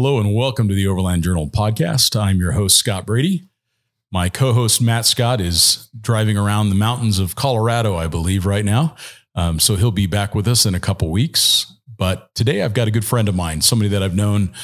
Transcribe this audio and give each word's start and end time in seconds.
Hello 0.00 0.20
and 0.20 0.32
welcome 0.32 0.68
to 0.68 0.76
the 0.76 0.86
Overland 0.86 1.24
Journal 1.24 1.50
podcast. 1.50 2.14
I'm 2.14 2.38
your 2.38 2.52
host, 2.52 2.76
Scott 2.76 3.04
Brady. 3.04 3.48
My 4.12 4.28
co 4.28 4.52
host, 4.52 4.80
Matt 4.80 5.06
Scott, 5.06 5.40
is 5.40 5.88
driving 6.00 6.38
around 6.38 6.68
the 6.68 6.76
mountains 6.76 7.18
of 7.18 7.34
Colorado, 7.34 7.96
I 7.96 8.06
believe, 8.06 8.46
right 8.46 8.64
now. 8.64 8.94
Um, 9.34 9.58
so 9.58 9.74
he'll 9.74 9.90
be 9.90 10.06
back 10.06 10.36
with 10.36 10.46
us 10.46 10.64
in 10.64 10.76
a 10.76 10.78
couple 10.78 11.10
weeks. 11.10 11.74
But 11.96 12.32
today 12.36 12.62
I've 12.62 12.74
got 12.74 12.86
a 12.86 12.92
good 12.92 13.04
friend 13.04 13.28
of 13.28 13.34
mine, 13.34 13.60
somebody 13.60 13.88
that 13.88 14.00
I've 14.00 14.14
known 14.14 14.54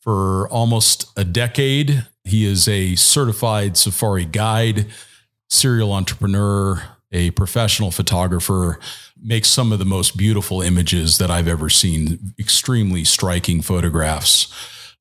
for 0.00 0.48
almost 0.48 1.12
a 1.18 1.24
decade. 1.24 2.06
He 2.24 2.46
is 2.46 2.66
a 2.66 2.94
certified 2.94 3.76
safari 3.76 4.24
guide, 4.24 4.86
serial 5.50 5.92
entrepreneur, 5.92 6.82
a 7.12 7.30
professional 7.32 7.90
photographer, 7.90 8.80
makes 9.22 9.48
some 9.48 9.70
of 9.70 9.80
the 9.80 9.84
most 9.84 10.16
beautiful 10.16 10.62
images 10.62 11.18
that 11.18 11.30
I've 11.30 11.46
ever 11.46 11.68
seen, 11.68 12.32
extremely 12.38 13.04
striking 13.04 13.60
photographs, 13.60 14.46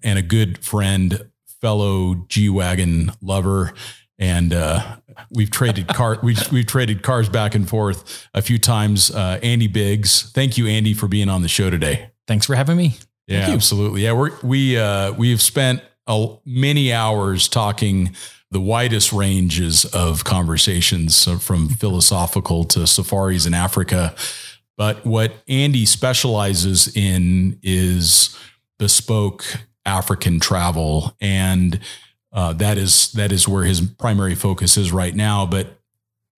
and 0.03 0.17
a 0.19 0.21
good 0.21 0.63
friend, 0.63 1.29
fellow 1.61 2.15
G 2.27 2.49
Wagon 2.49 3.11
lover. 3.21 3.73
And 4.19 4.53
uh, 4.53 4.97
we've 5.29 5.51
traded 5.51 5.87
car 5.87 6.19
we've, 6.23 6.51
we've 6.51 6.65
traded 6.65 7.03
cars 7.03 7.29
back 7.29 7.55
and 7.55 7.67
forth 7.67 8.27
a 8.33 8.41
few 8.41 8.57
times. 8.57 9.11
Uh, 9.11 9.39
Andy 9.43 9.67
Biggs, 9.67 10.31
thank 10.31 10.57
you, 10.57 10.67
Andy, 10.67 10.93
for 10.93 11.07
being 11.07 11.29
on 11.29 11.41
the 11.41 11.47
show 11.47 11.69
today. 11.69 12.09
Thanks 12.27 12.45
for 12.45 12.55
having 12.55 12.77
me. 12.77 12.97
Yeah, 13.27 13.49
absolutely. 13.49 14.03
Yeah, 14.03 14.13
we're, 14.13 14.31
we 14.41 14.77
uh, 14.77 15.11
we've 15.13 15.41
spent 15.41 15.81
a, 16.07 16.35
many 16.45 16.93
hours 16.93 17.47
talking 17.47 18.15
the 18.51 18.61
widest 18.61 19.11
ranges 19.11 19.83
of 19.85 20.23
conversations 20.23 21.15
so 21.15 21.37
from 21.37 21.69
philosophical 21.83 22.63
to 22.63 22.87
safaris 22.87 23.45
in 23.45 23.53
Africa. 23.53 24.15
But 24.77 25.05
what 25.05 25.33
Andy 25.47 25.85
specializes 25.85 26.95
in 26.95 27.59
is 27.63 28.37
bespoke 28.79 29.43
African 29.87 30.39
travel. 30.39 31.15
And 31.19 31.79
uh, 32.31 32.53
that 32.53 32.77
is 32.77 33.11
that 33.13 33.31
is 33.31 33.47
where 33.47 33.63
his 33.63 33.81
primary 33.81 34.35
focus 34.35 34.77
is 34.77 34.91
right 34.91 35.15
now. 35.15 35.45
But 35.45 35.79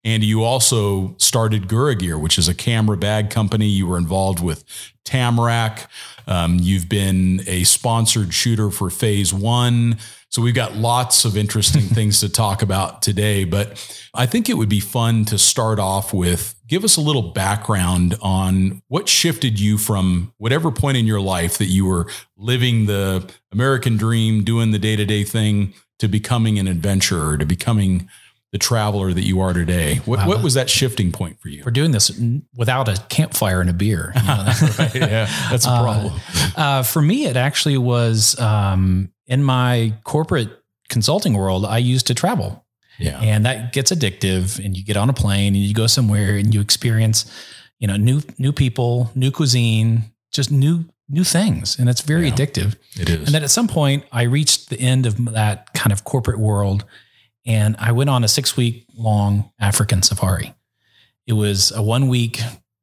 Andy, 0.06 0.28
you 0.28 0.44
also 0.44 1.16
started 1.18 1.68
Gura 1.68 1.98
Gear, 2.00 2.18
which 2.18 2.38
is 2.38 2.48
a 2.48 2.54
camera 2.54 2.96
bag 2.96 3.30
company. 3.30 3.68
You 3.68 3.88
were 3.88 3.98
involved 3.98 4.42
with 4.42 4.64
Tamrac. 5.04 5.88
Um, 6.26 6.58
you've 6.62 6.88
been 6.88 7.42
a 7.48 7.66
sponsored 7.66 8.34
shooter 8.34 8.72
for 8.72 8.90
Phase 8.90 9.34
One. 9.34 9.98
So 10.30 10.42
we've 10.42 10.56
got 10.56 10.76
lots 10.76 11.26
of 11.26 11.36
interesting 11.36 11.82
things 11.96 12.22
to 12.22 12.30
talk 12.30 12.62
about 12.62 13.02
today. 13.02 13.44
But 13.44 14.00
I 14.14 14.26
think 14.26 14.48
it 14.48 14.54
would 14.54 14.70
be 14.70 14.80
fun 14.80 15.26
to 15.26 15.38
start 15.38 15.80
off 15.80 16.14
with 16.14 16.56
give 16.70 16.84
us 16.84 16.96
a 16.96 17.02
little 17.02 17.34
background 17.34 18.16
on 18.22 18.82
what 18.88 19.10
shifted 19.10 19.60
you 19.60 19.78
from 19.78 20.32
whatever 20.38 20.72
point 20.72 20.96
in 20.96 21.06
your 21.06 21.20
life 21.20 21.58
that 21.58 21.66
you 21.66 21.86
were 21.86 22.08
living 22.38 22.86
the 22.86 23.30
American 23.52 23.98
dream, 23.98 24.44
doing 24.44 24.72
the 24.72 24.80
day 24.80 24.96
to 24.96 25.04
day 25.04 25.24
thing, 25.24 25.74
to 25.98 26.08
becoming 26.08 26.60
an 26.60 26.68
adventurer, 26.68 27.38
to 27.38 27.46
becoming 27.46 28.08
the 28.52 28.58
traveler 28.58 29.14
that 29.14 29.24
you 29.24 29.42
are 29.42 29.54
today. 29.54 29.98
What, 30.06 30.20
wow. 30.20 30.28
what 30.28 30.44
was 30.44 30.54
that 30.54 30.70
shifting 30.70 31.12
point 31.12 31.40
for 31.40 31.50
you? 31.50 31.64
We're 31.66 31.72
doing 31.72 31.92
this 31.92 32.20
without 32.56 32.88
a 32.88 33.00
campfire 33.10 33.62
and 33.62 33.70
a 33.70 33.74
beer. 33.74 34.12
You 34.16 34.22
know? 34.24 34.28
right, 34.80 34.96
yeah, 34.96 35.50
that's 35.52 35.66
a 35.66 35.70
problem. 35.70 36.14
Uh, 36.58 36.60
uh, 36.60 36.84
for 36.84 37.02
me, 37.02 37.26
it 37.26 37.38
actually 37.38 37.78
was 37.78 38.40
um, 38.40 39.12
in 39.28 39.44
my 39.44 39.94
corporate 40.04 40.50
consulting 40.88 41.34
world, 41.34 41.66
I 41.66 41.78
used 41.78 42.08
to 42.08 42.16
travel. 42.16 42.66
Yeah. 43.00 43.20
And 43.20 43.46
that 43.46 43.74
gets 43.74 43.92
addictive 43.92 44.64
and 44.64 44.78
you 44.78 44.84
get 44.84 44.98
on 44.98 45.10
a 45.10 45.14
plane 45.14 45.56
and 45.56 45.64
you 45.64 45.74
go 45.74 45.88
somewhere 45.88 46.36
and 46.36 46.54
you 46.54 46.62
experience, 46.62 47.32
you 47.80 47.88
know, 47.88 47.96
new 47.96 48.22
new 48.38 48.52
people, 48.52 49.10
new 49.16 49.32
cuisine, 49.32 50.12
just 50.32 50.52
new 50.52 50.86
new 51.08 51.24
things. 51.24 51.80
And 51.80 51.90
it's 51.90 52.02
very 52.02 52.28
yeah, 52.28 52.34
addictive. 52.34 52.76
It 53.00 53.10
is. 53.10 53.26
And 53.26 53.30
then 53.30 53.44
at 53.44 53.50
some 53.50 53.68
point 53.68 54.04
I 54.12 54.24
reached 54.24 54.70
the 54.70 54.80
end 54.80 55.06
of 55.06 55.34
that 55.34 55.74
kind 55.74 55.92
of 55.92 56.04
corporate 56.04 56.40
world 56.40 56.86
and 57.46 57.76
I 57.80 57.94
went 57.94 58.10
on 58.10 58.24
a 58.24 58.28
6 58.28 58.58
week 58.58 58.86
long 58.96 59.52
African 59.60 60.04
safari. 60.04 60.54
It 61.26 61.34
was 61.34 61.72
a 61.72 61.82
1 61.82 62.10
week 62.10 62.42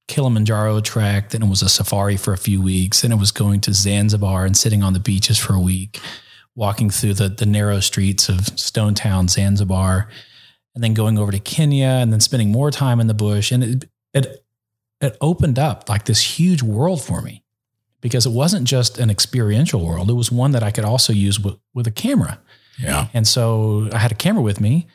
Kilimanjaro 0.09 0.81
trek, 0.81 1.31
then 1.31 1.43
it 1.43 1.49
was 1.49 1.62
a 1.62 1.69
safari 1.69 2.16
for 2.16 2.32
a 2.32 2.38
few 2.38 2.62
weeks, 2.62 3.03
then 3.03 3.12
it 3.12 3.19
was 3.19 3.32
going 3.32 3.60
to 3.62 3.72
Zanzibar 3.72 4.44
and 4.44 4.56
sitting 4.56 4.82
on 4.82 4.93
the 4.93 5.00
beaches 5.00 5.37
for 5.37 5.55
a 5.55 5.60
week 5.60 6.00
walking 6.56 6.91
through 6.91 7.15
the, 7.15 7.28
the 7.28 7.47
narrow 7.47 7.78
streets 7.81 8.28
of 8.28 8.59
Stone 8.59 8.94
Town, 8.94 9.28
Zanzibar, 9.28 10.09
and 10.75 10.83
then 10.83 10.94
going 10.94 11.19
over 11.19 11.31
to 11.31 11.39
Kenya 11.39 11.87
and 11.87 12.12
then 12.12 12.21
spending 12.21 12.50
more 12.50 12.71
time 12.71 12.99
in 12.99 13.06
the 13.06 13.15
bush. 13.15 13.53
And 13.53 13.62
it, 13.62 13.91
it, 14.12 14.44
it 15.00 15.17
opened 15.21 15.59
up 15.59 15.89
like 15.89 16.06
this 16.06 16.39
huge 16.39 16.62
world 16.62 17.03
for 17.03 17.21
me 17.21 17.44
because 18.00 18.27
it 18.27 18.33
wasn't 18.33 18.67
just 18.67 18.99
an 18.99 19.11
experiential 19.11 19.84
world. 19.84 20.11
It 20.11 20.15
was 20.15 20.33
one 20.33 20.53
that 20.53 20.62
I 20.62 20.71
could 20.71 20.84
also 20.84 21.12
use 21.12 21.39
with, 21.39 21.56
with 21.75 21.87
a 21.87 21.91
camera. 21.91 22.41
Yeah. 22.78 23.09
And 23.15 23.27
so 23.27 23.88
I 23.93 23.99
had 23.99 24.12
a 24.12 24.17
camera 24.17 24.43
with 24.43 24.61
me 24.61 24.87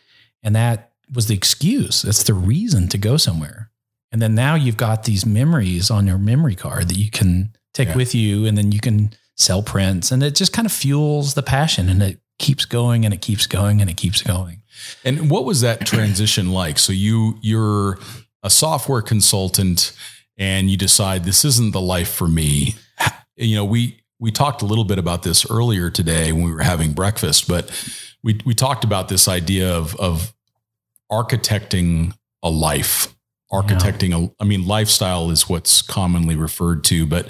and 0.43 0.55
that 0.55 0.91
was 1.13 1.27
the 1.27 1.35
excuse. 1.35 2.01
That's 2.01 2.23
the 2.23 2.33
reason 2.33 2.87
to 2.89 2.97
go 2.97 3.17
somewhere. 3.17 3.69
And 4.11 4.21
then 4.21 4.35
now 4.35 4.55
you've 4.55 4.77
got 4.77 5.03
these 5.03 5.25
memories 5.25 5.91
on 5.91 6.07
your 6.07 6.17
memory 6.17 6.55
card 6.55 6.89
that 6.89 6.97
you 6.97 7.09
can 7.11 7.55
take 7.73 7.89
yeah. 7.89 7.97
with 7.97 8.13
you 8.15 8.45
and 8.45 8.57
then 8.57 8.71
you 8.71 8.79
can 8.79 9.11
sell 9.41 9.63
prints 9.63 10.11
and 10.11 10.23
it 10.23 10.35
just 10.35 10.53
kind 10.53 10.65
of 10.65 10.71
fuels 10.71 11.33
the 11.33 11.43
passion 11.43 11.89
and 11.89 12.01
it 12.01 12.19
keeps 12.39 12.65
going 12.65 13.05
and 13.05 13.13
it 13.13 13.21
keeps 13.21 13.47
going 13.47 13.81
and 13.81 13.89
it 13.89 13.97
keeps 13.97 14.21
going. 14.21 14.61
And 15.03 15.29
what 15.29 15.45
was 15.45 15.61
that 15.61 15.85
transition 15.85 16.51
like? 16.51 16.79
So 16.79 16.91
you 16.93 17.37
you're 17.41 17.99
a 18.43 18.49
software 18.49 19.01
consultant 19.01 19.93
and 20.37 20.69
you 20.69 20.77
decide 20.77 21.23
this 21.23 21.45
isn't 21.45 21.71
the 21.71 21.81
life 21.81 22.11
for 22.11 22.27
me. 22.27 22.75
You 23.37 23.55
know, 23.55 23.65
we 23.65 24.03
we 24.19 24.29
talked 24.29 24.61
a 24.61 24.65
little 24.65 24.83
bit 24.83 24.99
about 24.99 25.23
this 25.23 25.49
earlier 25.49 25.89
today 25.89 26.31
when 26.31 26.43
we 26.43 26.51
were 26.51 26.61
having 26.61 26.93
breakfast, 26.93 27.47
but 27.47 27.71
we 28.23 28.39
we 28.45 28.53
talked 28.53 28.83
about 28.83 29.07
this 29.07 29.27
idea 29.27 29.73
of 29.73 29.95
of 29.95 30.33
architecting 31.11 32.13
a 32.43 32.49
life, 32.49 33.15
architecting 33.51 34.09
yeah. 34.09 34.27
a 34.27 34.43
I 34.43 34.45
mean 34.45 34.67
lifestyle 34.67 35.31
is 35.31 35.49
what's 35.49 35.81
commonly 35.81 36.35
referred 36.35 36.83
to, 36.85 37.05
but 37.07 37.27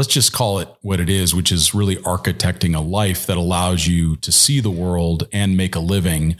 let's 0.00 0.14
just 0.14 0.32
call 0.32 0.58
it 0.58 0.68
what 0.80 0.98
it 0.98 1.10
is, 1.10 1.34
which 1.34 1.52
is 1.52 1.74
really 1.74 1.96
architecting 1.96 2.74
a 2.74 2.80
life 2.80 3.26
that 3.26 3.36
allows 3.36 3.86
you 3.86 4.16
to 4.16 4.32
see 4.32 4.58
the 4.58 4.70
world 4.70 5.28
and 5.30 5.58
make 5.58 5.74
a 5.74 5.78
living. 5.78 6.36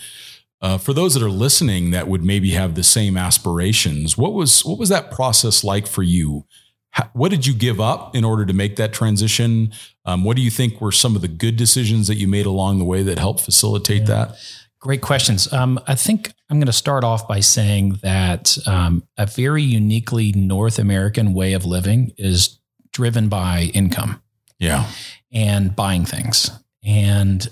Uh, 0.62 0.78
for 0.78 0.94
those 0.94 1.12
that 1.12 1.22
are 1.22 1.28
listening 1.28 1.90
that 1.90 2.08
would 2.08 2.24
maybe 2.24 2.52
have 2.52 2.74
the 2.74 2.82
same 2.82 3.18
aspirations, 3.18 4.16
what 4.16 4.32
was 4.32 4.64
what 4.64 4.78
was 4.78 4.88
that 4.88 5.10
process 5.10 5.62
like 5.62 5.86
for 5.86 6.02
you? 6.02 6.46
How, 6.92 7.10
what 7.12 7.30
did 7.30 7.46
you 7.46 7.52
give 7.52 7.82
up 7.82 8.16
in 8.16 8.24
order 8.24 8.46
to 8.46 8.54
make 8.54 8.76
that 8.76 8.94
transition? 8.94 9.74
Um, 10.06 10.24
what 10.24 10.38
do 10.38 10.42
you 10.42 10.50
think 10.50 10.80
were 10.80 10.90
some 10.90 11.14
of 11.14 11.20
the 11.20 11.28
good 11.28 11.58
decisions 11.58 12.06
that 12.06 12.14
you 12.14 12.28
made 12.28 12.46
along 12.46 12.78
the 12.78 12.86
way 12.86 13.02
that 13.02 13.18
helped 13.18 13.40
facilitate 13.40 14.08
yeah. 14.08 14.24
that? 14.24 14.36
Great 14.78 15.02
questions. 15.02 15.52
Um, 15.52 15.78
I 15.86 15.96
think 15.96 16.32
I'm 16.48 16.56
going 16.56 16.66
to 16.66 16.72
start 16.72 17.04
off 17.04 17.28
by 17.28 17.40
saying 17.40 17.98
that 18.02 18.56
um, 18.66 19.06
a 19.18 19.26
very 19.26 19.62
uniquely 19.62 20.32
North 20.32 20.78
American 20.78 21.34
way 21.34 21.52
of 21.52 21.66
living 21.66 22.14
is 22.16 22.59
driven 22.92 23.28
by 23.28 23.70
income. 23.74 24.22
Yeah. 24.58 24.90
And 25.32 25.74
buying 25.74 26.04
things. 26.04 26.50
And 26.84 27.48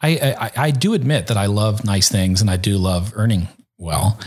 I, 0.00 0.36
I, 0.38 0.50
I 0.56 0.70
do 0.70 0.94
admit 0.94 1.28
that 1.28 1.36
I 1.36 1.46
love 1.46 1.84
nice 1.84 2.08
things 2.08 2.40
and 2.40 2.50
I 2.50 2.56
do 2.56 2.76
love 2.76 3.12
earning 3.16 3.48
well, 3.78 4.18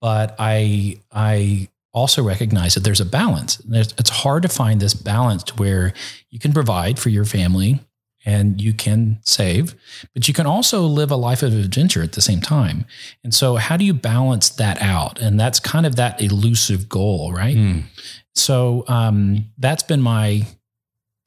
but 0.00 0.34
I 0.38 1.00
I 1.12 1.68
also 1.92 2.22
recognize 2.22 2.74
that 2.74 2.80
there's 2.80 3.00
a 3.00 3.06
balance. 3.06 3.60
it's 3.70 4.10
hard 4.10 4.42
to 4.42 4.48
find 4.48 4.80
this 4.80 4.94
balance 4.94 5.56
where 5.56 5.92
you 6.30 6.38
can 6.38 6.52
provide 6.52 6.98
for 6.98 7.08
your 7.08 7.24
family 7.24 7.80
and 8.24 8.60
you 8.60 8.72
can 8.72 9.18
save, 9.22 9.74
but 10.14 10.28
you 10.28 10.34
can 10.34 10.46
also 10.46 10.82
live 10.82 11.10
a 11.10 11.16
life 11.16 11.42
of 11.42 11.52
adventure 11.52 12.02
at 12.02 12.12
the 12.12 12.20
same 12.20 12.40
time. 12.40 12.86
And 13.22 13.34
so, 13.34 13.56
how 13.56 13.76
do 13.76 13.84
you 13.84 13.94
balance 13.94 14.48
that 14.50 14.80
out? 14.80 15.20
And 15.20 15.38
that's 15.38 15.60
kind 15.60 15.84
of 15.84 15.96
that 15.96 16.20
elusive 16.22 16.88
goal, 16.88 17.32
right? 17.32 17.56
Mm. 17.56 17.82
So 18.34 18.84
um, 18.88 19.46
that's 19.58 19.82
been 19.82 20.00
my 20.00 20.46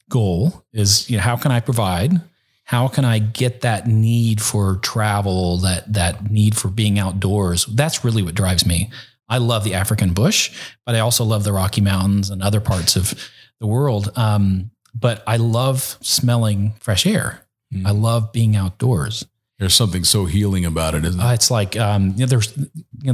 goal 0.10 0.66
is 0.74 1.10
you 1.10 1.18
know 1.18 1.24
how 1.24 1.36
can 1.36 1.52
I 1.52 1.60
provide? 1.60 2.22
How 2.64 2.88
can 2.90 3.06
I 3.06 3.20
get 3.20 3.62
that 3.62 3.88
need 3.88 4.42
for 4.42 4.76
travel, 4.78 5.58
that 5.60 5.94
that 5.94 6.30
need 6.30 6.56
for 6.58 6.68
being 6.68 7.00
outdoors? 7.00 7.66
That's 7.66 8.04
really 8.04 8.22
what 8.22 8.36
drives 8.36 8.66
me. 8.66 8.90
I 9.30 9.38
love 9.40 9.64
the 9.64 9.74
African 9.74 10.14
bush, 10.14 10.56
but 10.86 10.96
I 10.96 11.00
also 11.00 11.24
love 11.24 11.44
the 11.44 11.54
Rocky 11.54 11.82
Mountains 11.82 12.30
and 12.30 12.42
other 12.42 12.62
parts 12.62 12.96
of 12.96 13.14
the 13.60 13.68
world. 13.68 14.12
Um, 14.16 14.72
but 15.00 15.24
I 15.28 15.38
love 15.38 15.98
smelling 16.02 16.74
fresh 16.80 17.06
air. 17.06 17.42
Mm. 17.74 17.86
I 17.86 17.92
love 17.92 18.32
being 18.32 18.56
outdoors. 18.56 19.26
There's 19.60 19.74
something 19.74 20.04
so 20.04 20.26
healing 20.26 20.66
about 20.66 20.94
it, 20.94 21.04
isn't 21.04 21.20
it? 21.20 21.24
Uh, 21.24 21.34
it's 21.34 21.50
like 21.50 21.76
um, 21.78 22.12
you 22.12 22.20
know, 22.20 22.26
there's 22.28 22.56
you 22.56 23.14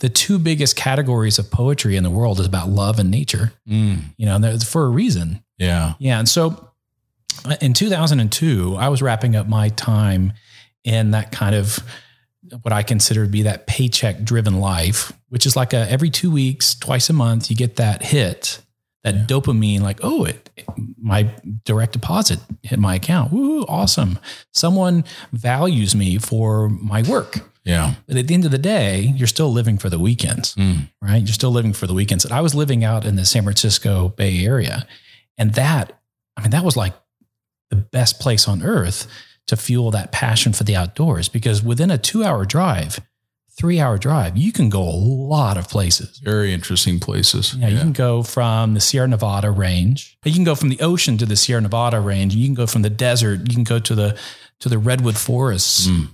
the 0.00 0.08
two 0.08 0.38
biggest 0.38 0.74
categories 0.74 1.38
of 1.38 1.50
poetry 1.50 1.96
in 1.96 2.02
the 2.02 2.10
world 2.10 2.40
is 2.40 2.46
about 2.46 2.70
love 2.70 2.98
and 2.98 3.10
nature. 3.10 3.52
Mm. 3.68 4.00
You 4.16 4.26
know, 4.26 4.36
and 4.36 4.66
for 4.66 4.86
a 4.86 4.88
reason. 4.88 5.42
Yeah, 5.58 5.94
yeah. 5.98 6.18
And 6.18 6.28
so, 6.28 6.70
uh, 7.44 7.56
in 7.60 7.74
2002, 7.74 8.74
I 8.76 8.88
was 8.88 9.02
wrapping 9.02 9.36
up 9.36 9.46
my 9.46 9.68
time 9.70 10.32
in 10.82 11.10
that 11.10 11.30
kind 11.30 11.54
of 11.54 11.78
what 12.62 12.72
I 12.72 12.82
consider 12.82 13.24
to 13.24 13.30
be 13.30 13.42
that 13.42 13.66
paycheck 13.66 14.22
driven 14.22 14.60
life, 14.60 15.12
which 15.28 15.44
is 15.44 15.56
like 15.56 15.74
a 15.74 15.90
every 15.90 16.10
two 16.10 16.30
weeks, 16.30 16.74
twice 16.74 17.10
a 17.10 17.12
month, 17.12 17.50
you 17.50 17.56
get 17.56 17.76
that 17.76 18.02
hit 18.02 18.62
that 19.04 19.26
dopamine, 19.26 19.80
like, 19.80 20.00
oh, 20.02 20.24
it, 20.24 20.50
it- 20.56 20.66
my 21.04 21.28
direct 21.64 21.92
deposit 21.92 22.38
hit 22.62 22.78
my 22.78 22.94
account. 22.94 23.32
Woo, 23.32 23.62
awesome. 23.64 24.18
Someone 24.52 25.04
values 25.32 25.94
me 25.94 26.16
for 26.18 26.68
my 26.68 27.02
work. 27.02 27.40
Yeah. 27.64 27.94
But 28.06 28.16
at 28.16 28.26
the 28.28 28.34
end 28.34 28.44
of 28.44 28.50
the 28.52 28.58
day, 28.58 29.12
you're 29.16 29.26
still 29.26 29.52
living 29.52 29.78
for 29.78 29.88
the 29.90 29.98
weekends, 29.98 30.54
Mm. 30.54 30.88
right? 31.00 31.18
You're 31.22 31.32
still 31.34 31.50
living 31.50 31.72
for 31.72 31.86
the 31.86 31.94
weekends. 31.94 32.24
And 32.24 32.32
I 32.32 32.40
was 32.40 32.54
living 32.54 32.84
out 32.84 33.04
in 33.04 33.16
the 33.16 33.24
San 33.24 33.42
Francisco 33.42 34.10
Bay 34.10 34.44
Area. 34.44 34.86
And 35.36 35.54
that, 35.54 36.00
I 36.36 36.42
mean, 36.42 36.50
that 36.50 36.64
was 36.64 36.76
like 36.76 36.94
the 37.70 37.76
best 37.76 38.20
place 38.20 38.46
on 38.48 38.62
earth 38.62 39.06
to 39.48 39.56
fuel 39.56 39.90
that 39.90 40.12
passion 40.12 40.52
for 40.52 40.64
the 40.64 40.76
outdoors 40.76 41.28
because 41.28 41.62
within 41.62 41.90
a 41.90 41.98
two 41.98 42.22
hour 42.24 42.44
drive, 42.44 43.00
three 43.58 43.78
hour 43.80 43.98
drive, 43.98 44.36
you 44.36 44.52
can 44.52 44.68
go 44.68 44.82
a 44.82 44.96
lot 44.96 45.56
of 45.56 45.68
places. 45.68 46.18
Very 46.24 46.52
interesting 46.52 46.98
places. 47.00 47.54
Yeah, 47.54 47.68
you 47.68 47.78
can 47.78 47.92
go 47.92 48.22
from 48.22 48.74
the 48.74 48.80
Sierra 48.80 49.08
Nevada 49.08 49.50
range. 49.50 50.16
You 50.24 50.32
can 50.32 50.44
go 50.44 50.54
from 50.54 50.68
the 50.70 50.80
ocean 50.80 51.18
to 51.18 51.26
the 51.26 51.36
Sierra 51.36 51.60
Nevada 51.60 52.00
range. 52.00 52.34
You 52.34 52.46
can 52.46 52.54
go 52.54 52.66
from 52.66 52.82
the 52.82 52.90
desert. 52.90 53.48
You 53.48 53.54
can 53.54 53.64
go 53.64 53.78
to 53.78 53.94
the 53.94 54.18
to 54.60 54.68
the 54.68 54.78
redwood 54.78 55.16
forests. 55.16 55.86
Mm. 55.86 56.08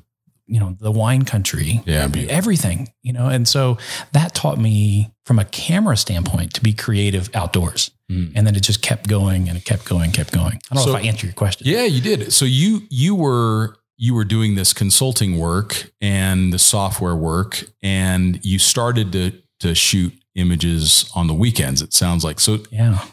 You 0.50 0.58
know, 0.60 0.76
the 0.80 0.90
wine 0.90 1.26
country. 1.26 1.82
Yeah, 1.84 2.08
everything. 2.30 2.88
You 3.02 3.12
know, 3.12 3.28
and 3.28 3.46
so 3.46 3.76
that 4.12 4.34
taught 4.34 4.58
me 4.58 5.12
from 5.26 5.38
a 5.38 5.44
camera 5.44 5.94
standpoint 5.96 6.54
to 6.54 6.62
be 6.62 6.72
creative 6.72 7.28
outdoors. 7.34 7.90
Mm. 8.10 8.32
And 8.34 8.46
then 8.46 8.56
it 8.56 8.62
just 8.62 8.80
kept 8.80 9.06
going 9.08 9.48
and 9.50 9.58
it 9.58 9.66
kept 9.66 9.84
going, 9.84 10.10
kept 10.10 10.32
going. 10.32 10.58
I 10.70 10.74
don't 10.74 10.84
So- 10.84 10.92
know 10.92 10.96
if 10.98 11.04
I 11.04 11.06
answered 11.08 11.26
your 11.26 11.34
question. 11.34 11.66
Yeah, 11.68 11.84
you 11.84 12.00
did. 12.00 12.32
So 12.32 12.46
you 12.46 12.82
you 12.88 13.14
were 13.14 13.76
you 14.00 14.14
were 14.14 14.24
doing 14.24 14.54
this 14.54 14.72
consulting 14.72 15.38
work 15.38 15.90
and 16.00 16.52
the 16.52 16.58
software 16.58 17.16
work, 17.16 17.64
and 17.82 18.38
you 18.44 18.58
started 18.58 19.12
to 19.12 19.32
to 19.60 19.74
shoot 19.74 20.12
images 20.36 21.10
on 21.16 21.26
the 21.26 21.34
weekends. 21.34 21.82
It 21.82 21.92
sounds 21.92 22.22
like 22.24 22.38
so. 22.40 22.58
Yeah. 22.70 23.04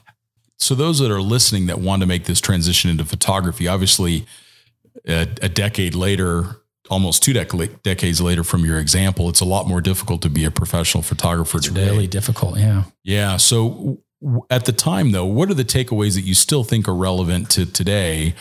So 0.59 0.75
those 0.75 0.99
that 0.99 1.11
are 1.11 1.21
listening 1.21 1.65
that 1.65 1.79
want 1.79 2.01
to 2.01 2.05
make 2.07 2.25
this 2.25 2.39
transition 2.39 2.89
into 2.91 3.03
photography, 3.03 3.67
obviously, 3.67 4.25
a, 5.07 5.27
a 5.41 5.49
decade 5.49 5.95
later, 5.95 6.57
almost 6.89 7.23
two 7.23 7.33
dec- 7.33 7.81
decades 7.81 8.21
later 8.21 8.43
from 8.43 8.63
your 8.63 8.79
example, 8.79 9.27
it's 9.27 9.41
a 9.41 9.45
lot 9.45 9.67
more 9.67 9.81
difficult 9.81 10.21
to 10.21 10.29
be 10.29 10.45
a 10.45 10.51
professional 10.51 11.01
photographer 11.01 11.57
It's 11.57 11.67
today. 11.67 11.85
really 11.89 12.07
difficult. 12.07 12.57
Yeah. 12.59 12.83
Yeah. 13.03 13.37
So 13.37 13.97
w- 14.21 14.43
at 14.51 14.65
the 14.65 14.71
time, 14.71 15.11
though, 15.11 15.25
what 15.25 15.49
are 15.49 15.55
the 15.55 15.65
takeaways 15.65 16.13
that 16.13 16.21
you 16.25 16.35
still 16.35 16.63
think 16.63 16.87
are 16.87 16.95
relevant 16.95 17.49
to 17.51 17.65
today 17.65 18.35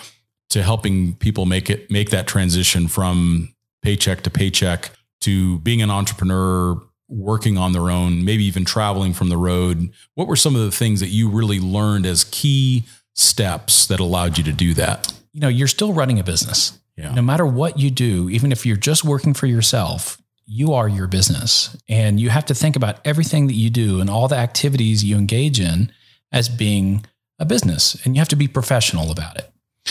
to 0.54 0.62
helping 0.62 1.16
people 1.16 1.46
make 1.46 1.68
it 1.68 1.90
make 1.90 2.10
that 2.10 2.28
transition 2.28 2.86
from 2.86 3.52
paycheck 3.82 4.22
to 4.22 4.30
paycheck 4.30 4.92
to 5.20 5.58
being 5.58 5.82
an 5.82 5.90
entrepreneur, 5.90 6.80
working 7.08 7.58
on 7.58 7.72
their 7.72 7.90
own, 7.90 8.24
maybe 8.24 8.44
even 8.44 8.64
traveling 8.64 9.12
from 9.12 9.30
the 9.30 9.36
road? 9.36 9.90
What 10.14 10.28
were 10.28 10.36
some 10.36 10.54
of 10.54 10.62
the 10.62 10.70
things 10.70 11.00
that 11.00 11.08
you 11.08 11.28
really 11.28 11.58
learned 11.58 12.06
as 12.06 12.22
key 12.22 12.84
steps 13.14 13.88
that 13.88 13.98
allowed 13.98 14.38
you 14.38 14.44
to 14.44 14.52
do 14.52 14.74
that? 14.74 15.12
You 15.32 15.40
know, 15.40 15.48
you're 15.48 15.66
still 15.66 15.92
running 15.92 16.20
a 16.20 16.24
business. 16.24 16.78
Yeah. 16.96 17.12
no 17.12 17.22
matter 17.22 17.44
what 17.44 17.76
you 17.76 17.90
do, 17.90 18.30
even 18.30 18.52
if 18.52 18.64
you're 18.64 18.76
just 18.76 19.02
working 19.02 19.34
for 19.34 19.46
yourself, 19.46 20.22
you 20.46 20.72
are 20.72 20.88
your 20.88 21.08
business. 21.08 21.76
And 21.88 22.20
you 22.20 22.30
have 22.30 22.44
to 22.44 22.54
think 22.54 22.76
about 22.76 23.04
everything 23.04 23.48
that 23.48 23.54
you 23.54 23.68
do 23.68 24.00
and 24.00 24.08
all 24.08 24.28
the 24.28 24.36
activities 24.36 25.02
you 25.02 25.16
engage 25.16 25.58
in 25.58 25.90
as 26.30 26.48
being 26.48 27.04
a 27.40 27.44
business. 27.44 27.96
And 28.04 28.14
you 28.14 28.20
have 28.20 28.28
to 28.28 28.36
be 28.36 28.46
professional 28.46 29.10
about 29.10 29.36
it. 29.36 29.50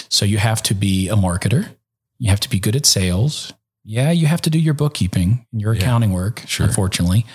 So 0.09 0.25
you 0.25 0.37
have 0.37 0.61
to 0.63 0.73
be 0.73 1.09
a 1.09 1.15
marketer, 1.15 1.75
you 2.19 2.29
have 2.29 2.39
to 2.41 2.49
be 2.49 2.59
good 2.59 2.75
at 2.75 2.85
sales. 2.85 3.53
Yeah, 3.85 4.11
you 4.11 4.27
have 4.27 4.41
to 4.41 4.49
do 4.49 4.59
your 4.59 4.73
bookkeeping 4.73 5.45
and 5.51 5.61
your 5.61 5.73
Yeah. 5.73 5.81
accounting 5.81 6.13
work, 6.13 6.43
Sure. 6.47 6.65
unfortunately. 6.67 7.25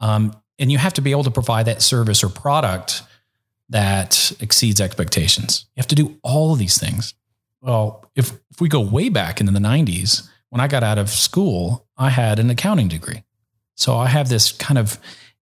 Um, 0.00 0.36
and 0.58 0.70
you 0.70 0.76
have 0.78 0.92
to 0.94 1.00
be 1.00 1.10
able 1.10 1.24
to 1.24 1.30
provide 1.30 1.66
that 1.66 1.80
service 1.82 2.22
or 2.22 2.28
product 2.28 3.02
that 3.70 4.32
exceeds 4.40 4.80
expectations. 4.80 5.64
You 5.74 5.80
have 5.80 5.88
to 5.88 5.94
do 5.94 6.18
all 6.22 6.52
of 6.52 6.58
these 6.58 6.78
things. 6.78 7.14
Well, 7.62 8.04
if, 8.14 8.32
if 8.50 8.60
we 8.60 8.68
go 8.68 8.80
way 8.80 9.08
back 9.08 9.40
into 9.40 9.52
the 9.52 9.58
90s, 9.58 10.28
when 10.50 10.60
I 10.60 10.68
got 10.68 10.84
out 10.84 10.98
of 10.98 11.08
school, 11.10 11.86
I 11.96 12.10
had 12.10 12.38
an 12.38 12.50
accounting 12.50 12.88
degree. 12.88 13.24
So 13.74 13.96
I 13.98 14.06
have 14.08 14.28
this 14.28 14.52
kind 14.52 14.78
of 14.78 14.98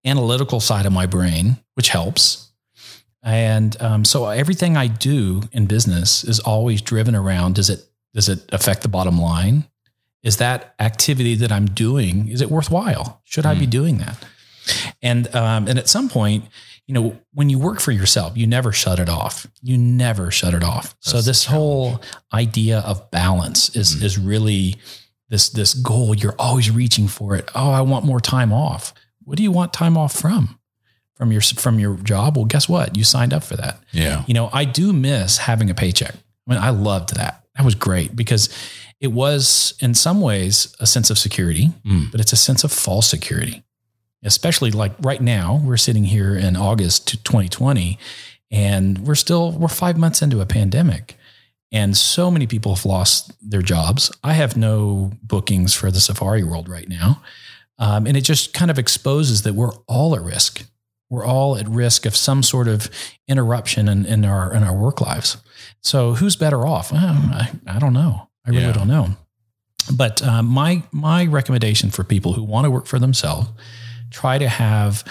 analytical 0.05 0.61
side 0.61 0.85
of 0.87 0.93
my 0.93 1.07
brain, 1.07 1.59
which 1.75 1.89
helps. 1.89 2.50
And 3.23 3.81
um, 3.83 4.05
so 4.05 4.27
everything 4.27 4.77
I 4.77 4.87
do 4.87 5.43
in 5.53 5.67
business 5.67 6.25
is 6.25 6.41
always 6.41 6.81
driven 6.81 7.15
around 7.15 7.55
does 7.57 7.69
it 7.71 7.85
does 8.15 8.29
it 8.29 8.41
affect 8.53 8.83
the 8.83 8.89
bottom 8.89 9.19
line? 9.21 9.69
Is 10.23 10.39
that 10.39 10.75
activity 10.79 11.35
that 11.37 11.53
I'm 11.53 11.67
doing 11.67 12.29
is 12.29 12.41
it 12.41 12.51
worthwhile? 12.51 13.21
Should 13.25 13.47
I 13.47 13.55
be 13.55 13.67
doing 13.67 13.99
that? 13.99 14.17
And 15.03 15.35
um, 15.35 15.69
and 15.69 15.79
at 15.79 15.89
some 15.89 16.09
point, 16.09 16.45
you 16.87 16.95
know, 16.95 17.19
when 17.35 17.51
you 17.51 17.59
work 17.59 17.81
for 17.81 17.93
yourself, 17.93 18.37
you 18.37 18.47
never 18.47 18.73
shut 18.73 18.99
it 18.99 19.09
off. 19.09 19.47
You 19.63 19.77
never 19.79 20.31
shut 20.31 20.55
it 20.55 20.63
off. 20.65 20.95
so 21.01 21.13
That's 21.19 21.25
the 21.27 21.31
this 21.31 21.45
whole 21.47 22.01
idea 22.33 22.81
of 22.81 23.11
balance 23.11 23.75
is 23.77 23.97
Mhm. 23.97 24.03
is 24.03 24.19
really 24.19 24.77
this 25.29 25.49
this 25.51 25.75
goal. 25.75 26.15
You're 26.15 26.35
always 26.39 26.71
reaching 26.71 27.07
for 27.09 27.35
it. 27.37 27.49
Oh, 27.55 27.71
I 27.71 27.81
want 27.83 28.05
more 28.05 28.21
time 28.21 28.53
off. 28.53 28.93
What 29.25 29.37
do 29.37 29.43
you 29.43 29.53
want 29.53 29.73
time 29.73 29.97
off 29.97 30.13
from? 30.15 30.59
From 31.21 31.31
your 31.33 31.43
from 31.43 31.79
your 31.79 31.97
job? 31.99 32.37
Well, 32.39 32.47
guess 32.47 32.67
what? 32.67 32.97
You 32.97 33.05
signed 33.05 33.35
up 33.35 33.45
for 33.45 33.55
that. 33.57 33.79
Yeah. 33.93 34.25
You 34.27 34.33
know, 34.33 34.49
I 34.55 34.65
do 34.65 34.91
miss 34.93 35.37
having 35.37 35.69
a 35.69 35.75
paycheck. 35.75 36.15
I 36.15 36.51
mean, 36.55 36.59
I 36.59 36.71
loved 36.71 37.15
that. 37.15 37.45
That 37.57 37.65
was 37.67 37.75
great 37.75 38.17
because 38.17 38.49
it 39.01 39.09
was 39.13 39.75
in 39.81 39.93
some 39.95 40.23
ways 40.23 40.75
a 40.81 40.87
sense 40.87 41.11
of 41.11 41.19
security, 41.19 41.73
Mm. 41.87 42.11
but 42.11 42.21
it's 42.23 42.33
a 42.33 42.37
sense 42.37 42.65
of 42.65 42.73
false 42.73 43.07
security. 43.07 43.63
Especially 44.23 44.71
like 44.71 44.93
right 45.01 45.21
now, 45.21 45.61
we're 45.63 45.77
sitting 45.77 46.05
here 46.05 46.35
in 46.35 46.57
August 46.57 47.23
2020 47.25 47.99
and 48.51 48.99
we're 49.07 49.15
still 49.15 49.53
we're 49.53 49.69
5 49.69 49.99
months 49.99 50.23
into 50.23 50.41
a 50.41 50.47
pandemic. 50.47 51.17
And 51.71 51.97
so 51.97 52.31
many 52.31 52.47
people 52.47 52.75
have 52.75 52.87
lost 52.87 53.33
their 53.47 53.63
jobs. 53.63 54.11
I 54.25 54.33
have 54.33 54.57
no 54.57 55.13
bookings 55.23 55.75
for 55.75 55.91
the 55.91 56.01
safari 56.01 56.43
world 56.45 56.67
right 56.69 56.89
now. 56.89 57.23
Um, 57.79 58.07
and 58.07 58.17
it 58.17 58.23
just 58.23 58.55
kind 58.55 58.71
of 58.71 58.79
exposes 58.79 59.43
that 59.43 59.55
we're 59.55 59.73
all 59.87 60.17
at 60.17 60.23
risk. 60.23 60.65
We're 61.11 61.27
all 61.27 61.57
at 61.57 61.69
risk 61.69 62.07
of 62.07 62.17
some 62.17 62.43
sort 62.43 62.69
of 62.69 62.89
interruption 63.29 63.89
in, 63.89 64.07
in 64.07 64.25
our 64.25 64.53
in 64.55 64.63
our 64.63 64.75
work 64.77 65.01
lives. 65.01 65.37
So 65.83 66.15
who's 66.15 66.37
better 66.37 66.67
off? 66.67 66.93
I, 66.93 67.51
I 67.67 67.79
don't 67.79 67.93
know. 67.93 68.29
I 68.47 68.51
really 68.51 68.63
Yeah. 68.63 68.73
don't 68.73 68.89
know. 68.89 69.17
But 69.93 70.23
um, 70.23 70.47
my 70.47 70.83
my 70.93 71.27
recommendation 71.27 71.91
for 71.91 72.05
people 72.05 72.33
who 72.35 72.45
want 72.45 72.65
to 72.65 72.71
work 72.71 72.87
for 72.87 72.99
themselves, 73.01 73.49
try 74.11 74.39
to 74.39 74.49
have 74.49 75.05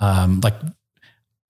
um, 0.00 0.40
like 0.42 0.54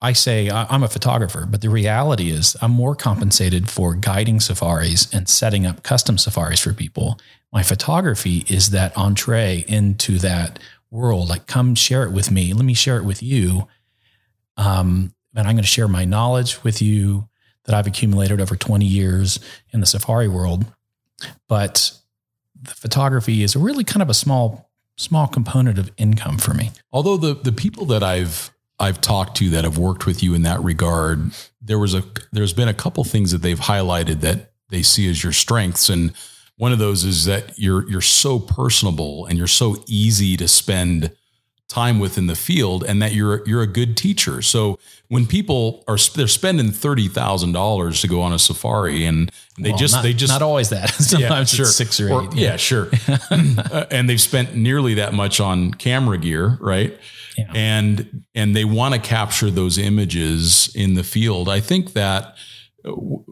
I 0.01 0.13
say 0.13 0.51
I'm 0.51 0.83
a 0.83 0.87
photographer, 0.87 1.47
but 1.49 1.61
the 1.61 1.69
reality 1.69 2.29
is 2.29 2.55
I'm 2.61 2.71
more 2.71 2.95
compensated 2.95 3.69
for 3.71 3.95
guiding 3.95 4.39
safaris 4.39 5.11
and 5.11 5.27
setting 5.27 5.65
up 5.65 5.81
custom 5.81 6.17
safaris 6.19 6.59
for 6.59 6.73
people. 6.73 7.19
My 7.51 7.63
photography 7.63 8.45
is 8.47 8.69
that 8.69 8.95
entree 8.95 9.63
into 9.67 10.19
that 10.19 10.59
world. 10.91 11.29
Like, 11.29 11.47
come 11.47 11.73
share 11.73 12.03
it 12.03 12.11
with 12.11 12.29
me. 12.29 12.53
Let 12.53 12.65
me 12.65 12.73
share 12.75 12.97
it 12.97 13.05
with 13.05 13.23
you. 13.23 13.67
Um, 14.57 15.13
and 15.35 15.47
I'm 15.47 15.55
going 15.55 15.63
to 15.63 15.69
share 15.69 15.87
my 15.87 16.05
knowledge 16.05 16.63
with 16.63 16.81
you 16.81 17.27
that 17.65 17.75
I've 17.75 17.87
accumulated 17.87 18.39
over 18.39 18.55
20 18.55 18.85
years 18.85 19.39
in 19.71 19.79
the 19.79 19.85
safari 19.85 20.27
world. 20.27 20.65
But 21.47 21.91
the 22.61 22.71
photography 22.71 23.43
is 23.43 23.55
really 23.55 23.83
kind 23.83 24.01
of 24.01 24.09
a 24.09 24.13
small, 24.13 24.69
small 24.97 25.27
component 25.27 25.77
of 25.77 25.91
income 25.97 26.37
for 26.37 26.53
me. 26.53 26.71
Although 26.91 27.17
the 27.17 27.33
the 27.33 27.51
people 27.51 27.85
that 27.87 28.03
I've 28.03 28.51
I've 28.79 29.01
talked 29.01 29.37
to 29.37 29.49
that 29.51 29.63
have 29.63 29.77
worked 29.77 30.05
with 30.05 30.21
you 30.21 30.33
in 30.33 30.43
that 30.43 30.61
regard, 30.63 31.31
there 31.61 31.79
was 31.79 31.93
a 31.93 32.03
there's 32.31 32.53
been 32.53 32.67
a 32.67 32.73
couple 32.73 33.03
things 33.03 33.31
that 33.31 33.41
they've 33.41 33.59
highlighted 33.59 34.21
that 34.21 34.51
they 34.69 34.81
see 34.81 35.09
as 35.09 35.23
your 35.23 35.33
strengths, 35.33 35.89
and 35.89 36.13
one 36.57 36.71
of 36.71 36.79
those 36.79 37.03
is 37.03 37.25
that 37.25 37.57
you're 37.57 37.89
you're 37.89 38.01
so 38.01 38.39
personable 38.39 39.25
and 39.25 39.37
you're 39.37 39.47
so 39.47 39.83
easy 39.87 40.37
to 40.37 40.47
spend 40.47 41.11
time 41.67 41.99
with 41.99 42.17
in 42.17 42.27
the 42.27 42.35
field, 42.35 42.83
and 42.83 43.01
that 43.01 43.13
you're 43.13 43.47
you're 43.47 43.61
a 43.61 43.67
good 43.67 43.97
teacher. 43.97 44.41
So 44.41 44.77
when 45.07 45.25
people 45.25 45.83
are 45.87 45.97
they're 46.15 46.27
spending 46.27 46.71
thirty 46.71 47.07
thousand 47.07 47.53
dollars 47.53 48.01
to 48.01 48.07
go 48.07 48.21
on 48.21 48.33
a 48.33 48.39
safari, 48.39 49.05
and 49.05 49.31
they 49.57 49.69
Well, 49.69 49.77
just 49.77 49.95
not, 49.95 50.03
they 50.03 50.13
just 50.13 50.31
not 50.31 50.41
always 50.41 50.69
that. 50.69 50.89
Sometimes 50.93 51.49
sure. 51.49 51.65
it's 51.65 51.75
six 51.75 51.99
or 51.99 52.23
eight. 52.23 52.33
yeah, 52.33 52.55
sure. 52.57 52.89
Uh, 53.35 53.85
and 53.91 54.09
they've 54.09 54.21
spent 54.21 54.55
nearly 54.55 54.95
that 54.95 55.13
much 55.13 55.39
on 55.39 55.73
camera 55.73 56.17
gear, 56.17 56.57
right? 56.61 56.97
Yeah. 57.37 57.51
And 57.53 58.23
and 58.33 58.55
they 58.55 58.65
want 58.65 58.93
to 58.93 58.99
capture 58.99 59.49
those 59.49 59.77
images 59.77 60.73
in 60.75 60.93
the 60.93 61.03
field. 61.03 61.49
I 61.49 61.59
think 61.59 61.93
that 61.93 62.35
uh, 62.85 62.91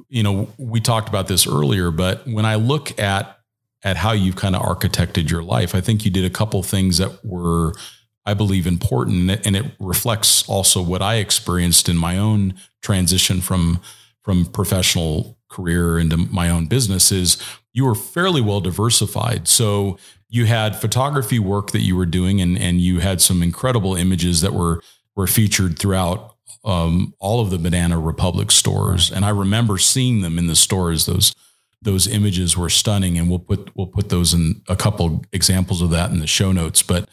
you 0.10 0.24
know 0.24 0.50
we 0.58 0.82
talked 0.82 1.10
about 1.10 1.28
this 1.28 1.46
earlier, 1.48 1.92
but 1.92 2.28
when 2.28 2.46
I 2.46 2.56
look 2.56 3.00
at 3.00 3.38
at 3.84 3.98
how 3.98 4.12
you've 4.12 4.36
kind 4.36 4.56
of 4.56 4.62
architected 4.62 5.30
your 5.30 5.44
life, 5.44 5.76
I 5.76 5.82
think 5.82 6.06
you 6.06 6.12
did 6.12 6.26
a 6.26 6.30
couple 6.30 6.64
things 6.64 6.98
that 6.98 7.24
were 7.24 7.74
I 8.26 8.34
believe 8.34 8.66
important, 8.66 9.46
and 9.46 9.56
it 9.56 9.66
reflects 9.80 10.48
also 10.48 10.82
what 10.82 11.02
I 11.02 11.16
experienced 11.16 11.90
in 11.90 11.98
my 11.98 12.18
own 12.18 12.56
transition 12.82 13.42
from 13.42 13.82
from 14.24 14.46
professional 14.46 15.38
career 15.50 16.00
into 16.00 16.16
my 16.16 16.50
own 16.50 16.68
business. 16.68 17.12
Is 17.12 17.38
you 17.74 17.86
were 17.86 17.96
fairly 17.96 18.42
well 18.42 18.62
diversified, 18.62 19.48
so 19.48 19.98
you 20.30 20.46
had 20.46 20.76
photography 20.76 21.38
work 21.38 21.72
that 21.72 21.82
you 21.82 21.96
were 21.96 22.06
doing, 22.06 22.40
and 22.40 22.58
and 22.58 22.80
you 22.80 23.00
had 23.00 23.22
some 23.22 23.44
incredible 23.44 23.96
images 23.96 24.42
that 24.42 24.54
were 24.54 24.82
were 25.16 25.28
featured 25.28 25.78
throughout 25.78 26.36
um, 26.64 27.14
all 27.20 27.42
of 27.42 27.50
the 27.50 27.60
Banana 27.60 28.00
Republic 28.00 28.52
stores, 28.52 29.12
and 29.12 29.26
I 29.26 29.30
remember 29.30 29.78
seeing 29.78 30.22
them 30.22 30.40
in 30.40 30.48
the 30.48 30.56
stores. 30.56 31.06
Those 31.06 31.36
those 31.82 32.08
images 32.08 32.56
were 32.56 32.70
stunning, 32.70 33.18
and 33.18 33.30
we'll 33.30 33.40
put 33.40 33.70
we'll 33.76 33.88
put 33.88 34.10
those 34.10 34.34
in 34.34 34.62
a 34.70 34.76
couple 34.76 35.24
examples 35.34 35.82
of 35.82 35.90
that 35.90 36.12
in 36.12 36.20
the 36.20 36.28
show 36.28 36.54
notes. 36.54 36.82
But 36.82 37.10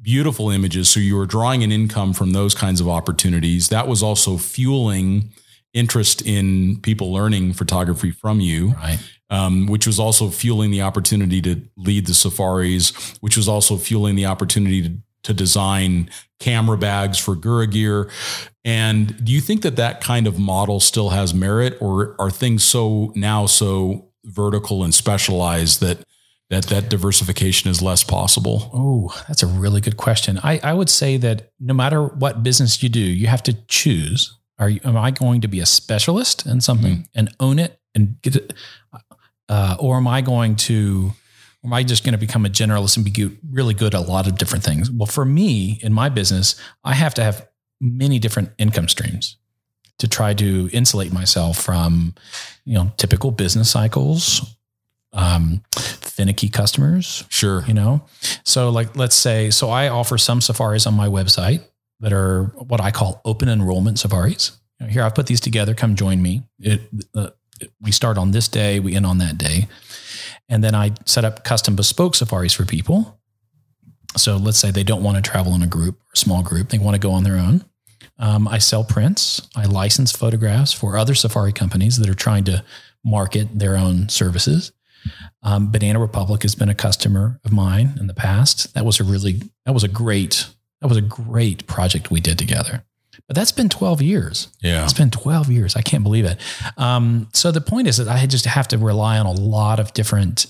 beautiful 0.00 0.50
images. 0.50 0.88
So 0.88 1.00
you 1.00 1.16
were 1.16 1.26
drawing 1.26 1.62
an 1.62 1.72
income 1.72 2.12
from 2.12 2.32
those 2.32 2.54
kinds 2.54 2.80
of 2.80 2.88
opportunities. 2.88 3.68
That 3.68 3.88
was 3.88 4.02
also 4.02 4.38
fueling 4.38 5.32
interest 5.74 6.22
in 6.22 6.80
people 6.80 7.12
learning 7.12 7.52
photography 7.54 8.10
from 8.10 8.40
you. 8.40 8.70
Right. 8.72 8.98
Um, 9.30 9.66
which 9.66 9.86
was 9.86 9.98
also 9.98 10.28
fueling 10.28 10.70
the 10.70 10.82
opportunity 10.82 11.40
to 11.40 11.62
lead 11.78 12.06
the 12.06 12.12
safaris, 12.12 12.90
which 13.20 13.34
was 13.34 13.48
also 13.48 13.78
fueling 13.78 14.14
the 14.14 14.26
opportunity 14.26 14.82
to, 14.82 14.94
to 15.22 15.32
design 15.32 16.10
camera 16.38 16.76
bags 16.76 17.16
for 17.16 17.34
Gura 17.34 17.70
Gear. 17.70 18.10
And 18.62 19.24
do 19.24 19.32
you 19.32 19.40
think 19.40 19.62
that 19.62 19.76
that 19.76 20.02
kind 20.02 20.26
of 20.26 20.38
model 20.38 20.80
still 20.80 21.10
has 21.10 21.32
merit, 21.32 21.78
or 21.80 22.14
are 22.18 22.30
things 22.30 22.62
so 22.62 23.10
now 23.16 23.46
so 23.46 24.10
vertical 24.24 24.84
and 24.84 24.94
specialized 24.94 25.80
that 25.80 26.04
that 26.52 26.66
that 26.66 26.90
diversification 26.90 27.70
is 27.70 27.80
less 27.80 28.04
possible? 28.04 28.70
Oh, 28.74 29.24
that's 29.26 29.42
a 29.42 29.46
really 29.46 29.80
good 29.80 29.96
question. 29.96 30.38
I, 30.42 30.60
I 30.62 30.74
would 30.74 30.90
say 30.90 31.16
that 31.16 31.50
no 31.58 31.72
matter 31.72 32.04
what 32.04 32.42
business 32.42 32.82
you 32.82 32.90
do, 32.90 33.00
you 33.00 33.26
have 33.26 33.42
to 33.44 33.54
choose. 33.68 34.38
Are 34.58 34.68
you, 34.68 34.78
am 34.84 34.98
I 34.98 35.12
going 35.12 35.40
to 35.40 35.48
be 35.48 35.60
a 35.60 35.66
specialist 35.66 36.44
in 36.44 36.60
something 36.60 36.96
mm-hmm. 36.96 37.18
and 37.18 37.34
own 37.40 37.58
it 37.58 37.80
and 37.94 38.20
get 38.20 38.36
it? 38.36 38.52
Uh, 39.48 39.76
or 39.80 39.96
am 39.96 40.06
I 40.06 40.20
going 40.20 40.56
to, 40.56 41.12
or 41.62 41.68
am 41.68 41.72
I 41.72 41.84
just 41.84 42.04
going 42.04 42.12
to 42.12 42.18
become 42.18 42.44
a 42.44 42.50
generalist 42.50 42.96
and 42.96 43.04
be 43.04 43.38
really 43.50 43.72
good 43.72 43.94
at 43.94 44.00
a 44.02 44.04
lot 44.04 44.26
of 44.26 44.36
different 44.36 44.62
things? 44.62 44.90
Well, 44.90 45.06
for 45.06 45.24
me 45.24 45.80
in 45.82 45.94
my 45.94 46.10
business, 46.10 46.54
I 46.84 46.92
have 46.92 47.14
to 47.14 47.24
have 47.24 47.48
many 47.80 48.18
different 48.18 48.50
income 48.58 48.88
streams 48.88 49.38
to 50.00 50.06
try 50.06 50.34
to 50.34 50.68
insulate 50.70 51.14
myself 51.14 51.56
from, 51.56 52.14
you 52.66 52.74
know, 52.74 52.92
typical 52.98 53.30
business 53.30 53.70
cycles, 53.70 54.54
um, 55.12 55.62
finicky 55.74 56.48
customers. 56.48 57.24
Sure. 57.28 57.64
You 57.66 57.74
know, 57.74 58.02
so 58.44 58.70
like, 58.70 58.96
let's 58.96 59.16
say, 59.16 59.50
so 59.50 59.70
I 59.70 59.88
offer 59.88 60.18
some 60.18 60.40
safaris 60.40 60.86
on 60.86 60.94
my 60.94 61.08
website 61.08 61.62
that 62.00 62.12
are 62.12 62.44
what 62.56 62.80
I 62.80 62.90
call 62.90 63.20
open 63.24 63.48
enrollment 63.48 63.98
safaris. 63.98 64.58
You 64.80 64.86
know, 64.86 64.92
here, 64.92 65.02
I've 65.02 65.14
put 65.14 65.26
these 65.26 65.40
together. 65.40 65.74
Come 65.74 65.94
join 65.94 66.20
me. 66.20 66.42
It, 66.58 66.82
uh, 67.14 67.30
we 67.80 67.92
start 67.92 68.18
on 68.18 68.32
this 68.32 68.48
day, 68.48 68.80
we 68.80 68.94
end 68.94 69.06
on 69.06 69.18
that 69.18 69.38
day. 69.38 69.68
And 70.48 70.62
then 70.62 70.74
I 70.74 70.92
set 71.06 71.24
up 71.24 71.44
custom 71.44 71.76
bespoke 71.76 72.14
safaris 72.14 72.52
for 72.52 72.64
people. 72.64 73.20
So 74.16 74.36
let's 74.36 74.58
say 74.58 74.70
they 74.70 74.84
don't 74.84 75.02
want 75.02 75.16
to 75.16 75.22
travel 75.22 75.54
in 75.54 75.62
a 75.62 75.66
group 75.66 76.00
or 76.00 76.16
small 76.16 76.42
group, 76.42 76.68
they 76.68 76.78
want 76.78 76.94
to 76.94 77.00
go 77.00 77.12
on 77.12 77.24
their 77.24 77.36
own. 77.36 77.64
Um, 78.18 78.46
I 78.46 78.58
sell 78.58 78.84
prints, 78.84 79.48
I 79.56 79.64
license 79.64 80.12
photographs 80.12 80.72
for 80.72 80.96
other 80.96 81.14
safari 81.14 81.52
companies 81.52 81.96
that 81.96 82.08
are 82.08 82.14
trying 82.14 82.44
to 82.44 82.62
market 83.04 83.58
their 83.58 83.76
own 83.76 84.08
services. 84.08 84.72
Um, 85.42 85.70
Banana 85.70 85.98
Republic 85.98 86.42
has 86.42 86.54
been 86.54 86.68
a 86.68 86.74
customer 86.74 87.40
of 87.44 87.52
mine 87.52 87.96
in 87.98 88.06
the 88.06 88.14
past. 88.14 88.74
That 88.74 88.84
was 88.84 89.00
a 89.00 89.04
really, 89.04 89.42
that 89.66 89.72
was 89.72 89.84
a 89.84 89.88
great, 89.88 90.48
that 90.80 90.88
was 90.88 90.96
a 90.96 91.02
great 91.02 91.66
project 91.66 92.10
we 92.10 92.20
did 92.20 92.38
together. 92.38 92.84
But 93.26 93.36
that's 93.36 93.52
been 93.52 93.68
12 93.68 94.02
years. 94.02 94.48
Yeah. 94.60 94.84
It's 94.84 94.92
been 94.92 95.10
12 95.10 95.50
years. 95.50 95.76
I 95.76 95.82
can't 95.82 96.02
believe 96.02 96.24
it. 96.24 96.38
Um, 96.76 97.28
so 97.32 97.50
the 97.50 97.60
point 97.60 97.88
is 97.88 97.98
that 97.98 98.08
I 98.08 98.26
just 98.26 98.46
have 98.46 98.68
to 98.68 98.78
rely 98.78 99.18
on 99.18 99.26
a 99.26 99.32
lot 99.32 99.78
of 99.78 99.92
different 99.92 100.46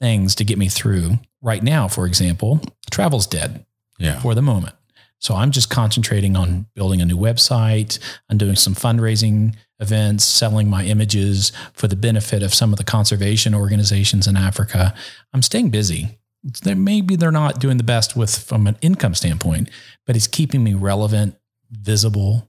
things 0.00 0.34
to 0.36 0.44
get 0.44 0.58
me 0.58 0.68
through. 0.68 1.18
Right 1.40 1.62
now, 1.62 1.86
for 1.86 2.06
example, 2.06 2.60
travel's 2.90 3.26
dead 3.26 3.64
yeah. 3.98 4.20
for 4.20 4.34
the 4.34 4.42
moment. 4.42 4.74
So 5.20 5.34
I'm 5.34 5.50
just 5.50 5.68
concentrating 5.68 6.36
on 6.36 6.66
building 6.74 7.00
a 7.00 7.04
new 7.04 7.16
website. 7.16 7.98
I'm 8.30 8.38
doing 8.38 8.56
some 8.56 8.74
fundraising 8.74 9.56
events, 9.80 10.24
selling 10.24 10.68
my 10.68 10.84
images 10.84 11.52
for 11.72 11.88
the 11.88 11.96
benefit 11.96 12.42
of 12.42 12.54
some 12.54 12.72
of 12.72 12.78
the 12.78 12.84
conservation 12.84 13.54
organizations 13.54 14.26
in 14.26 14.36
Africa. 14.36 14.94
I'm 15.32 15.42
staying 15.42 15.70
busy. 15.70 16.18
Maybe 16.64 17.16
they're 17.16 17.32
not 17.32 17.58
doing 17.58 17.78
the 17.78 17.84
best 17.84 18.16
with 18.16 18.38
from 18.38 18.66
an 18.66 18.76
income 18.80 19.14
standpoint, 19.14 19.70
but 20.06 20.14
it's 20.14 20.28
keeping 20.28 20.62
me 20.62 20.74
relevant 20.74 21.36
visible. 21.70 22.48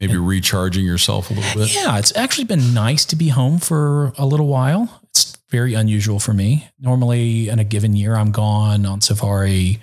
Maybe 0.00 0.14
and, 0.14 0.26
recharging 0.26 0.84
yourself 0.84 1.30
a 1.30 1.34
little 1.34 1.60
bit. 1.60 1.74
Yeah, 1.74 1.98
it's 1.98 2.14
actually 2.16 2.44
been 2.44 2.74
nice 2.74 3.04
to 3.06 3.16
be 3.16 3.28
home 3.28 3.58
for 3.58 4.12
a 4.18 4.26
little 4.26 4.48
while. 4.48 5.02
It's 5.04 5.36
very 5.50 5.74
unusual 5.74 6.18
for 6.18 6.32
me. 6.32 6.68
Normally, 6.80 7.48
in 7.48 7.58
a 7.58 7.64
given 7.64 7.94
year, 7.94 8.16
I'm 8.16 8.32
gone 8.32 8.86
on 8.86 9.00
safari 9.00 9.78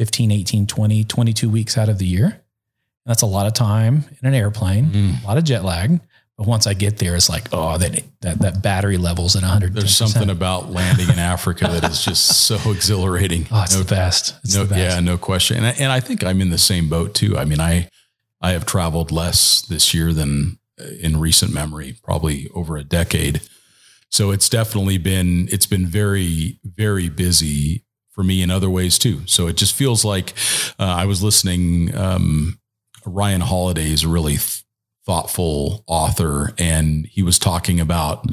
15, 0.00 0.30
18, 0.30 0.66
20, 0.66 1.04
22 1.04 1.50
weeks 1.50 1.76
out 1.76 1.90
of 1.90 1.98
the 1.98 2.06
year. 2.06 2.40
That's 3.04 3.20
a 3.20 3.26
lot 3.26 3.46
of 3.46 3.52
time 3.52 4.06
in 4.22 4.28
an 4.28 4.32
airplane, 4.32 4.86
mm. 4.86 5.22
a 5.22 5.26
lot 5.26 5.36
of 5.36 5.44
jet 5.44 5.62
lag. 5.62 6.00
But 6.38 6.46
once 6.46 6.66
I 6.66 6.72
get 6.72 6.96
there, 6.96 7.14
it's 7.16 7.28
like, 7.28 7.48
oh, 7.52 7.76
that 7.76 8.02
that, 8.22 8.38
that 8.38 8.62
battery 8.62 8.96
level's 8.96 9.36
at 9.36 9.42
100. 9.42 9.74
There's 9.74 9.94
something 9.94 10.30
about 10.30 10.70
landing 10.70 11.10
in 11.10 11.18
Africa 11.18 11.68
that 11.68 11.90
is 11.90 12.02
just 12.02 12.46
so 12.46 12.56
exhilarating. 12.70 13.46
Oh, 13.52 13.62
it's 13.62 13.74
no, 13.74 13.82
the 13.82 13.94
best. 13.94 14.36
It's 14.42 14.54
no, 14.54 14.64
the 14.64 14.74
best. 14.74 14.94
Yeah, 14.94 15.00
no 15.00 15.18
question. 15.18 15.58
And 15.58 15.66
I, 15.66 15.70
and 15.72 15.92
I 15.92 16.00
think 16.00 16.24
I'm 16.24 16.40
in 16.40 16.48
the 16.48 16.56
same 16.56 16.88
boat 16.88 17.12
too. 17.12 17.36
I 17.36 17.44
mean, 17.44 17.60
I 17.60 17.90
I 18.40 18.52
have 18.52 18.64
traveled 18.64 19.12
less 19.12 19.60
this 19.60 19.92
year 19.92 20.14
than 20.14 20.58
uh, 20.80 20.84
in 20.98 21.20
recent 21.20 21.52
memory, 21.52 21.98
probably 22.02 22.48
over 22.54 22.78
a 22.78 22.84
decade. 22.84 23.42
So 24.08 24.30
it's 24.30 24.48
definitely 24.48 24.96
been 24.96 25.46
it's 25.52 25.66
been 25.66 25.84
very 25.84 26.58
very 26.64 27.10
busy 27.10 27.84
for 28.10 28.22
me 28.24 28.42
in 28.42 28.50
other 28.50 28.70
ways 28.70 28.98
too. 28.98 29.20
So 29.26 29.46
it 29.46 29.56
just 29.56 29.74
feels 29.74 30.04
like 30.04 30.34
uh, 30.78 30.84
I 30.84 31.06
was 31.06 31.22
listening. 31.22 31.94
Um, 31.96 32.58
Ryan 33.06 33.40
Holiday 33.40 33.90
is 33.90 34.04
really 34.04 34.36
th- 34.36 34.64
thoughtful 35.06 35.84
author, 35.86 36.52
and 36.58 37.06
he 37.06 37.22
was 37.22 37.38
talking 37.38 37.80
about 37.80 38.26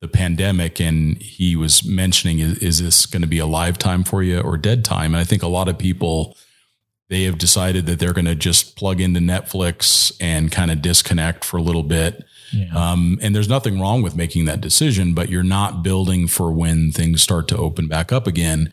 the 0.00 0.08
pandemic, 0.08 0.80
and 0.80 1.16
he 1.18 1.56
was 1.56 1.84
mentioning, 1.84 2.38
is, 2.38 2.58
is 2.58 2.78
this 2.82 3.06
going 3.06 3.22
to 3.22 3.28
be 3.28 3.38
a 3.38 3.46
lifetime 3.46 4.04
for 4.04 4.22
you 4.22 4.40
or 4.40 4.56
dead 4.56 4.84
time? 4.84 5.14
And 5.14 5.20
I 5.20 5.24
think 5.24 5.42
a 5.42 5.48
lot 5.48 5.68
of 5.68 5.78
people 5.78 6.36
they 7.10 7.24
have 7.24 7.38
decided 7.38 7.86
that 7.86 7.98
they're 7.98 8.12
going 8.14 8.24
to 8.24 8.34
just 8.34 8.76
plug 8.76 9.00
into 9.00 9.20
Netflix 9.20 10.12
and 10.20 10.50
kind 10.50 10.70
of 10.70 10.80
disconnect 10.80 11.44
for 11.44 11.58
a 11.58 11.62
little 11.62 11.82
bit. 11.82 12.24
Yeah. 12.52 12.70
Um, 12.74 13.18
and 13.20 13.34
there's 13.34 13.48
nothing 13.48 13.80
wrong 13.80 14.02
with 14.02 14.16
making 14.16 14.46
that 14.46 14.60
decision, 14.60 15.14
but 15.14 15.28
you're 15.28 15.42
not 15.42 15.82
building 15.82 16.28
for 16.28 16.50
when 16.52 16.92
things 16.92 17.22
start 17.22 17.46
to 17.48 17.56
open 17.56 17.88
back 17.88 18.10
up 18.10 18.26
again. 18.26 18.72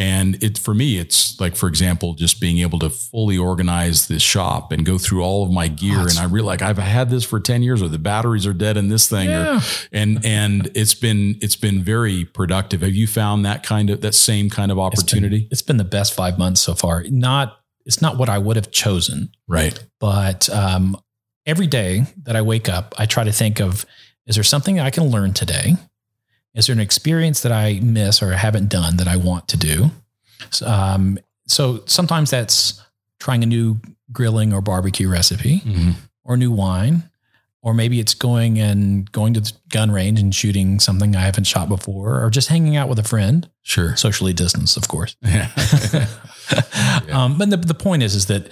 And 0.00 0.42
it 0.42 0.56
for 0.56 0.72
me, 0.72 0.96
it's 0.96 1.38
like, 1.38 1.54
for 1.54 1.68
example, 1.68 2.14
just 2.14 2.40
being 2.40 2.56
able 2.60 2.78
to 2.78 2.88
fully 2.88 3.36
organize 3.36 4.08
this 4.08 4.22
shop 4.22 4.72
and 4.72 4.86
go 4.86 4.96
through 4.96 5.22
all 5.22 5.44
of 5.44 5.52
my 5.52 5.68
gear. 5.68 6.00
and 6.00 6.18
I 6.18 6.24
realize 6.24 6.62
like 6.62 6.62
I've 6.62 6.78
had 6.78 7.10
this 7.10 7.22
for 7.22 7.38
10 7.38 7.62
years 7.62 7.82
or 7.82 7.88
the 7.88 7.98
batteries 7.98 8.46
are 8.46 8.54
dead 8.54 8.78
in 8.78 8.88
this 8.88 9.10
thing. 9.10 9.28
Yeah. 9.28 9.58
Or, 9.58 9.60
and 9.92 10.24
and 10.24 10.70
it's 10.74 10.94
been 10.94 11.36
it's 11.42 11.54
been 11.54 11.84
very 11.84 12.24
productive. 12.24 12.80
Have 12.80 12.94
you 12.94 13.06
found 13.06 13.44
that 13.44 13.62
kind 13.62 13.90
of 13.90 14.00
that 14.00 14.14
same 14.14 14.48
kind 14.48 14.72
of 14.72 14.78
opportunity? 14.78 15.36
It's 15.36 15.44
been, 15.44 15.52
it's 15.52 15.62
been 15.62 15.76
the 15.76 15.84
best 15.84 16.14
five 16.14 16.38
months 16.38 16.62
so 16.62 16.74
far. 16.74 17.04
Not 17.10 17.58
it's 17.84 18.00
not 18.00 18.16
what 18.16 18.30
I 18.30 18.38
would 18.38 18.56
have 18.56 18.70
chosen. 18.70 19.30
Right. 19.48 19.78
But 20.00 20.48
um, 20.48 20.96
every 21.44 21.66
day 21.66 22.06
that 22.22 22.36
I 22.36 22.40
wake 22.40 22.70
up, 22.70 22.94
I 22.96 23.04
try 23.04 23.24
to 23.24 23.32
think 23.32 23.60
of 23.60 23.84
is 24.26 24.36
there 24.36 24.44
something 24.44 24.80
I 24.80 24.88
can 24.88 25.04
learn 25.08 25.34
today? 25.34 25.76
Is 26.54 26.66
there 26.66 26.74
an 26.74 26.80
experience 26.80 27.40
that 27.42 27.52
I 27.52 27.80
miss 27.80 28.22
or 28.22 28.32
haven't 28.32 28.68
done 28.68 28.96
that 28.96 29.06
I 29.06 29.16
want 29.16 29.48
to 29.48 29.56
do? 29.56 29.90
Um, 30.64 31.18
so 31.46 31.82
sometimes 31.86 32.30
that's 32.30 32.80
trying 33.20 33.42
a 33.42 33.46
new 33.46 33.78
grilling 34.12 34.52
or 34.52 34.60
barbecue 34.60 35.08
recipe 35.08 35.60
mm-hmm. 35.60 35.90
or 36.24 36.36
new 36.36 36.50
wine, 36.50 37.04
or 37.62 37.74
maybe 37.74 38.00
it's 38.00 38.14
going 38.14 38.58
and 38.58 39.10
going 39.12 39.34
to 39.34 39.40
the 39.40 39.52
gun 39.70 39.90
range 39.90 40.18
and 40.18 40.34
shooting 40.34 40.80
something 40.80 41.14
I 41.14 41.20
haven't 41.20 41.44
shot 41.44 41.68
before, 41.68 42.24
or 42.24 42.30
just 42.30 42.48
hanging 42.48 42.76
out 42.76 42.88
with 42.88 42.98
a 42.98 43.04
friend. 43.04 43.48
Sure, 43.62 43.94
socially 43.96 44.32
distanced, 44.32 44.76
of 44.76 44.88
course. 44.88 45.16
Yeah. 45.24 45.50
yeah. 45.92 46.06
Um, 47.12 47.38
but 47.38 47.48
the, 47.50 47.56
the 47.56 47.74
point 47.74 48.02
is, 48.02 48.16
is 48.16 48.26
that 48.26 48.48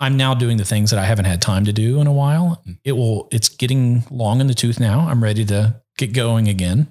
I'm 0.00 0.16
now 0.16 0.34
doing 0.34 0.58
the 0.58 0.64
things 0.64 0.90
that 0.90 0.98
I 0.98 1.04
haven't 1.04 1.24
had 1.24 1.40
time 1.40 1.64
to 1.64 1.72
do 1.72 2.00
in 2.00 2.06
a 2.06 2.12
while. 2.12 2.62
Mm. 2.66 2.78
It 2.84 2.92
will. 2.92 3.28
It's 3.32 3.48
getting 3.48 4.04
long 4.10 4.40
in 4.40 4.46
the 4.46 4.54
tooth 4.54 4.78
now. 4.78 5.08
I'm 5.08 5.22
ready 5.22 5.44
to 5.46 5.80
get 5.98 6.14
going 6.14 6.48
again. 6.48 6.88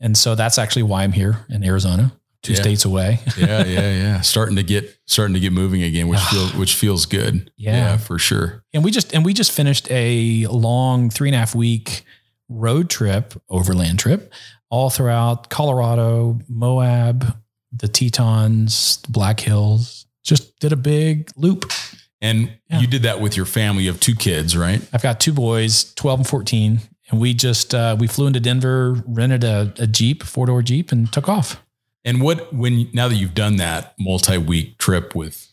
And 0.00 0.16
so 0.16 0.36
that's 0.36 0.58
actually 0.58 0.84
why 0.84 1.02
I'm 1.02 1.12
here 1.12 1.44
in 1.48 1.64
Arizona, 1.64 2.12
two 2.42 2.52
yeah. 2.52 2.60
states 2.60 2.84
away. 2.84 3.18
yeah, 3.36 3.64
yeah, 3.64 3.92
yeah. 3.92 4.20
Starting 4.20 4.54
to 4.56 4.62
get 4.62 4.96
starting 5.06 5.34
to 5.34 5.40
get 5.40 5.52
moving 5.52 5.82
again, 5.82 6.06
which 6.06 6.20
feels 6.20 6.54
which 6.56 6.74
feels 6.74 7.06
good. 7.06 7.50
Yeah. 7.56 7.76
yeah, 7.76 7.96
for 7.96 8.18
sure. 8.18 8.62
And 8.72 8.84
we 8.84 8.92
just 8.92 9.12
and 9.12 9.24
we 9.24 9.32
just 9.34 9.50
finished 9.50 9.90
a 9.90 10.46
long 10.46 11.10
three 11.10 11.28
and 11.28 11.34
a 11.34 11.38
half 11.38 11.54
week 11.54 12.04
road 12.48 12.88
trip, 12.88 13.34
overland 13.48 13.98
trip, 13.98 14.32
all 14.70 14.90
throughout 14.90 15.50
Colorado, 15.50 16.38
Moab, 16.48 17.36
the 17.72 17.88
Tetons, 17.88 18.98
the 18.98 19.10
Black 19.10 19.40
Hills. 19.40 20.06
Just 20.22 20.60
did 20.60 20.72
a 20.72 20.76
big 20.76 21.30
loop. 21.36 21.72
And 22.20 22.52
yeah. 22.70 22.78
you 22.78 22.86
did 22.86 23.02
that 23.02 23.20
with 23.20 23.36
your 23.36 23.46
family. 23.46 23.82
You 23.82 23.90
have 23.90 23.98
two 23.98 24.14
kids, 24.14 24.56
right? 24.56 24.80
I've 24.92 25.02
got 25.02 25.18
two 25.18 25.32
boys, 25.32 25.92
12 25.94 26.20
and 26.20 26.28
14 26.28 26.80
and 27.12 27.20
we 27.20 27.34
just 27.34 27.74
uh, 27.74 27.96
we 27.98 28.08
flew 28.08 28.26
into 28.26 28.40
Denver, 28.40 29.02
rented 29.06 29.44
a, 29.44 29.72
a 29.78 29.86
Jeep, 29.86 30.24
four 30.24 30.46
door 30.46 30.62
Jeep, 30.62 30.90
and 30.90 31.12
took 31.12 31.28
off. 31.28 31.62
And 32.04 32.20
what 32.20 32.52
when 32.52 32.90
now 32.92 33.06
that 33.06 33.14
you've 33.14 33.34
done 33.34 33.56
that 33.56 33.94
multi 34.00 34.38
week 34.38 34.78
trip 34.78 35.14
with 35.14 35.48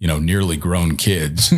you 0.00 0.08
know, 0.08 0.18
nearly 0.18 0.56
grown 0.56 0.96
kids. 0.96 1.52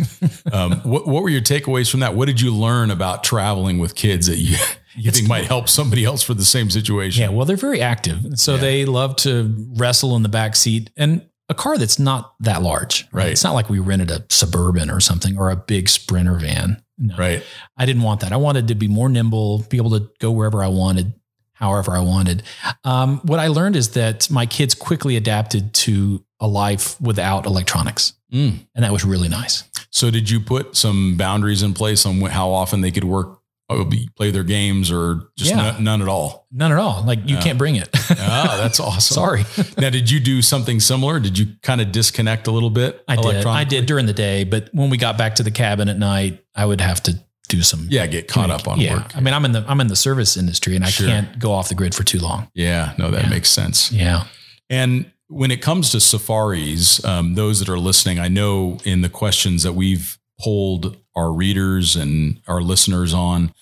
um, 0.51 0.73
what, 0.81 1.07
what 1.07 1.23
were 1.23 1.29
your 1.29 1.41
takeaways 1.41 1.89
from 1.89 2.01
that? 2.01 2.13
What 2.13 2.25
did 2.25 2.41
you 2.41 2.53
learn 2.53 2.91
about 2.91 3.23
traveling 3.23 3.79
with 3.79 3.95
kids 3.95 4.27
that 4.27 4.35
you, 4.35 4.57
you 4.95 5.11
think 5.11 5.29
might 5.29 5.45
help 5.45 5.69
somebody 5.69 6.03
else 6.03 6.21
for 6.21 6.33
the 6.33 6.43
same 6.43 6.69
situation? 6.69 7.21
Yeah, 7.21 7.29
well, 7.29 7.45
they're 7.45 7.55
very 7.55 7.81
active. 7.81 8.37
So 8.37 8.57
they 8.57 8.83
love 8.83 9.15
to 9.17 9.55
wrestle 9.77 10.15
in 10.17 10.23
the 10.23 10.29
back 10.29 10.57
seat 10.57 10.91
and 10.97 11.25
a 11.47 11.53
car 11.53 11.77
that's 11.77 11.97
not 11.97 12.35
that 12.41 12.61
large. 12.61 13.07
Right. 13.13 13.29
It's 13.29 13.45
not 13.45 13.53
like 13.53 13.69
we 13.69 13.79
rented 13.79 14.11
a 14.11 14.25
suburban 14.29 14.89
or 14.89 14.99
something 14.99 15.37
or 15.37 15.49
a 15.49 15.55
big 15.55 15.87
sprinter 15.87 16.35
van. 16.35 16.82
No. 16.97 17.15
Right. 17.17 17.43
I 17.77 17.85
didn't 17.85 18.03
want 18.03 18.21
that. 18.21 18.31
I 18.31 18.37
wanted 18.37 18.67
to 18.67 18.75
be 18.75 18.87
more 18.87 19.09
nimble, 19.09 19.59
be 19.69 19.77
able 19.77 19.91
to 19.91 20.09
go 20.19 20.31
wherever 20.31 20.63
I 20.63 20.67
wanted, 20.67 21.13
however 21.53 21.91
I 21.91 21.99
wanted. 22.01 22.43
Um, 22.83 23.19
what 23.23 23.39
I 23.39 23.47
learned 23.47 23.75
is 23.75 23.91
that 23.91 24.29
my 24.29 24.45
kids 24.45 24.75
quickly 24.75 25.15
adapted 25.15 25.73
to 25.73 26.23
a 26.39 26.47
life 26.47 26.99
without 27.01 27.45
electronics. 27.45 28.13
Mm. 28.31 28.67
And 28.75 28.83
that 28.83 28.91
was 28.91 29.05
really 29.05 29.29
nice. 29.29 29.63
So 29.89 30.11
did 30.11 30.29
you 30.29 30.39
put 30.39 30.75
some 30.75 31.17
boundaries 31.17 31.63
in 31.63 31.73
place 31.73 32.05
on 32.05 32.19
how 32.21 32.49
often 32.49 32.81
they 32.81 32.91
could 32.91 33.03
work, 33.03 33.39
be- 33.89 34.09
play 34.15 34.29
their 34.31 34.43
games 34.43 34.91
or 34.91 35.29
just 35.37 35.51
Yeah. 35.51 35.57
none, 35.57 35.83
none 35.83 36.01
at 36.01 36.07
all? 36.07 36.47
None 36.51 36.71
at 36.71 36.77
all. 36.77 37.03
Like 37.05 37.19
you 37.27 37.35
Yeah. 37.35 37.41
can't 37.41 37.57
bring 37.57 37.75
it. 37.75 37.89
oh, 37.93 38.05
that's 38.61 38.79
awesome. 38.79 39.15
Sorry. 39.15 39.45
Now, 39.77 39.89
did 39.89 40.09
you 40.11 40.19
do 40.19 40.41
something 40.41 40.79
similar? 40.79 41.19
Did 41.19 41.37
you 41.37 41.47
kind 41.63 41.81
of 41.81 41.91
disconnect 41.91 42.47
a 42.47 42.51
little 42.51 42.69
bit? 42.69 43.03
I 43.07 43.15
did. 43.15 43.45
I 43.45 43.63
did 43.63 43.85
during 43.85 44.05
the 44.05 44.13
day, 44.13 44.43
but 44.43 44.69
when 44.73 44.89
we 44.89 44.97
got 44.97 45.17
back 45.17 45.35
to 45.35 45.43
the 45.43 45.51
cabin 45.51 45.89
at 45.89 45.97
night, 45.97 46.43
I 46.55 46.65
would 46.65 46.81
have 46.81 47.01
to 47.03 47.19
do 47.49 47.61
some 47.61 47.87
Yeah, 47.89 48.05
get 48.07 48.27
caught 48.27 48.49
up 48.49 48.67
on 48.67 48.79
yeah. 48.79 48.95
work. 48.95 49.15
I 49.17 49.19
mean, 49.21 49.33
I'm 49.33 49.45
in 49.45 49.51
the 49.51 49.65
I'm 49.67 49.79
in 49.81 49.87
the 49.87 49.95
service 49.95 50.37
industry 50.37 50.75
and 50.75 50.83
I 50.85 50.89
Sure. 50.89 51.07
can't 51.07 51.37
go 51.39 51.51
off 51.53 51.69
the 51.69 51.75
grid 51.75 51.93
for 51.95 52.03
too 52.03 52.19
long. 52.19 52.47
Yeah, 52.53 52.93
no, 52.97 53.11
that 53.11 53.29
makes 53.29 53.49
sense. 53.49 53.91
Yeah. 53.91 54.25
And 54.69 55.05
when 55.27 55.51
it 55.51 55.61
comes 55.61 55.89
to 55.91 55.99
safaris, 55.99 57.03
um, 57.05 57.35
those 57.35 57.59
that 57.59 57.69
are 57.69 57.79
listening, 57.79 58.19
I 58.19 58.27
know 58.27 58.77
in 58.85 59.01
the 59.01 59.09
questions 59.09 59.63
that 59.63 59.73
we've 59.73 60.17
polled 60.43 60.97
our 61.15 61.31
readers 61.31 61.95
and 61.95 62.39
our 62.47 62.61
listeners 62.61 63.13
on, 63.13 63.53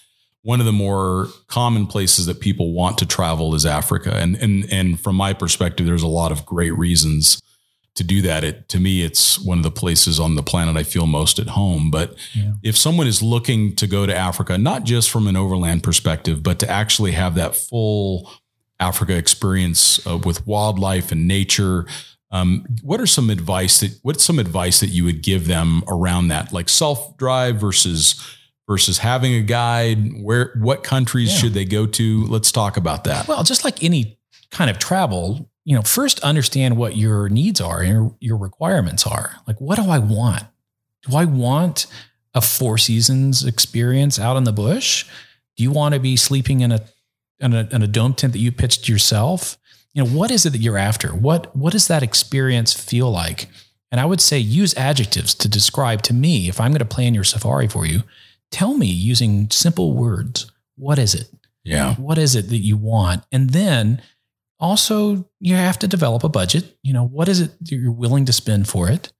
one 0.43 0.59
of 0.59 0.65
the 0.65 0.71
more 0.71 1.27
common 1.47 1.85
places 1.85 2.25
that 2.25 2.39
people 2.39 2.73
want 2.73 2.97
to 2.97 3.05
travel 3.05 3.53
is 3.55 3.65
Africa. 3.65 4.11
And 4.15 4.35
and 4.35 4.65
and 4.71 4.99
from 4.99 5.15
my 5.15 5.33
perspective, 5.33 5.85
there's 5.85 6.03
a 6.03 6.07
lot 6.21 6.31
of 6.31 6.45
great 6.45 6.75
reasons 6.77 7.41
to 7.93 8.03
do 8.03 8.21
that. 8.21 8.43
It 8.43 8.67
to 8.69 8.79
me, 8.79 9.03
it's 9.03 9.37
one 9.39 9.57
of 9.59 9.63
the 9.63 9.79
places 9.83 10.19
on 10.19 10.35
the 10.35 10.43
planet 10.43 10.77
I 10.77 10.83
feel 10.83 11.05
most 11.05 11.39
at 11.39 11.49
home. 11.49 11.91
But 11.91 12.15
Yeah. 12.33 12.53
if 12.63 12.77
someone 12.77 13.07
is 13.07 13.21
looking 13.21 13.75
to 13.75 13.85
go 13.87 14.05
to 14.05 14.15
Africa, 14.15 14.57
not 14.57 14.83
just 14.85 15.09
from 15.09 15.27
an 15.27 15.35
overland 15.35 15.83
perspective, 15.83 16.41
but 16.41 16.57
to 16.59 16.69
actually 16.69 17.11
have 17.11 17.35
that 17.35 17.55
full 17.55 18.31
Africa 18.79 19.15
experience 19.15 19.99
uh, 20.07 20.17
with 20.17 20.47
wildlife 20.47 21.11
and 21.11 21.27
nature, 21.27 21.85
um, 22.31 22.65
what 22.81 23.01
are 23.01 23.07
some 23.07 23.29
advice 23.29 23.79
that 23.81 23.99
what's 24.03 24.23
some 24.23 24.39
advice 24.39 24.79
that 24.79 24.89
you 24.89 25.03
would 25.03 25.21
give 25.21 25.47
them 25.47 25.83
around 25.87 26.29
that, 26.29 26.53
like 26.53 26.69
self 26.69 27.17
drive 27.17 27.57
versus 27.57 28.15
versus 28.67 28.99
having 28.99 29.33
a 29.33 29.41
guide? 29.41 30.21
Where 30.21 30.53
what 30.59 30.83
countries 30.83 31.31
Yeah. 31.31 31.37
should 31.39 31.53
they 31.53 31.65
go 31.65 31.85
to? 31.85 32.25
Let's 32.27 32.51
talk 32.51 32.77
about 32.77 33.03
that. 33.03 33.27
Well, 33.27 33.43
just 33.43 33.63
like 33.65 33.83
any 33.83 34.17
kind 34.49 34.69
of 34.69 34.79
travel, 34.79 35.49
you 35.65 35.75
know, 35.75 35.81
first 35.81 36.19
understand 36.21 36.77
what 36.77 36.95
your 36.95 37.27
needs 37.29 37.59
are 37.61 37.81
and 37.81 37.89
your, 37.89 38.15
your 38.19 38.37
requirements 38.37 39.05
are. 39.05 39.35
Like, 39.47 39.59
what 39.59 39.75
do 39.77 39.89
I 39.89 39.99
want? 39.99 40.43
Do 41.09 41.15
I 41.17 41.25
want 41.25 41.85
a 42.33 42.41
four 42.41 42.77
seasons 42.77 43.43
experience 43.45 44.17
out 44.19 44.37
in 44.37 44.45
the 44.45 44.53
bush? 44.53 45.05
Do 45.57 45.63
you 45.63 45.71
want 45.71 45.93
to 45.95 45.99
be 45.99 46.15
sleeping 46.15 46.61
in 46.61 46.71
a 46.71 46.79
in 47.39 47.53
a, 47.53 47.67
in 47.71 47.81
a 47.81 47.87
dome 47.87 48.13
tent 48.13 48.33
that 48.33 48.39
you 48.39 48.51
pitched 48.51 48.87
yourself? 48.87 49.57
You 49.93 50.03
know, 50.03 50.09
what 50.09 50.31
is 50.31 50.45
it 50.45 50.51
that 50.51 50.61
you're 50.61 50.77
after? 50.77 51.09
What 51.09 51.55
what 51.55 51.73
does 51.73 51.87
that 51.87 52.03
experience 52.03 52.73
feel 52.73 53.11
like? 53.11 53.47
And 53.91 53.99
I 53.99 54.05
would 54.05 54.21
say 54.21 54.39
use 54.39 54.73
adjectives 54.75 55.35
to 55.35 55.49
describe 55.49 56.01
to 56.03 56.13
me 56.13 56.47
if 56.47 56.61
I'm 56.61 56.71
going 56.71 56.79
to 56.79 56.85
plan 56.85 57.13
your 57.13 57.25
safari 57.25 57.67
for 57.67 57.85
you. 57.85 58.03
Tell 58.49 58.77
me 58.77 58.87
using 58.87 59.49
simple 59.49 59.93
words. 59.93 60.49
What 60.77 60.97
is 60.97 61.13
it? 61.13 61.29
Yeah, 61.63 61.95
what 61.95 62.17
is 62.17 62.35
it 62.35 62.49
that 62.49 62.57
you 62.57 62.75
want 62.75 63.23
and 63.31 63.51
then 63.51 64.01
also 64.59 65.27
you 65.39 65.55
have 65.55 65.77
to 65.79 65.87
develop 65.87 66.23
a 66.23 66.29
budget 66.29 66.77
you 66.81 66.93
know 66.93 67.03
what 67.03 67.27
is 67.27 67.39
it 67.39 67.51
that 67.59 67.75
you're 67.75 67.91
willing 67.91 68.25
to 68.25 68.33
spend 68.33 68.67
for 68.67 68.89
it 68.89 69.11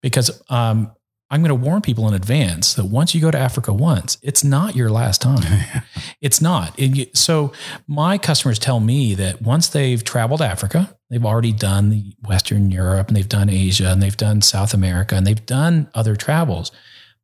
because 0.00 0.42
um, 0.48 0.92
i'm 1.30 1.40
going 1.42 1.48
to 1.48 1.54
warn 1.66 1.80
people 1.82 2.06
in 2.08 2.14
advance 2.14 2.74
that 2.74 2.84
once 2.86 3.14
you 3.14 3.20
go 3.20 3.30
to 3.30 3.38
africa 3.38 3.72
once 3.72 4.18
it's 4.22 4.44
not 4.44 4.74
your 4.76 4.90
last 4.90 5.20
time. 5.22 5.64
It's 6.22 6.40
not. 6.40 6.78
And 6.78 6.96
you- 6.96 7.06
so 7.14 7.52
my 7.86 8.16
customers 8.16 8.58
tell 8.58 8.80
me 8.80 9.14
that 9.14 9.42
once 9.42 9.68
they've 9.68 10.02
traveled 10.02 10.40
africa 10.42 10.96
they've 11.10 11.24
already 11.24 11.52
done 11.52 11.90
the 11.90 12.14
western 12.26 12.70
europe 12.70 13.08
and 13.08 13.16
they've 13.16 13.28
done 13.28 13.48
asia 13.50 13.88
and 13.90 14.02
they've 14.02 14.16
done 14.16 14.40
south 14.42 14.72
america 14.74 15.14
and 15.14 15.26
they've 15.26 15.46
done 15.46 15.88
other 15.94 16.16
travels. 16.16 16.72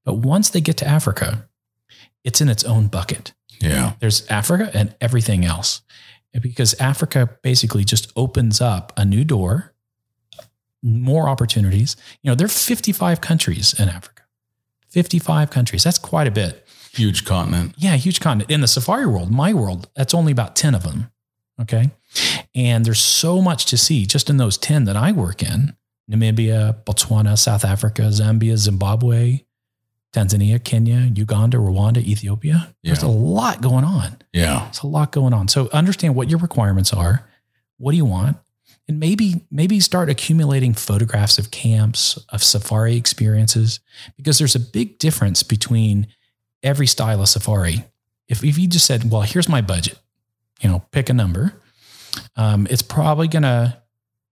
But 0.04 0.14
once 0.18 0.50
they 0.50 0.60
get 0.60 0.76
to 0.78 0.86
africa 0.86 1.48
it's 2.24 2.40
in 2.40 2.48
its 2.48 2.64
own 2.64 2.86
bucket. 2.88 3.32
Yeah, 3.60 3.92
there's 4.00 4.26
Africa 4.28 4.70
and 4.74 4.94
everything 5.00 5.44
else. 5.44 5.82
Because 6.40 6.74
Africa 6.74 7.30
basically 7.42 7.84
just 7.84 8.10
opens 8.16 8.60
up 8.60 8.92
a 8.96 9.04
new 9.04 9.24
door, 9.24 9.71
more 10.82 11.28
opportunities. 11.28 11.96
You 12.22 12.30
know, 12.30 12.34
there 12.34 12.44
are 12.46 12.48
55 12.48 13.20
countries 13.20 13.78
in 13.78 13.88
Africa. 13.88 14.22
55 14.90 15.50
countries. 15.50 15.84
That's 15.84 15.98
quite 15.98 16.26
a 16.26 16.30
bit. 16.30 16.66
huge 16.92 17.24
continent. 17.24 17.74
Yeah, 17.78 17.96
huge 17.96 18.20
continent. 18.20 18.50
In 18.50 18.60
the 18.60 18.68
safari 18.68 19.06
world, 19.06 19.30
my 19.30 19.54
world, 19.54 19.88
that's 19.96 20.12
only 20.12 20.32
about 20.32 20.54
10 20.56 20.74
of 20.74 20.82
them. 20.82 21.10
Okay. 21.60 21.90
And 22.54 22.84
there's 22.84 23.00
so 23.00 23.40
much 23.40 23.64
to 23.66 23.78
see 23.78 24.04
just 24.04 24.28
in 24.28 24.36
those 24.36 24.58
10 24.58 24.84
that 24.84 24.96
I 24.96 25.12
work 25.12 25.42
in 25.42 25.74
Namibia, 26.10 26.82
Botswana, 26.84 27.38
South 27.38 27.64
Africa, 27.64 28.02
Zambia, 28.02 28.56
Zimbabwe, 28.56 29.44
Tanzania, 30.12 30.62
Kenya, 30.62 31.10
Uganda, 31.14 31.56
Rwanda, 31.56 31.98
Ethiopia. 31.98 32.74
There's 32.82 33.02
a 33.02 33.08
lot 33.08 33.62
going 33.62 33.84
on. 33.84 34.18
Yeah, 34.34 34.64
There's 34.64 34.82
a 34.82 34.86
lot 34.86 35.10
going 35.12 35.32
on. 35.32 35.48
So 35.48 35.70
understand 35.72 36.14
what 36.14 36.28
your 36.28 36.38
requirements 36.40 36.92
are. 36.92 37.26
What 37.78 37.92
do 37.92 37.96
you 37.96 38.04
want? 38.04 38.36
And 38.92 39.00
maybe 39.00 39.40
maybe 39.50 39.81
start 39.81 40.11
accumulating 40.11 40.74
photographs 40.74 41.38
of 41.38 41.50
camps, 41.50 42.18
of 42.28 42.42
safari 42.42 42.94
experiences, 42.94 43.81
because 44.18 44.37
there's 44.37 44.55
a 44.55 44.61
big 44.61 44.98
difference 44.98 45.42
between 45.42 46.09
every 46.62 46.87
style 46.87 47.22
of 47.22 47.31
safari. 47.31 47.87
If, 48.28 48.44
if 48.44 48.59
you 48.59 48.68
just 48.68 48.85
said, 48.85 49.11
well, 49.11 49.22
here's 49.22 49.48
my 49.48 49.62
budget, 49.62 49.98
you 50.61 50.68
know, 50.68 50.85
pick 50.90 51.09
a 51.09 51.14
number, 51.14 51.55
um, 52.37 52.66
it's 52.68 52.83
probably 52.83 53.28
going 53.28 53.44
to 53.44 53.78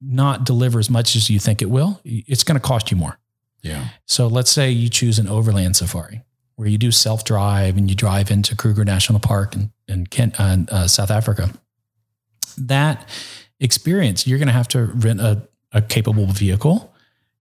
not 0.02 0.44
deliver 0.44 0.78
as 0.78 0.90
much 0.90 1.16
as 1.16 1.30
you 1.30 1.38
think 1.38 1.62
it 1.62 1.70
will. 1.70 1.98
It's 2.04 2.44
going 2.44 2.60
to 2.60 2.66
cost 2.66 2.90
you 2.90 2.98
more. 2.98 3.18
yeah, 3.62 3.88
So 4.04 4.26
let's 4.26 4.50
say 4.50 4.70
you 4.70 4.90
choose 4.90 5.18
an 5.18 5.26
overland 5.26 5.76
safari 5.76 6.20
where 6.56 6.68
you 6.68 6.76
do 6.76 6.90
self 6.90 7.24
drive 7.24 7.78
and 7.78 7.88
you 7.88 7.96
drive 7.96 8.30
into 8.30 8.54
Kruger 8.54 8.84
National 8.84 9.20
Park 9.20 9.56
in, 9.56 9.72
in 9.88 10.06
Kent, 10.06 10.38
uh, 10.38 10.58
uh, 10.70 10.86
South 10.86 11.10
Africa. 11.10 11.48
That 12.58 13.08
experience, 13.60 14.26
you're 14.26 14.38
going 14.38 14.48
to 14.48 14.52
have 14.52 14.68
to 14.68 14.84
rent 14.86 15.20
a, 15.20 15.46
a 15.72 15.82
capable 15.82 16.26
vehicle. 16.26 16.92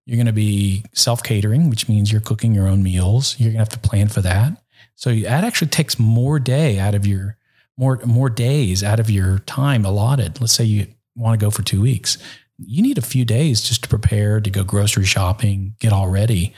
You're 0.06 0.18
going 0.18 0.28
to 0.28 0.34
be 0.34 0.84
self 0.94 1.24
catering, 1.24 1.70
which 1.70 1.88
means 1.88 2.12
you're 2.12 2.22
cooking 2.22 2.54
your 2.54 2.68
own 2.68 2.84
meals. 2.84 3.40
You're 3.40 3.52
going 3.52 3.66
to 3.66 3.72
have 3.72 3.82
to 3.82 3.88
plan 3.88 4.10
for 4.10 4.22
that. 4.22 4.62
So 4.96 5.14
that 5.14 5.44
actually 5.44 5.70
takes 5.70 5.98
more 6.00 6.40
day 6.40 6.80
out 6.80 6.96
of 6.96 7.06
your 7.06 7.38
more 7.78 8.02
more 8.06 8.30
days 8.30 8.84
out 8.84 9.00
of 9.00 9.10
your 9.10 9.40
time 9.40 9.86
allotted. 9.86 10.42
Let's 10.42 10.54
say 10.54 10.66
you 10.66 10.88
want 11.16 11.40
to 11.40 11.44
go 11.44 11.50
for 11.50 11.62
two 11.62 11.82
weeks. 11.82 12.18
You 12.58 12.82
need 12.82 12.98
a 12.98 13.02
few 13.02 13.24
days 13.24 13.62
just 13.62 13.84
to 13.84 13.90
prepare 13.90 14.42
to 14.42 14.50
go 14.50 14.64
grocery 14.64 15.06
shopping, 15.06 15.76
get 15.80 15.94
all 15.94 16.10
ready. 16.10 16.54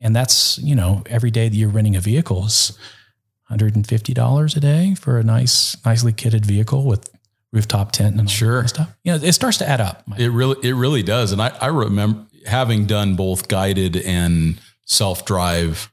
And 0.00 0.14
that's, 0.14 0.58
you 0.58 0.74
know, 0.74 1.02
every 1.06 1.30
day 1.30 1.48
that 1.48 1.56
you're 1.56 1.70
renting 1.70 1.96
a 1.96 2.00
vehicle 2.00 2.46
is 2.46 2.78
$150 3.50 4.56
a 4.56 4.60
day 4.60 4.94
for 4.94 5.18
a 5.18 5.24
nice, 5.24 5.76
nicely 5.84 6.12
kitted 6.12 6.44
vehicle 6.44 6.84
with 6.84 7.10
rooftop 7.52 7.92
tent 7.92 8.18
and 8.18 8.30
Sure. 8.30 8.66
stuff. 8.68 8.94
You 9.04 9.12
know, 9.12 9.18
it 9.24 9.32
starts 9.32 9.58
to 9.58 9.68
add 9.68 9.80
up. 9.80 10.04
It 10.18 10.28
really, 10.30 10.56
it 10.68 10.74
really 10.74 11.02
does. 11.02 11.32
And 11.32 11.40
I, 11.40 11.48
I 11.60 11.66
remember 11.68 12.24
having 12.46 12.86
done 12.86 13.14
both 13.16 13.48
guided 13.48 13.96
and 13.96 14.60
self 14.84 15.24
drive 15.24 15.90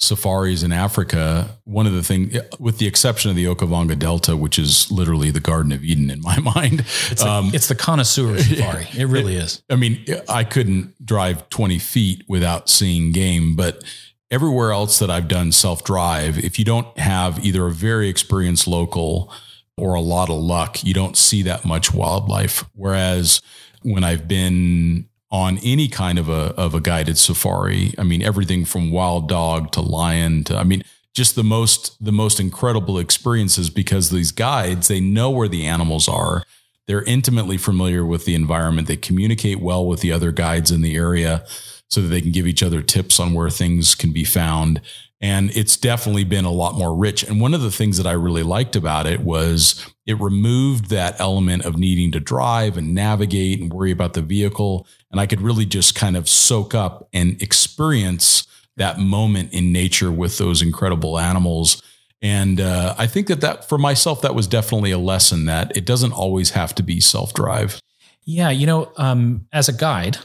safaris 0.00 0.62
in 0.62 0.72
Africa. 0.72 1.48
One 1.64 1.86
of 1.86 1.92
the 1.92 2.02
things, 2.02 2.36
with 2.60 2.78
the 2.78 2.86
exception 2.86 3.30
of 3.30 3.36
the 3.36 3.46
Okavango 3.46 3.98
Delta, 3.98 4.36
which 4.36 4.58
is 4.58 4.90
literally 4.92 5.30
the 5.30 5.40
Garden 5.40 5.72
of 5.72 5.82
Eden 5.84 6.08
in 6.10 6.20
my 6.20 6.38
mind. 6.54 6.80
It's, 7.10 7.22
a- 7.22 7.28
um, 7.28 7.50
it's 7.52 7.66
the 7.68 7.74
connoisseur 7.74 8.38
safari. 8.38 8.86
It 8.96 9.06
really 9.06 9.34
is. 9.36 9.62
I 9.68 9.76
mean, 9.76 10.04
I 10.28 10.44
couldn't 10.44 11.04
drive 11.04 11.48
20 11.48 11.78
feet 11.80 12.24
without 12.28 12.68
seeing 12.68 13.10
game, 13.12 13.56
but 13.56 13.82
everywhere 14.30 14.72
else 14.72 14.98
that 15.00 15.10
I've 15.10 15.26
done 15.28 15.50
self 15.52 15.82
drive, 15.84 16.38
if 16.38 16.58
you 16.58 16.64
don't 16.64 16.96
have 16.98 17.44
either 17.44 17.66
a 17.66 17.72
very 17.72 18.08
experienced 18.08 18.68
local 18.68 19.32
or 19.78 19.94
a 19.94 20.00
lot 20.00 20.30
of 20.30 20.36
luck, 20.36 20.84
you 20.84 20.94
don't 20.94 21.16
see 21.16 21.42
that 21.42 21.64
much 21.64 21.92
wildlife. 21.92 22.64
Whereas 22.74 23.40
when 23.82 24.04
I've 24.04 24.28
been 24.28 25.08
on 25.30 25.58
any 25.58 25.88
kind 25.88 26.18
of 26.18 26.28
a 26.28 26.54
of 26.56 26.74
a 26.74 26.80
guided 26.80 27.18
safari, 27.18 27.94
I 27.98 28.02
mean 28.02 28.22
everything 28.22 28.64
from 28.64 28.90
wild 28.90 29.28
dog 29.28 29.72
to 29.72 29.80
lion 29.80 30.44
to 30.44 30.56
I 30.56 30.64
mean 30.64 30.82
just 31.14 31.34
the 31.34 31.44
most 31.44 32.02
the 32.02 32.12
most 32.12 32.40
incredible 32.40 32.98
experiences 32.98 33.70
because 33.70 34.10
these 34.10 34.32
guides 34.32 34.88
they 34.88 35.00
know 35.00 35.30
where 35.30 35.48
the 35.48 35.66
animals 35.66 36.08
are 36.08 36.44
they're 36.88 37.02
intimately 37.02 37.58
familiar 37.58 38.04
with 38.04 38.24
the 38.24 38.34
environment. 38.34 38.88
They 38.88 38.96
communicate 38.96 39.60
well 39.60 39.86
with 39.86 40.00
the 40.00 40.10
other 40.10 40.32
guides 40.32 40.72
in 40.72 40.80
the 40.80 40.96
area. 40.96 41.44
so 41.90 42.02
that 42.02 42.08
they 42.08 42.20
can 42.20 42.32
give 42.32 42.46
each 42.46 42.62
other 42.62 42.82
tips 42.82 43.18
on 43.18 43.32
where 43.32 43.48
things 43.48 43.94
can 43.94 44.12
be 44.12 44.22
found. 44.22 44.78
And 45.20 45.50
it's 45.56 45.76
definitely 45.76 46.24
been 46.24 46.44
a 46.44 46.50
lot 46.52 46.76
more 46.76 46.94
rich. 46.94 47.24
And 47.24 47.40
one 47.40 47.52
of 47.52 47.60
the 47.60 47.72
things 47.72 47.96
that 47.96 48.06
I 48.06 48.12
really 48.12 48.44
liked 48.44 48.76
about 48.76 49.06
it 49.06 49.20
was 49.20 49.84
it 50.06 50.20
removed 50.20 50.90
that 50.90 51.20
element 51.20 51.64
of 51.64 51.76
needing 51.76 52.12
to 52.12 52.20
drive 52.20 52.76
and 52.76 52.94
navigate 52.94 53.60
and 53.60 53.72
worry 53.72 53.90
about 53.90 54.14
the 54.14 54.22
vehicle. 54.22 54.86
And 55.10 55.20
I 55.20 55.26
could 55.26 55.40
really 55.40 55.66
just 55.66 55.96
kind 55.96 56.16
of 56.16 56.28
soak 56.28 56.72
up 56.72 57.08
and 57.12 57.40
experience 57.42 58.46
that 58.76 58.98
moment 59.00 59.52
in 59.52 59.72
nature 59.72 60.12
with 60.12 60.38
those 60.38 60.62
incredible 60.62 61.18
animals. 61.18 61.82
And 62.22 62.60
uh, 62.60 62.94
I 62.96 63.06
think 63.06 63.26
that 63.26 63.40
that 63.40 63.68
for 63.68 63.78
myself, 63.78 64.22
that 64.22 64.34
was 64.34 64.46
definitely 64.46 64.92
a 64.92 64.98
lesson 64.98 65.44
that 65.46 65.76
it 65.76 65.84
doesn't 65.84 66.12
always 66.12 66.50
have 66.50 66.74
to 66.76 66.82
be 66.82 67.00
self 67.00 67.34
drive. 67.34 67.80
Yeah, 68.24 68.50
you 68.50 68.66
know, 68.66 68.92
um, 68.96 69.46
as 69.52 69.68
a 69.68 69.72
guide, 69.72 70.18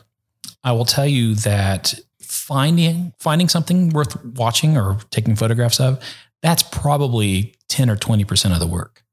I 0.63 0.71
will 0.71 0.85
tell 0.85 1.07
you 1.07 1.35
that 1.35 1.93
finding 2.33 3.13
finding 3.19 3.47
something 3.47 3.89
worth 3.89 4.23
watching 4.25 4.77
or 4.77 4.97
taking 5.11 5.35
photographs 5.35 5.79
of, 5.79 6.03
that's 6.41 6.63
probably 6.63 7.55
10 7.69 7.89
or 7.89 7.95
20% 7.95 8.53
of 8.53 8.59
the 8.59 8.67
work. 8.67 9.03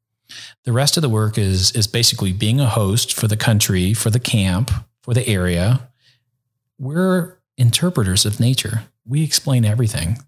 The 0.65 0.73
rest 0.73 0.97
of 0.97 1.03
the 1.03 1.09
work 1.09 1.37
is 1.39 1.73
is 1.73 1.87
basically 1.87 2.33
being 2.33 2.61
a 2.61 2.67
host 2.67 3.13
for 3.13 3.29
the 3.29 3.37
country, 3.37 3.95
for 3.95 4.11
the 4.11 4.21
camp, 4.21 4.71
for 5.03 5.15
the 5.15 5.27
area. 5.29 5.89
We're 6.79 7.39
interpreters 7.57 8.25
of 8.25 8.41
nature. 8.41 8.85
We 9.05 9.23
explain 9.23 9.65
everything. 9.65 10.19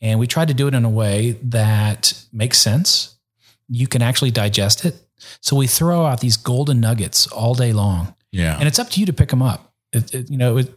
And 0.00 0.18
we 0.18 0.26
try 0.26 0.44
to 0.44 0.52
do 0.52 0.66
it 0.66 0.74
in 0.74 0.84
a 0.84 0.90
way 0.90 1.38
that 1.44 2.12
makes 2.32 2.58
sense. 2.58 3.16
You 3.68 3.86
can 3.86 4.02
actually 4.02 4.32
digest 4.32 4.84
it. 4.84 4.96
So 5.40 5.54
we 5.54 5.68
throw 5.68 6.04
out 6.04 6.20
these 6.20 6.36
golden 6.36 6.80
nuggets 6.80 7.28
all 7.28 7.54
day 7.54 7.72
long. 7.72 8.16
Yeah. 8.32 8.58
And 8.58 8.66
it's 8.66 8.80
up 8.80 8.90
to 8.90 9.00
you 9.00 9.06
to 9.06 9.12
pick 9.12 9.28
them 9.28 9.42
up. 9.42 9.72
It, 9.92 10.12
it, 10.12 10.30
you 10.30 10.36
know, 10.36 10.56
it, 10.56 10.76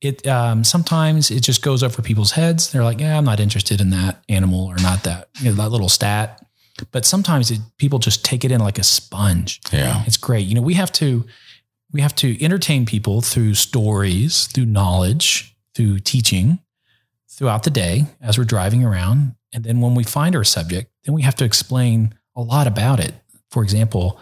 it 0.00 0.26
um, 0.26 0.64
sometimes 0.64 1.30
it 1.30 1.42
just 1.42 1.62
goes 1.62 1.82
over 1.82 2.00
people's 2.02 2.32
heads. 2.32 2.72
They're 2.72 2.84
like, 2.84 3.00
yeah, 3.00 3.18
I'm 3.18 3.24
not 3.24 3.40
interested 3.40 3.80
in 3.80 3.90
that 3.90 4.22
animal 4.28 4.66
or 4.66 4.76
not 4.76 5.04
that, 5.04 5.28
you 5.40 5.50
know, 5.50 5.56
that 5.56 5.70
little 5.70 5.88
stat. 5.88 6.44
But 6.92 7.04
sometimes 7.04 7.50
it, 7.50 7.60
people 7.76 7.98
just 7.98 8.24
take 8.24 8.44
it 8.44 8.50
in 8.50 8.60
like 8.60 8.78
a 8.78 8.82
sponge. 8.82 9.60
Yeah. 9.70 10.02
It's 10.06 10.16
great. 10.16 10.46
You 10.46 10.54
know, 10.54 10.62
we 10.62 10.74
have 10.74 10.90
to, 10.92 11.26
we 11.92 12.00
have 12.00 12.14
to 12.16 12.42
entertain 12.42 12.86
people 12.86 13.20
through 13.20 13.54
stories, 13.54 14.46
through 14.46 14.66
knowledge, 14.66 15.54
through 15.74 15.98
teaching 15.98 16.60
throughout 17.28 17.64
the 17.64 17.70
day 17.70 18.06
as 18.20 18.38
we're 18.38 18.44
driving 18.44 18.84
around. 18.84 19.34
And 19.52 19.64
then 19.64 19.80
when 19.80 19.94
we 19.94 20.04
find 20.04 20.34
our 20.34 20.44
subject, 20.44 20.90
then 21.04 21.14
we 21.14 21.22
have 21.22 21.34
to 21.36 21.44
explain 21.44 22.14
a 22.36 22.40
lot 22.40 22.66
about 22.66 23.00
it. 23.00 23.14
For 23.50 23.62
example, 23.62 24.18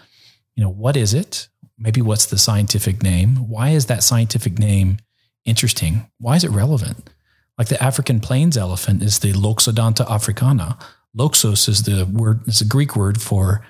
you 0.56 0.64
know, 0.64 0.70
what 0.70 0.96
is 0.96 1.14
it? 1.14 1.48
Maybe 1.78 2.00
what's 2.00 2.26
the 2.26 2.38
scientific 2.38 3.02
name? 3.02 3.48
Why 3.48 3.70
is 3.70 3.86
that 3.86 4.02
scientific 4.02 4.58
name 4.58 4.98
interesting? 5.48 6.10
Why 6.18 6.36
is 6.36 6.44
it 6.44 6.50
relevant? 6.50 7.10
Like 7.56 7.68
the 7.68 7.82
African 7.82 8.20
plains 8.20 8.56
elephant 8.56 9.02
is 9.02 9.18
the 9.18 9.32
Loxodonta 9.32 10.08
africana. 10.08 10.78
Loxos 11.16 11.68
is 11.68 11.82
the 11.82 12.04
word, 12.04 12.40
it's 12.46 12.60
a 12.60 12.66
Greek 12.66 12.94
word 12.94 13.20
for 13.20 13.66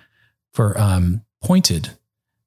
for 0.52 0.78
um, 0.78 1.22
pointed. 1.42 1.90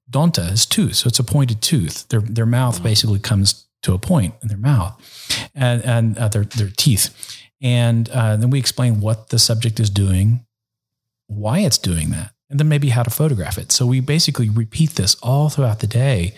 Donta 0.10 0.52
is 0.52 0.66
tooth, 0.66 0.96
so 0.96 1.08
it's 1.08 1.20
a 1.20 1.24
pointed 1.24 1.62
tooth. 1.62 2.08
Their 2.10 2.20
their 2.20 2.46
mouth 2.46 2.84
basically 2.84 3.20
comes 3.20 3.66
to 3.82 3.94
a 3.94 3.98
point 3.98 4.36
in 4.42 4.48
their 4.48 4.58
mouth 4.58 5.50
and, 5.56 5.84
and 5.84 6.18
uh, 6.18 6.28
their, 6.28 6.44
their 6.44 6.70
teeth. 6.70 7.10
And 7.62 8.10
uh, 8.10 8.36
then 8.36 8.50
we 8.50 8.60
explain 8.60 9.02
what 9.02 9.30
the 9.30 9.40
subject 9.40 9.80
is 9.80 9.90
doing, 9.90 10.46
why 11.28 11.60
it's 11.60 11.78
doing 11.78 12.10
that, 12.12 12.34
and 12.50 12.60
then 12.60 12.68
maybe 12.68 12.90
how 12.90 13.04
to 13.04 13.10
photograph 13.10 13.58
it. 13.58 13.72
So 13.72 13.86
we 13.86 14.00
basically 14.00 14.50
repeat 14.50 14.92
this 14.92 15.16
all 15.22 15.50
throughout 15.50 15.80
the 15.80 15.88
day, 15.88 16.34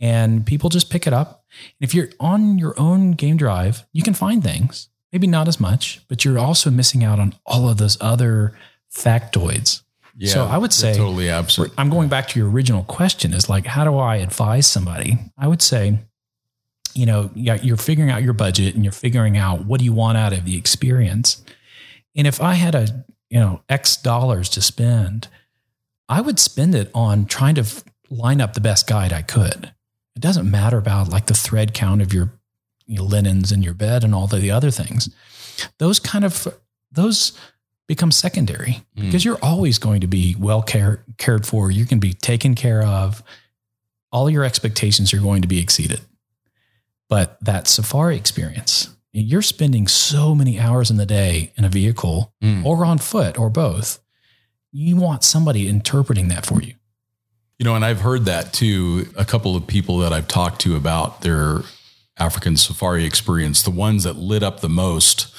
and 0.00 0.44
people 0.44 0.70
just 0.70 0.90
pick 0.90 1.06
it 1.06 1.12
up. 1.12 1.44
And 1.80 1.88
if 1.88 1.94
you're 1.94 2.08
on 2.20 2.58
your 2.58 2.78
own 2.78 3.12
game 3.12 3.36
drive, 3.36 3.86
you 3.92 4.02
can 4.02 4.14
find 4.14 4.42
things, 4.42 4.88
maybe 5.12 5.26
not 5.26 5.48
as 5.48 5.60
much, 5.60 6.00
but 6.08 6.24
you're 6.24 6.38
also 6.38 6.70
missing 6.70 7.04
out 7.04 7.18
on 7.18 7.34
all 7.46 7.68
of 7.68 7.78
those 7.78 7.96
other 8.00 8.56
factoids. 8.92 9.82
Yeah, 10.16 10.32
so 10.32 10.44
I 10.44 10.58
would 10.58 10.72
say 10.72 10.94
totally 10.94 11.28
absent. 11.28 11.72
I'm 11.76 11.90
going 11.90 12.08
back 12.08 12.28
to 12.28 12.38
your 12.38 12.48
original 12.48 12.84
question 12.84 13.34
is 13.34 13.48
like, 13.48 13.66
how 13.66 13.84
do 13.84 13.96
I 13.96 14.16
advise 14.16 14.66
somebody? 14.66 15.18
I 15.36 15.48
would 15.48 15.60
say, 15.60 15.98
you 16.94 17.06
know, 17.06 17.30
you're 17.34 17.76
figuring 17.76 18.10
out 18.10 18.22
your 18.22 18.32
budget 18.32 18.76
and 18.76 18.84
you're 18.84 18.92
figuring 18.92 19.36
out 19.36 19.64
what 19.66 19.80
do 19.80 19.84
you 19.84 19.92
want 19.92 20.16
out 20.16 20.32
of 20.32 20.44
the 20.44 20.56
experience. 20.56 21.42
And 22.14 22.28
if 22.28 22.40
I 22.40 22.54
had 22.54 22.76
a, 22.76 23.04
you 23.28 23.40
know, 23.40 23.62
X 23.68 23.96
dollars 23.96 24.48
to 24.50 24.62
spend, 24.62 25.26
I 26.08 26.20
would 26.20 26.38
spend 26.38 26.76
it 26.76 26.90
on 26.94 27.26
trying 27.26 27.56
to 27.56 27.62
f- 27.62 27.82
line 28.10 28.40
up 28.40 28.54
the 28.54 28.60
best 28.60 28.86
guide 28.86 29.12
I 29.12 29.22
could. 29.22 29.72
It 30.16 30.20
doesn't 30.20 30.50
matter 30.50 30.78
about 30.78 31.08
like 31.08 31.26
the 31.26 31.34
thread 31.34 31.74
count 31.74 32.00
of 32.02 32.12
your, 32.12 32.32
your 32.86 33.02
linens 33.04 33.50
in 33.52 33.62
your 33.62 33.74
bed 33.74 34.04
and 34.04 34.14
all 34.14 34.26
the, 34.26 34.36
the 34.36 34.50
other 34.50 34.70
things. 34.70 35.08
Those 35.78 35.98
kind 35.98 36.24
of, 36.24 36.46
those 36.92 37.32
become 37.86 38.10
secondary 38.12 38.82
Mm. 38.96 39.06
because 39.06 39.24
you're 39.24 39.38
always 39.42 39.78
going 39.78 40.00
to 40.02 40.06
be 40.06 40.36
well 40.38 40.62
care, 40.62 41.04
cared 41.18 41.46
for. 41.46 41.70
You 41.70 41.84
can 41.86 41.98
be 41.98 42.12
taken 42.12 42.54
care 42.54 42.82
of. 42.82 43.22
All 44.12 44.30
your 44.30 44.44
expectations 44.44 45.12
are 45.12 45.18
going 45.20 45.42
to 45.42 45.48
be 45.48 45.60
exceeded. 45.60 46.00
But 47.08 47.38
that 47.44 47.66
safari 47.68 48.16
experience, 48.16 48.88
you're 49.12 49.42
spending 49.42 49.86
so 49.88 50.34
many 50.34 50.58
hours 50.58 50.90
in 50.90 50.96
the 50.96 51.06
day 51.06 51.52
in 51.56 51.64
a 51.64 51.68
vehicle 51.68 52.32
Mm. 52.42 52.64
or 52.64 52.84
on 52.84 52.98
foot 52.98 53.38
or 53.38 53.50
both. 53.50 53.98
You 54.72 54.96
want 54.96 55.22
somebody 55.24 55.68
interpreting 55.68 56.28
that 56.28 56.46
for 56.46 56.60
you. 56.62 56.74
You 57.58 57.64
know, 57.64 57.74
and 57.76 57.84
I've 57.84 58.00
heard 58.00 58.24
that 58.24 58.52
too. 58.52 59.08
A 59.16 59.24
couple 59.24 59.54
of 59.56 59.66
people 59.66 59.98
that 59.98 60.12
I've 60.12 60.28
talked 60.28 60.60
to 60.62 60.76
about 60.76 61.20
their 61.22 61.60
African 62.18 62.56
safari 62.56 63.04
experience, 63.04 63.62
the 63.62 63.70
ones 63.70 64.04
that 64.04 64.16
lit 64.16 64.42
up 64.42 64.60
the 64.60 64.68
most 64.68 65.32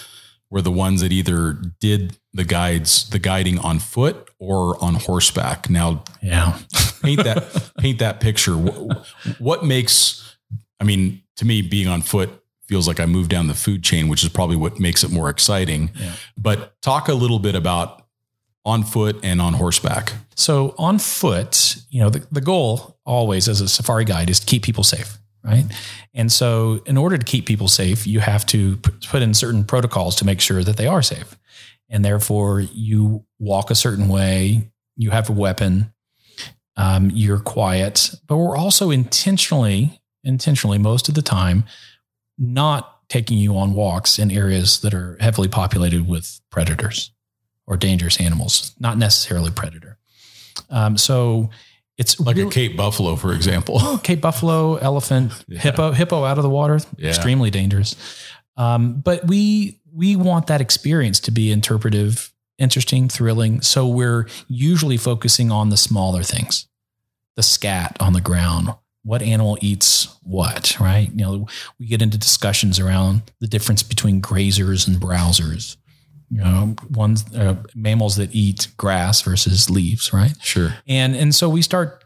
were 0.50 0.62
the 0.62 0.72
ones 0.72 1.02
that 1.02 1.12
either 1.12 1.54
did 1.80 2.18
the 2.34 2.44
guides, 2.46 3.10
the 3.10 3.20
guiding 3.20 3.60
on 3.60 3.80
foot 3.80 4.30
or 4.40 4.82
on 4.84 4.96
horseback. 4.96 5.70
Now, 5.70 6.04
Yeah. 6.22 6.58
paint 7.02 7.24
that 7.24 7.72
paint 7.78 8.00
that 8.00 8.20
picture. 8.20 8.56
What, 8.58 9.06
what 9.40 9.66
makes? 9.66 10.38
I 10.80 10.84
mean, 10.84 11.22
to 11.38 11.46
me, 11.46 11.62
being 11.62 11.88
on 11.88 12.02
foot 12.02 12.30
feels 12.68 12.88
like 12.88 13.00
I 13.00 13.06
move 13.06 13.30
down 13.30 13.48
the 13.48 13.54
food 13.54 13.84
chain, 13.84 14.08
which 14.08 14.24
is 14.24 14.30
probably 14.30 14.56
what 14.56 14.80
makes 14.80 15.04
it 15.04 15.12
more 15.12 15.30
exciting. 15.30 15.92
Yeah. 16.00 16.14
But 16.38 16.80
talk 16.82 17.08
a 17.10 17.14
little 17.14 17.40
bit 17.40 17.56
about 17.56 18.05
on 18.66 18.84
foot 18.84 19.18
and 19.24 19.42
on 19.42 19.54
horseback. 19.54 20.14
So 20.36 20.74
on 20.78 20.98
foot, 20.98 21.78
you 21.90 22.02
know, 22.02 22.10
the, 22.10 22.26
the 22.32 22.42
goal 22.42 22.98
always 23.06 23.48
as 23.48 23.62
a 23.62 23.70
safari 23.70 24.06
guide 24.06 24.30
is 24.30 24.40
to 24.40 24.46
keep 24.46 24.64
people 24.64 24.84
safe, 24.84 25.18
right? 25.44 25.66
And 26.14 26.32
so 26.32 26.82
in 26.86 26.98
order 26.98 27.18
to 27.18 27.24
keep 27.24 27.46
people 27.46 27.68
safe, 27.68 28.08
you 28.08 28.20
have 28.20 28.46
to 28.48 28.78
put 28.78 29.22
in 29.22 29.34
certain 29.34 29.64
protocols 29.64 30.16
to 30.18 30.26
make 30.26 30.42
sure 30.42 30.64
that 30.64 30.78
they 30.78 30.88
are 30.88 31.04
safe. 31.04 31.38
And 31.90 32.04
therefore 32.04 32.62
you 32.62 33.26
walk 33.38 33.70
a 33.70 33.76
certain 33.76 34.08
way, 34.10 34.72
you 34.96 35.12
have 35.12 35.30
a 35.30 35.34
weapon, 35.34 35.94
um, 36.76 37.12
you're 37.14 37.40
quiet, 37.40 38.10
but 38.28 38.38
we're 38.38 38.58
also 38.58 38.90
intentionally, 38.90 40.02
intentionally 40.24 40.80
most 40.80 41.08
of 41.08 41.16
the 41.16 41.22
time, 41.22 41.66
not 42.38 43.08
taking 43.08 43.38
you 43.38 43.56
on 43.56 43.74
walks 43.74 44.18
in 44.18 44.32
areas 44.32 44.82
that 44.82 44.94
are 44.94 45.16
heavily 45.20 45.48
populated 45.48 46.08
with 46.08 46.42
predators 46.50 47.12
or 47.68 47.78
dangerous 47.78 48.20
animals, 48.20 48.74
not 48.80 48.98
necessarily 48.98 49.52
predator. 49.52 49.98
Um, 50.70 50.98
so 50.98 51.50
it's 51.98 52.20
Like 52.20 52.36
real- 52.36 52.48
a 52.48 52.52
Cape 52.52 52.76
Buffalo, 52.78 53.16
for 53.16 53.34
example. 53.34 53.78
Oh, 53.80 54.00
Cape 54.04 54.22
buffalo, 54.22 54.76
elephant, 54.76 55.32
Yeah. 55.48 55.60
hippo, 55.60 55.92
hippo 55.94 56.24
out 56.26 56.38
of 56.38 56.44
the 56.44 56.50
water, 56.50 56.80
Yeah. 56.98 57.10
extremely 57.10 57.50
dangerous. 57.50 57.96
Um, 58.58 59.02
but 59.02 59.26
we 59.28 59.80
we 59.94 60.16
want 60.18 60.48
that 60.48 60.60
experience 60.60 61.22
to 61.22 61.32
be 61.32 61.52
interpretive, 61.52 62.34
interesting, 62.58 63.08
thrilling. 63.08 63.62
So 63.62 63.88
we're 63.88 64.28
usually 64.50 64.98
focusing 64.98 65.52
on 65.52 65.70
the 65.70 65.78
smaller 65.78 66.22
things, 66.22 66.68
the 67.38 67.44
scat 67.44 67.96
on 68.02 68.12
the 68.12 68.20
ground, 68.20 68.74
what 69.04 69.22
animal 69.22 69.58
eats 69.62 70.10
what, 70.24 70.78
right? 70.82 71.10
You 71.12 71.16
know, 71.26 71.48
we 71.80 71.86
get 71.88 72.02
into 72.02 72.18
discussions 72.18 72.78
around 72.78 73.22
the 73.40 73.48
difference 73.48 73.84
between 73.84 74.22
grazers 74.22 74.86
and 74.86 74.98
browsers. 75.00 75.78
You 76.32 76.38
know, 76.40 76.76
ones 76.90 77.24
uh, 77.36 77.56
mammals 77.76 78.16
that 78.16 78.34
eat 78.34 78.68
grass 78.78 79.22
versus 79.22 79.70
leaves, 79.70 80.12
right? 80.12 80.34
Sure. 80.42 80.74
and 80.88 81.16
and 81.16 81.34
so 81.36 81.48
we 81.50 81.62
start 81.62 82.04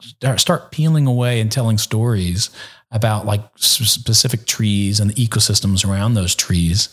start- 0.00 0.40
start 0.40 0.70
peeling 0.70 1.06
away 1.06 1.40
and 1.40 1.50
telling 1.50 1.76
stories 1.78 2.50
about 2.92 3.26
like 3.26 3.42
specific 3.56 4.46
trees 4.46 5.00
and 5.00 5.10
the 5.10 5.14
ecosystems 5.26 5.84
around 5.88 6.14
those 6.14 6.34
trees 6.34 6.88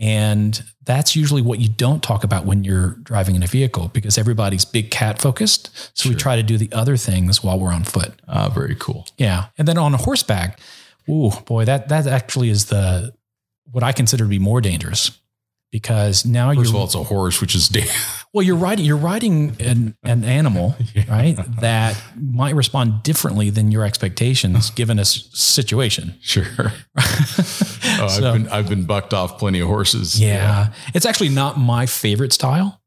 and 0.00 0.62
that's 0.84 1.16
usually 1.16 1.42
what 1.42 1.58
you 1.58 1.68
don't 1.68 2.02
talk 2.02 2.22
about 2.24 2.44
when 2.46 2.62
you're 2.64 2.90
driving 3.02 3.34
in 3.36 3.42
a 3.42 3.46
vehicle 3.46 3.88
because 3.92 4.16
everybody's 4.16 4.64
big 4.64 4.90
cat 4.90 5.20
focused 5.20 5.70
so 5.96 6.08
we 6.08 6.14
try 6.14 6.36
to 6.36 6.42
do 6.42 6.56
the 6.56 6.70
other 6.72 6.96
things 6.96 7.42
while 7.42 7.58
we're 7.58 7.72
on 7.72 7.84
foot 7.84 8.14
Ah, 8.28 8.48
very 8.48 8.76
cool. 8.78 9.06
yeah 9.18 9.46
and 9.58 9.66
then 9.68 9.76
on 9.78 9.94
a 9.94 9.96
horseback 9.96 10.58
ooh 11.08 11.30
boy 11.46 11.64
that 11.64 11.88
that 11.88 12.06
actually 12.06 12.48
is 12.50 12.66
the 12.66 13.12
what 13.70 13.84
i 13.84 13.92
consider 13.92 14.24
to 14.24 14.28
be 14.30 14.38
more 14.38 14.60
dangerous 14.60 15.10
because 15.70 16.24
now 16.24 16.48
First 16.48 16.58
you're 16.60 16.68
of 16.70 16.74
all, 16.76 16.84
it's 16.84 16.94
a 16.94 17.02
horse, 17.02 17.40
which 17.40 17.54
is 17.54 17.68
da- 17.68 17.84
Well, 18.34 18.44
you're 18.44 18.56
riding 18.56 18.84
you're 18.84 18.96
riding 18.96 19.56
an, 19.60 19.96
an 20.04 20.22
animal, 20.24 20.76
right? 21.08 21.36
That 21.60 22.00
might 22.16 22.54
respond 22.54 23.02
differently 23.02 23.50
than 23.50 23.72
your 23.72 23.84
expectations 23.84 24.70
given 24.80 24.98
a 24.98 25.02
s- 25.02 25.28
situation. 25.32 26.14
Sure. 26.20 26.44
oh, 26.58 26.72
I've 28.00 28.20
been 28.20 28.48
I've 28.48 28.68
been 28.68 28.84
bucked 28.84 29.14
off 29.14 29.38
plenty 29.38 29.60
of 29.60 29.68
horses. 29.68 30.20
Yeah. 30.20 30.72
It's 30.94 31.06
actually 31.06 31.30
not 31.30 31.58
my 31.58 31.86
favorite 31.86 32.32
style 32.32 32.80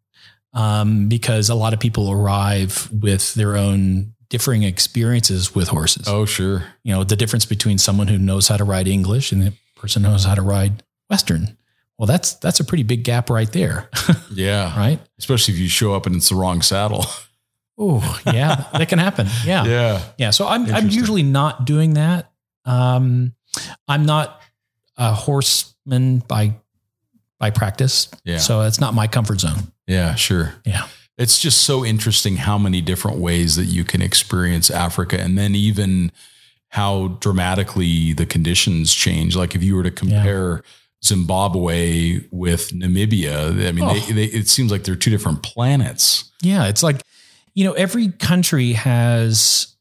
um, 0.54 1.10
because 1.10 1.50
a 1.50 1.56
lot 1.56 1.74
of 1.74 1.80
people 1.80 2.12
arrive 2.12 2.89
with 2.91 3.34
their 3.34 3.58
own 3.58 4.13
differing 4.30 4.63
experiences 4.63 5.54
with 5.54 5.67
horses. 5.70 6.08
Oh, 6.08 6.26
sure. 6.26 6.63
You 6.84 6.94
know, 6.94 7.04
the 7.04 7.15
difference 7.15 7.46
between 7.46 7.78
someone 7.78 8.08
who 8.08 8.17
knows 8.17 8.48
how 8.48 8.58
to 8.58 8.63
ride 8.63 8.88
English 8.88 9.32
and 9.32 9.41
the 9.41 9.54
person 9.76 10.04
who 10.04 10.10
knows 10.12 10.24
how 10.24 10.36
to 10.36 10.41
ride 10.41 10.84
Western. 11.10 11.58
Well, 12.02 12.08
that's 12.08 12.34
that's 12.34 12.60
a 12.60 12.64
pretty 12.64 12.82
big 12.82 13.04
gap 13.04 13.30
right 13.30 13.52
there, 13.52 13.88
Yeah. 14.34 14.76
right? 14.76 15.00
Especially 15.20 15.54
if 15.54 15.60
you 15.60 15.68
show 15.70 15.94
up 15.94 16.08
and 16.08 16.16
it's 16.16 16.30
the 16.30 16.36
wrong 16.36 16.64
saddle. 16.64 17.06
Oh, 17.78 18.20
yeah, 18.26 18.66
that 18.74 18.90
can 18.90 18.98
happen. 18.98 19.28
Yeah. 19.46 19.66
yeah. 19.66 20.02
Yeah. 20.18 20.30
So 20.32 20.48
I'm 20.48 20.66
I'm 20.74 20.90
usually 20.90 21.22
not 21.22 21.66
doing 21.66 21.94
that. 21.94 22.32
Um, 22.66 23.36
I'm 23.88 24.08
not 24.08 24.42
a 24.98 25.14
horseman 25.14 26.24
by 26.28 26.56
by 27.38 27.52
practice. 27.52 28.10
Yeah. 28.26 28.40
So 28.40 28.62
it's 28.62 28.80
not 28.80 28.96
my 28.96 29.06
comfort 29.06 29.40
zone. 29.40 29.72
Yeah. 29.86 30.16
Sure. 30.16 30.56
Yeah. 30.66 30.88
It's 31.20 31.38
just 31.38 31.62
so 31.66 31.86
interesting 31.86 32.38
how 32.38 32.58
many 32.58 32.82
different 32.82 33.20
ways 33.20 33.58
that 33.58 33.66
you 33.66 33.84
can 33.84 34.02
experience 34.02 34.72
Africa 34.72 35.22
and 35.22 35.38
then 35.38 35.54
even 35.54 36.12
how 36.70 37.10
dramatically 37.20 38.14
the 38.14 38.26
conditions 38.26 38.92
change. 38.92 39.36
Like 39.36 39.54
if 39.54 39.62
you 39.62 39.76
were 39.76 39.84
to 39.84 39.92
compare 39.92 40.64
Zimbabwe 41.04 42.22
with 42.32 42.70
Namibia, 42.72 43.68
I 43.68 43.72
mean, 43.72 43.84
Oh. 43.86 43.94
they, 43.94 44.12
they, 44.14 44.26
it 44.26 44.48
seems 44.48 44.72
like 44.72 44.84
they're 44.84 44.96
two 44.96 45.10
different 45.12 45.44
planets. 45.44 46.32
Yeah, 46.42 46.68
it's 46.68 46.84
like, 46.84 47.02
you 47.54 47.64
know, 47.66 47.74
every 47.74 48.10
country 48.10 48.74
has 48.74 49.76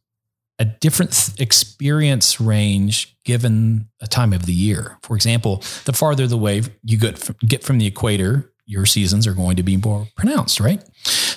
a 0.58 0.64
different 0.64 1.12
th- 1.12 1.40
experience 1.40 2.40
range 2.40 3.16
given 3.24 3.88
a 4.00 4.06
time 4.06 4.32
of 4.32 4.46
the 4.46 4.52
year. 4.52 4.98
For 5.02 5.14
example, 5.16 5.62
the 5.84 5.92
farther 5.92 6.26
the 6.26 6.36
way 6.36 6.62
you 6.84 6.98
get 6.98 7.18
from, 7.18 7.36
get 7.46 7.62
from 7.64 7.78
the 7.78 7.86
equator, 7.86 8.50
your 8.66 8.86
seasons 8.86 9.26
are 9.26 9.32
going 9.34 9.56
to 9.56 9.62
be 9.62 9.76
more 9.76 10.06
pronounced, 10.16 10.60
right? 10.60 10.82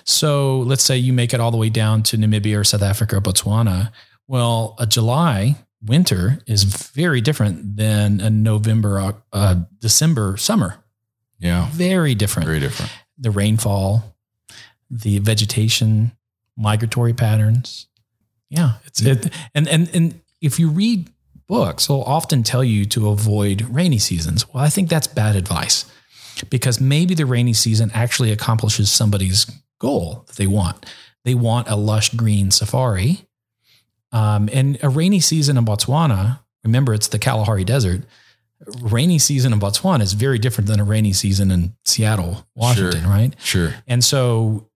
So 0.06 0.60
let's 0.60 0.84
say 0.84 0.98
you 0.98 1.14
make 1.14 1.34
it 1.34 1.40
all 1.40 1.52
the 1.52 1.58
way 1.58 1.70
down 1.70 2.04
to 2.04 2.18
Namibia 2.18 2.60
or 2.60 2.64
South 2.64 2.82
Africa 2.82 3.18
or 3.18 3.22
Botswana. 3.22 3.92
Well, 4.28 4.76
a 4.80 4.86
July 4.86 5.56
winter 5.86 6.40
is 6.48 6.64
very 6.64 7.22
different 7.22 7.78
than 7.78 8.20
a 8.22 8.30
November, 8.30 9.16
uh, 9.32 9.56
December 9.80 10.38
summer. 10.38 10.84
Yeah. 11.40 11.68
Very 11.72 12.16
different 12.16 12.48
Very 12.48 12.60
different. 12.60 12.92
the 13.18 13.32
rainfall, 13.32 14.16
the 14.90 15.20
vegetation, 15.20 16.12
migratory 16.58 17.14
patterns. 17.14 17.88
Yeah, 18.50 18.74
it's 18.86 19.02
it, 19.02 19.34
and 19.56 19.68
and 19.68 19.90
and 19.96 20.22
if 20.40 20.60
you 20.60 20.70
read 20.70 21.10
books, 21.48 21.88
they'll 21.88 22.02
often 22.02 22.44
tell 22.44 22.64
you 22.64 22.86
to 22.86 23.10
avoid 23.10 23.64
rainy 23.64 23.98
seasons. 23.98 24.48
Well, 24.54 24.64
I 24.64 24.70
think 24.70 24.90
that's 24.90 25.08
bad 25.08 25.36
advice 25.36 25.86
because 26.50 26.80
maybe 26.80 27.16
the 27.16 27.26
rainy 27.26 27.54
season 27.54 27.90
actually 27.94 28.32
accomplishes 28.32 28.92
somebody's 28.92 29.46
goal 29.80 30.24
that 30.28 30.36
they 30.36 30.48
want. 30.48 30.86
They 31.26 31.34
want 31.34 31.68
a 31.68 31.76
lush 31.76 32.10
green 32.14 32.52
safari, 32.52 33.28
um, 34.14 34.48
and 34.54 34.78
a 34.82 34.88
rainy 34.90 35.20
season 35.20 35.58
in 35.58 35.66
Botswana. 35.66 36.40
Remember, 36.64 36.94
it's 36.94 37.10
the 37.10 37.20
Kalahari 37.20 37.66
Desert. 37.66 38.04
Rainy 38.82 39.20
season 39.20 39.52
in 39.52 39.60
Botswana 39.60 40.02
is 40.02 40.14
very 40.14 40.40
different 40.40 40.70
than 40.70 40.80
a 40.80 40.86
rainy 40.86 41.12
season 41.12 41.52
in 41.52 41.76
Seattle, 41.84 42.48
Washington, 42.56 43.02
Sure. 43.02 43.10
right? 43.10 43.36
Sure. 43.44 43.74
And 43.88 44.02
so 44.02 44.70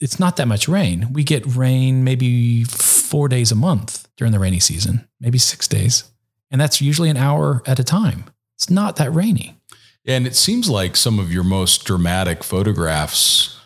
it's 0.00 0.18
not 0.18 0.36
that 0.36 0.48
much 0.48 0.66
rain. 0.68 1.12
We 1.12 1.24
get 1.24 1.44
rain 1.44 2.04
maybe 2.04 2.64
four 2.64 3.28
days 3.28 3.52
a 3.52 3.54
month 3.54 4.08
during 4.16 4.32
the 4.32 4.38
rainy 4.38 4.60
season, 4.60 5.06
maybe 5.20 5.36
six 5.36 5.68
days. 5.68 6.04
And 6.50 6.58
that's 6.60 6.80
usually 6.80 7.10
an 7.10 7.18
hour 7.18 7.62
at 7.66 7.78
a 7.78 7.84
time. 7.84 8.24
It's 8.56 8.70
not 8.70 8.96
that 8.96 9.12
rainy. 9.12 9.60
And 10.06 10.26
it 10.26 10.36
seems 10.36 10.70
like 10.70 10.96
some 10.96 11.18
of 11.18 11.30
your 11.32 11.44
most 11.44 11.84
dramatic 11.84 12.42
photographs 12.44 13.58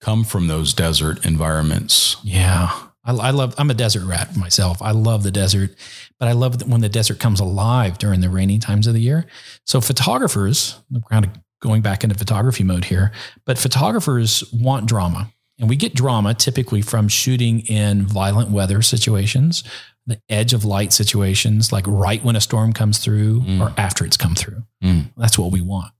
come 0.00 0.22
from 0.24 0.46
those 0.46 0.74
desert 0.74 1.24
environments. 1.26 2.16
Yeah. 2.22 2.70
I, 3.04 3.12
I 3.12 3.30
love, 3.30 3.54
I'm 3.58 3.70
a 3.70 3.74
desert 3.74 4.04
rat 4.06 4.36
myself. 4.36 4.80
I 4.82 4.92
love 4.92 5.22
the 5.22 5.30
desert, 5.30 5.74
but 6.18 6.28
I 6.28 6.32
love 6.32 6.66
when 6.68 6.80
the 6.80 6.88
desert 6.88 7.18
comes 7.18 7.40
alive 7.40 7.98
during 7.98 8.20
the 8.20 8.28
rainy 8.30 8.58
times 8.58 8.86
of 8.86 8.94
the 8.94 9.00
year. 9.00 9.26
So 9.66 9.80
photographers, 9.80 10.78
I'm 10.94 11.02
kind 11.02 11.24
of 11.24 11.30
going 11.60 11.82
back 11.82 12.04
into 12.04 12.16
photography 12.16 12.62
mode 12.64 12.84
here, 12.86 13.10
but 13.46 13.58
photographers 13.58 14.44
want 14.52 14.86
drama. 14.86 15.30
And 15.58 15.68
we 15.68 15.76
get 15.76 15.94
drama 15.94 16.34
typically 16.34 16.82
from 16.82 17.08
shooting 17.08 17.60
in 17.60 18.02
violent 18.06 18.50
weather 18.50 18.82
situations, 18.82 19.62
the 20.06 20.20
edge 20.28 20.52
of 20.52 20.64
light 20.64 20.92
situations, 20.92 21.72
like 21.72 21.84
right 21.86 22.22
when 22.24 22.36
a 22.36 22.40
storm 22.40 22.72
comes 22.72 22.98
through 22.98 23.40
Mm. 23.42 23.60
or 23.60 23.72
after 23.78 24.04
it's 24.04 24.16
come 24.16 24.34
through. 24.34 24.64
Mm. 24.82 25.12
That's 25.16 25.38
what 25.38 25.52
we 25.52 25.60
want. 25.60 25.92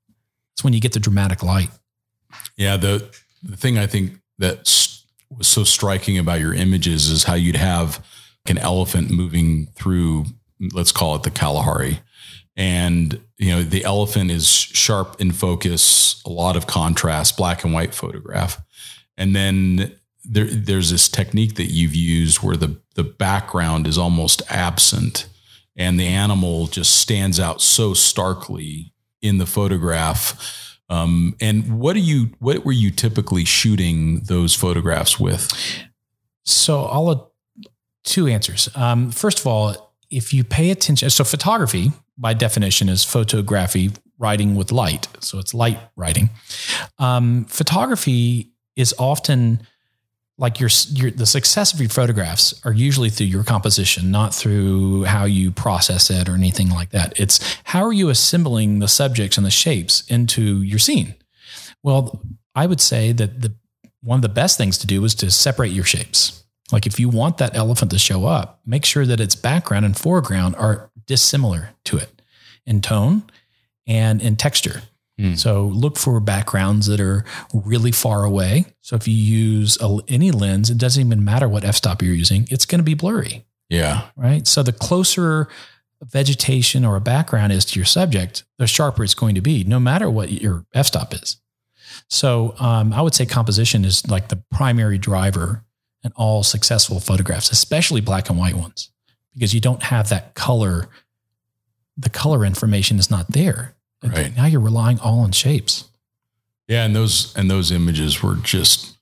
It's 0.55 0.65
when 0.65 0.73
you 0.73 0.81
get 0.81 0.93
the 0.93 1.01
dramatic 1.01 1.43
light. 1.43 1.71
Yeah, 2.57 2.77
the 2.77 3.09
the 3.43 3.57
thing 3.57 3.79
I 3.79 3.87
think 3.87 4.21
that 4.39 4.61
s- 4.61 4.94
was 5.39 5.47
so 5.47 5.65
striking 5.65 6.19
about 6.19 6.41
your 6.41 6.55
images 6.55 7.09
is 7.09 7.25
how 7.25 7.35
you'd 7.35 7.57
have 7.57 8.05
an 8.47 8.59
elephant 8.59 9.11
moving 9.11 9.67
through, 9.75 10.27
let's 10.73 10.93
call 10.93 11.15
it 11.17 11.23
the 11.23 11.31
Kalahari, 11.31 12.01
and 12.57 13.21
you 13.39 13.51
know 13.51 13.63
the 13.63 13.85
elephant 13.85 14.31
is 14.31 14.49
sharp 14.49 15.21
in 15.21 15.33
focus, 15.33 16.23
a 16.25 16.31
lot 16.31 16.57
of 16.57 16.67
contrast, 16.67 17.37
black 17.37 17.65
and 17.65 17.73
white 17.73 17.95
photograph, 17.95 18.63
and 19.17 19.35
then 19.35 19.93
there, 20.25 20.47
there's 20.47 20.91
this 20.91 21.09
technique 21.09 21.57
that 21.57 21.73
you've 21.73 21.95
used 21.95 22.43
where 22.43 22.57
the 22.57 22.81
the 22.95 23.05
background 23.05 23.87
is 23.87 23.99
almost 23.99 24.43
absent, 24.49 25.27
and 25.77 25.99
the 25.99 26.07
animal 26.07 26.67
just 26.67 26.97
stands 26.97 27.41
out 27.41 27.61
so 27.61 27.95
starkly 27.95 28.93
in 29.21 29.39
the 29.39 29.47
photograph. 29.47 30.64
Um, 30.89 31.35
and 31.41 31.81
what 31.81 31.97
are 31.97 32.01
you? 32.01 32.31
What 32.39 32.65
were 32.65 32.73
you 32.73 32.91
typically 32.91 33.45
shooting 33.45 34.21
those 34.21 34.55
photographs 34.55 35.19
with? 35.19 35.51
So 36.45 36.85
I'll 36.85 37.09
have 37.09 37.23
two 38.05 38.27
answers. 38.27 38.69
Um, 38.75 39.11
first 39.11 39.41
of 39.41 39.47
all, 39.47 39.95
if 40.11 40.33
you 40.33 40.45
pay 40.45 40.71
attention, 40.71 41.09
so 41.11 41.25
photography 41.25 41.93
by 42.17 42.35
definition 42.35 42.89
is 42.89 43.03
photography 43.05 43.91
writing 44.19 44.55
with 44.55 44.71
light. 44.71 45.09
So 45.21 45.39
it's 45.39 45.55
light 45.55 45.79
writing. 45.97 46.31
Um, 46.99 47.47
photography 47.47 48.53
is 48.77 48.95
often 48.99 49.67
like 50.37 50.59
your, 50.59 50.71
your 50.91 51.11
the 51.11 51.27
success 51.27 51.73
of 51.73 51.81
your 51.81 51.89
photographs 51.89 52.61
are 52.65 52.73
usually 52.73 53.11
through 53.11 53.27
your 53.27 53.45
composition, 53.45 54.11
not 54.11 54.35
through 54.35 55.05
how 55.05 55.25
you 55.25 55.51
process 55.51 56.11
it 56.11 56.29
or 56.29 56.35
anything 56.35 56.71
like 56.71 56.91
that. 56.91 57.19
It's 57.19 57.57
how 57.65 57.85
are 57.85 57.93
you 57.93 58.09
assembling 58.09 58.81
the 58.81 58.89
subjects 58.89 59.37
and 59.37 59.47
the 59.47 59.51
shapes 59.51 60.03
into 60.09 60.63
your 60.63 60.79
scene. 60.81 61.15
Well, 61.83 62.21
I 62.55 62.67
would 62.67 62.81
say 62.81 63.13
that 63.13 63.43
the 63.43 63.55
one 64.03 64.19
of 64.19 64.23
the 64.23 64.29
best 64.29 64.59
things 64.59 64.77
to 64.79 64.87
do 64.87 65.03
is 65.05 65.15
to 65.17 65.31
separate 65.31 65.73
your 65.73 65.85
shapes. 65.85 66.45
Like 66.73 66.87
if 66.87 66.99
you 66.99 67.09
want 67.09 67.39
that 67.39 67.57
elephant 67.57 67.91
to 67.93 67.99
show 67.99 68.27
up, 68.27 68.61
make 68.67 68.85
sure 68.85 69.07
that 69.07 69.21
its 69.21 69.35
background 69.35 69.85
and 69.85 69.97
foreground 69.97 70.57
are 70.57 70.91
dissimilar 71.07 71.71
to 71.85 71.97
it 71.99 72.23
in 72.67 72.81
tone 72.81 73.23
and 73.87 74.21
in 74.21 74.37
texture. 74.37 74.83
Hmm. 75.19 75.35
So 75.35 75.67
look 75.67 75.97
for 75.97 76.19
backgrounds 76.21 76.87
that 76.87 77.01
are 77.01 77.25
really 77.53 77.93
far 77.93 78.25
away. 78.25 78.67
So 78.81 78.97
if 78.97 79.07
you 79.07 79.15
use 79.15 79.79
a, 79.81 79.99
any 80.09 80.31
lens, 80.33 80.71
it 80.71 80.79
doesn't 80.79 81.05
even 81.05 81.25
matter 81.25 81.49
what 81.49 81.65
f-stop 81.65 82.03
you're 82.03 82.15
using, 82.15 82.49
it's 82.51 82.67
going 82.67 82.81
to 82.81 82.85
be 82.85 82.95
blurry, 82.95 83.45
Yeah, 83.69 84.09
right? 84.17 84.47
So 84.47 84.63
the 84.63 84.73
closer 84.73 85.49
a 86.01 86.05
vegetation 86.05 86.85
or 86.85 86.97
a 86.97 87.01
background 87.01 87.53
is 87.53 87.65
to 87.67 87.79
your 87.79 87.87
subject, 87.87 88.45
the 88.59 88.67
sharper 88.67 89.05
it's 89.05 89.15
going 89.15 89.37
to 89.37 89.41
be, 89.41 89.63
no 89.65 89.79
matter 89.79 90.11
what 90.11 90.33
your 90.33 90.67
f-stop 90.75 91.15
is. 91.15 91.37
So 92.09 92.55
um, 92.59 92.93
I 92.93 93.01
would 93.01 93.15
say 93.15 93.25
composition 93.25 93.85
is 93.85 94.09
like 94.09 94.29
the 94.29 94.43
primary 94.51 94.99
driver 94.99 95.65
in 96.03 96.13
all 96.17 96.43
successful 96.43 97.01
photographs, 97.01 97.51
especially 97.51 98.01
black 98.01 98.29
and 98.29 98.39
white 98.39 98.57
ones, 98.57 98.91
because 99.33 99.55
you 99.55 99.61
don't 99.61 99.85
have 99.85 100.09
that 100.09 100.35
color. 100.35 100.89
The 101.97 102.11
color 102.11 102.45
information 102.45 102.99
is 102.99 103.11
not 103.11 103.31
there. 103.31 103.75
Right. 104.13 104.37
Now 104.37 104.47
you're 104.47 104.61
relying 104.61 104.99
all 105.01 105.21
on 105.21 105.33
shapes. 105.33 105.85
yeah, 106.69 106.85
and 106.85 106.95
those 106.95 107.35
and 107.37 107.51
those 107.51 107.71
images 107.71 108.23
were 108.23 108.37
just. 108.37 108.97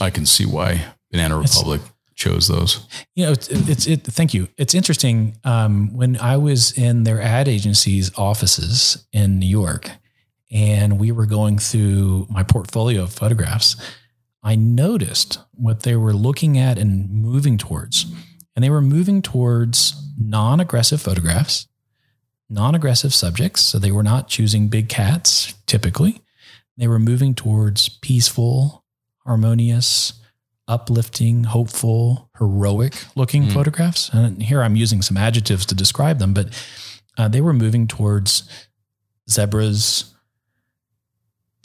I 0.00 0.10
can 0.10 0.26
see 0.26 0.44
why 0.44 0.84
Banana 1.12 1.38
It's- 1.40 1.56
Republic 1.56 1.80
chose 2.14 2.48
those. 2.48 2.80
You 3.14 3.26
know, 3.26 3.32
it's, 3.32 3.48
it's 3.48 3.86
it. 3.86 4.02
Thank 4.02 4.34
you. 4.34 4.48
It's 4.56 4.74
interesting. 4.74 5.36
Um, 5.44 5.94
when 5.96 6.16
I 6.16 6.36
was 6.36 6.72
in 6.76 7.04
their 7.04 7.20
ad 7.22 7.46
agency's 7.46 8.10
offices 8.18 9.06
in 9.12 9.38
New 9.38 9.46
York, 9.46 9.88
and 10.50 10.98
we 10.98 11.12
were 11.12 11.26
going 11.26 11.58
through 11.58 12.26
my 12.28 12.42
portfolio 12.42 13.04
of 13.04 13.12
photographs, 13.12 13.76
I 14.42 14.56
noticed 14.56 15.38
what 15.52 15.84
they 15.84 15.94
were 15.94 16.12
looking 16.12 16.58
at 16.58 16.76
and 16.76 17.08
moving 17.10 17.56
towards, 17.56 18.06
and 18.56 18.64
they 18.64 18.70
were 18.70 18.80
moving 18.82 19.22
towards 19.22 19.94
non-aggressive 20.18 21.00
photographs, 21.00 21.68
non-aggressive 22.50 23.14
subjects. 23.14 23.60
So 23.62 23.78
they 23.78 23.92
were 23.92 24.02
not 24.02 24.28
choosing 24.28 24.68
big 24.68 24.88
cats 24.88 25.54
typically. 25.66 26.20
They 26.76 26.88
were 26.88 26.98
moving 26.98 27.34
towards 27.34 27.88
peaceful, 27.88 28.84
harmonious, 29.26 30.12
uplifting, 30.66 31.44
hopeful, 31.44 32.30
heroic 32.38 32.94
looking 33.16 33.44
Mm. 33.48 33.52
photographs. 33.52 34.10
And 34.10 34.42
here 34.42 34.62
I'm 34.62 34.76
using 34.76 35.02
some 35.02 35.16
adjectives 35.16 35.66
to 35.66 35.74
describe 35.74 36.18
them, 36.18 36.32
but 36.34 36.48
uh, 37.16 37.26
they 37.28 37.40
were 37.40 37.52
moving 37.54 37.86
towards 37.86 38.44
zebras, 39.28 40.14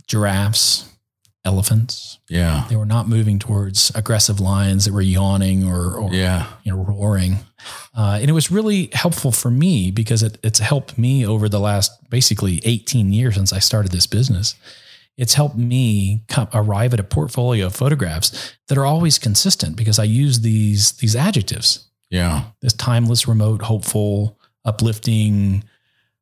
giraffes, 0.07 0.89
elephants. 1.45 2.19
Yeah. 2.29 2.65
They 2.69 2.75
were 2.75 2.85
not 2.85 3.07
moving 3.09 3.37
towards 3.39 3.91
aggressive 3.95 4.39
lions 4.39 4.85
that 4.85 4.93
were 4.93 5.01
yawning 5.01 5.65
or, 5.67 5.95
or 5.95 6.13
Yeah. 6.13 6.47
you 6.63 6.71
know, 6.75 6.83
roaring. 6.83 7.37
Uh, 7.95 8.17
and 8.21 8.29
it 8.29 8.33
was 8.33 8.49
really 8.51 8.89
helpful 8.93 9.31
for 9.31 9.51
me 9.51 9.91
because 9.91 10.23
it, 10.23 10.37
it's 10.43 10.59
helped 10.59 10.97
me 10.97 11.25
over 11.25 11.49
the 11.49 11.59
last 11.59 11.91
basically 12.09 12.61
18 12.63 13.11
years 13.13 13.35
since 13.35 13.51
I 13.53 13.59
started 13.59 13.91
this 13.91 14.07
business. 14.07 14.55
It's 15.17 15.33
helped 15.35 15.57
me 15.57 16.23
come, 16.27 16.47
arrive 16.53 16.93
at 16.93 16.99
a 16.99 17.03
portfolio 17.03 17.67
of 17.67 17.75
photographs 17.75 18.55
that 18.67 18.77
are 18.77 18.85
always 18.85 19.19
consistent 19.19 19.75
because 19.75 19.99
I 19.99 20.05
use 20.05 20.39
these 20.39 20.93
these 20.93 21.15
adjectives: 21.15 21.87
Yeah. 22.09 22.45
this 22.61 22.73
timeless, 22.73 23.27
remote, 23.27 23.61
hopeful, 23.61 24.39
uplifting, 24.65 25.63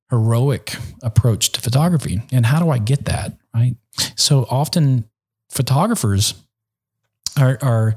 heroic 0.10 0.76
approach 1.02 1.54
to 1.54 1.62
photography. 1.62 2.22
And 2.34 2.46
how 2.46 2.60
do 2.60 2.70
I 2.70 2.80
get 2.80 3.06
that 3.06 3.38
right? 3.54 3.76
So 4.18 4.46
often, 4.50 5.06
photographers 5.52 6.34
are 7.38 7.58
are 7.62 7.96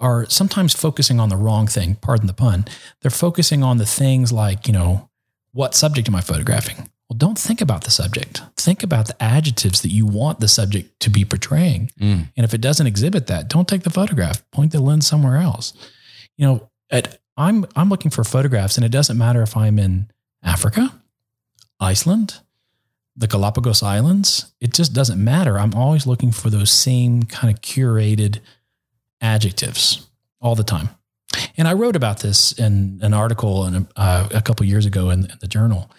are 0.00 0.26
sometimes 0.28 0.74
focusing 0.74 1.20
on 1.20 1.28
the 1.28 1.36
wrong 1.36 1.66
thing. 1.68 1.94
Pardon 1.96 2.26
the 2.26 2.32
pun. 2.32 2.64
They're 3.00 3.10
focusing 3.10 3.62
on 3.62 3.78
the 3.78 3.86
things 3.86 4.32
like 4.32 4.66
you 4.66 4.72
know 4.72 5.10
what 5.52 5.74
subject 5.74 6.08
am 6.08 6.16
I 6.16 6.22
photographing? 6.22 6.88
Well, 7.08 7.18
don't 7.18 7.38
think 7.38 7.60
about 7.60 7.84
the 7.84 7.90
subject. 7.90 8.42
Think 8.56 8.82
about 8.82 9.06
the 9.06 9.22
adjectives 9.22 9.82
that 9.82 9.90
you 9.90 10.06
want 10.06 10.40
the 10.40 10.48
subject 10.48 10.98
to 11.00 11.10
be 11.10 11.26
portraying. 11.26 11.90
Mm. 12.00 12.32
And 12.36 12.44
if 12.44 12.54
it 12.54 12.62
doesn't 12.62 12.86
exhibit 12.86 13.26
that, 13.26 13.48
don't 13.48 13.68
take 13.68 13.82
the 13.82 13.90
photograph. 13.90 14.50
Point 14.50 14.72
the 14.72 14.80
lens 14.80 15.06
somewhere 15.06 15.36
else. 15.36 15.74
You 16.38 16.46
know, 16.46 16.70
at, 16.90 17.20
I'm 17.36 17.66
I'm 17.76 17.90
looking 17.90 18.10
for 18.10 18.24
photographs, 18.24 18.76
and 18.76 18.84
it 18.84 18.90
doesn't 18.90 19.18
matter 19.18 19.42
if 19.42 19.56
I'm 19.56 19.78
in 19.78 20.10
Africa, 20.42 21.00
Iceland, 21.78 22.40
the 23.16 23.26
Galapagos 23.26 23.82
Islands. 23.82 24.52
It 24.60 24.72
just 24.72 24.92
doesn't 24.92 25.22
matter. 25.22 25.58
I'm 25.58 25.74
always 25.74 26.06
looking 26.06 26.32
for 26.32 26.50
those 26.50 26.70
same 26.70 27.24
kind 27.24 27.54
of 27.54 27.60
curated 27.62 28.40
adjectives 29.20 30.08
all 30.40 30.54
the 30.54 30.64
time. 30.64 30.90
And 31.56 31.68
I 31.68 31.72
wrote 31.72 31.96
about 31.96 32.20
this 32.20 32.52
in 32.52 32.98
an 33.02 33.14
article 33.14 33.66
in 33.66 33.74
a, 33.74 33.86
uh, 33.96 34.28
a 34.34 34.42
couple 34.42 34.66
years 34.66 34.86
ago 34.86 35.10
in, 35.10 35.24
in 35.26 35.38
the 35.40 35.46
journal, 35.46 35.90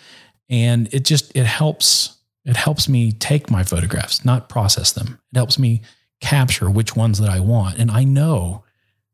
and 0.49 0.93
it 0.93 1.05
just 1.05 1.35
it 1.35 1.45
helps 1.45 2.17
it 2.45 2.55
helps 2.55 2.87
me 2.87 3.11
take 3.11 3.49
my 3.49 3.63
photographs, 3.63 4.23
not 4.25 4.49
process 4.49 4.91
them. 4.91 5.19
It 5.31 5.37
helps 5.37 5.57
me 5.57 5.81
capture 6.21 6.69
which 6.69 6.95
ones 6.95 7.19
that 7.19 7.29
I 7.29 7.39
want, 7.39 7.79
and 7.79 7.89
I 7.89 8.03
know 8.03 8.63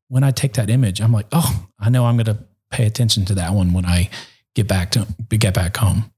when 0.09 0.23
I 0.23 0.31
take 0.31 0.53
that 0.53 0.69
image, 0.69 0.99
I'm 0.99 1.13
like, 1.13 1.27
oh, 1.31 1.67
I 1.79 1.89
know 1.89 2.05
I'm 2.05 2.17
going 2.17 2.25
to 2.25 2.43
pay 2.71 2.85
attention 2.85 3.25
to 3.25 3.35
that 3.35 3.53
one 3.53 3.73
when 3.73 3.85
I 3.85 4.09
get 4.55 4.67
back 4.67 4.91
to 4.91 5.07
get 5.29 5.53
back 5.53 5.77
home. 5.77 6.11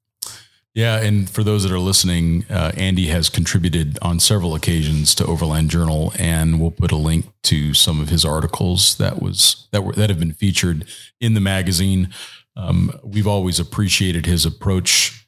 Yeah, 0.74 1.02
and 1.02 1.30
for 1.30 1.44
those 1.44 1.64
that 1.64 1.72
are 1.72 1.80
listening, 1.80 2.46
uh, 2.50 2.72
Andy 2.78 3.08
has 3.08 3.28
contributed 3.28 4.00
on 4.02 4.22
several 4.22 4.56
occasions 4.56 5.14
to 5.16 5.26
Overland 5.26 5.70
Journal, 5.70 6.14
and 6.18 6.62
we'll 6.62 6.72
put 6.72 6.94
a 6.94 6.98
link 6.98 7.26
to 7.44 7.74
some 7.74 8.00
of 8.00 8.08
his 8.08 8.24
articles 8.24 8.96
that 8.96 9.22
was 9.22 9.68
that 9.72 9.84
were 9.84 9.92
that 9.94 10.10
have 10.10 10.20
been 10.20 10.32
featured 10.32 10.86
in 11.20 11.34
the 11.34 11.42
magazine. 11.42 12.10
Um, 12.56 12.98
we've 13.04 13.28
always 13.28 13.60
appreciated 13.60 14.26
his 14.26 14.46
approach 14.46 15.28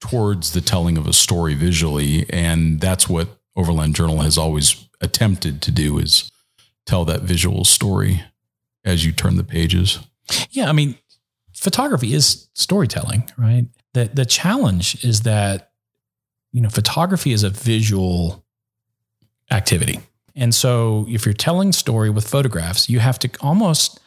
towards 0.00 0.52
the 0.52 0.62
telling 0.62 0.96
of 0.96 1.06
a 1.06 1.12
story 1.12 1.52
visually, 1.52 2.24
and 2.30 2.80
that's 2.80 3.06
what 3.06 3.28
Overland 3.54 3.94
Journal 3.94 4.22
has 4.22 4.38
always 4.38 4.88
attempted 5.02 5.60
to 5.60 5.70
do: 5.70 5.98
is 5.98 6.32
tell 6.86 7.04
that 7.04 7.20
visual 7.20 7.66
story 7.66 8.22
as 8.82 9.04
you 9.04 9.12
turn 9.12 9.36
the 9.36 9.44
pages. 9.44 9.98
Yeah, 10.50 10.70
I 10.70 10.72
mean, 10.72 10.96
photography 11.54 12.14
is 12.14 12.48
storytelling, 12.54 13.30
right? 13.36 13.66
The 13.94 14.10
the 14.12 14.26
challenge 14.26 15.04
is 15.04 15.22
that 15.22 15.70
you 16.52 16.60
know, 16.60 16.68
photography 16.68 17.32
is 17.32 17.42
a 17.42 17.50
visual 17.50 18.44
activity. 19.50 20.00
And 20.34 20.54
so 20.54 21.06
if 21.08 21.24
you're 21.24 21.32
telling 21.32 21.72
story 21.72 22.10
with 22.10 22.26
photographs, 22.26 22.88
you 22.88 23.00
have 23.00 23.18
to 23.20 23.30
almost 23.40 24.00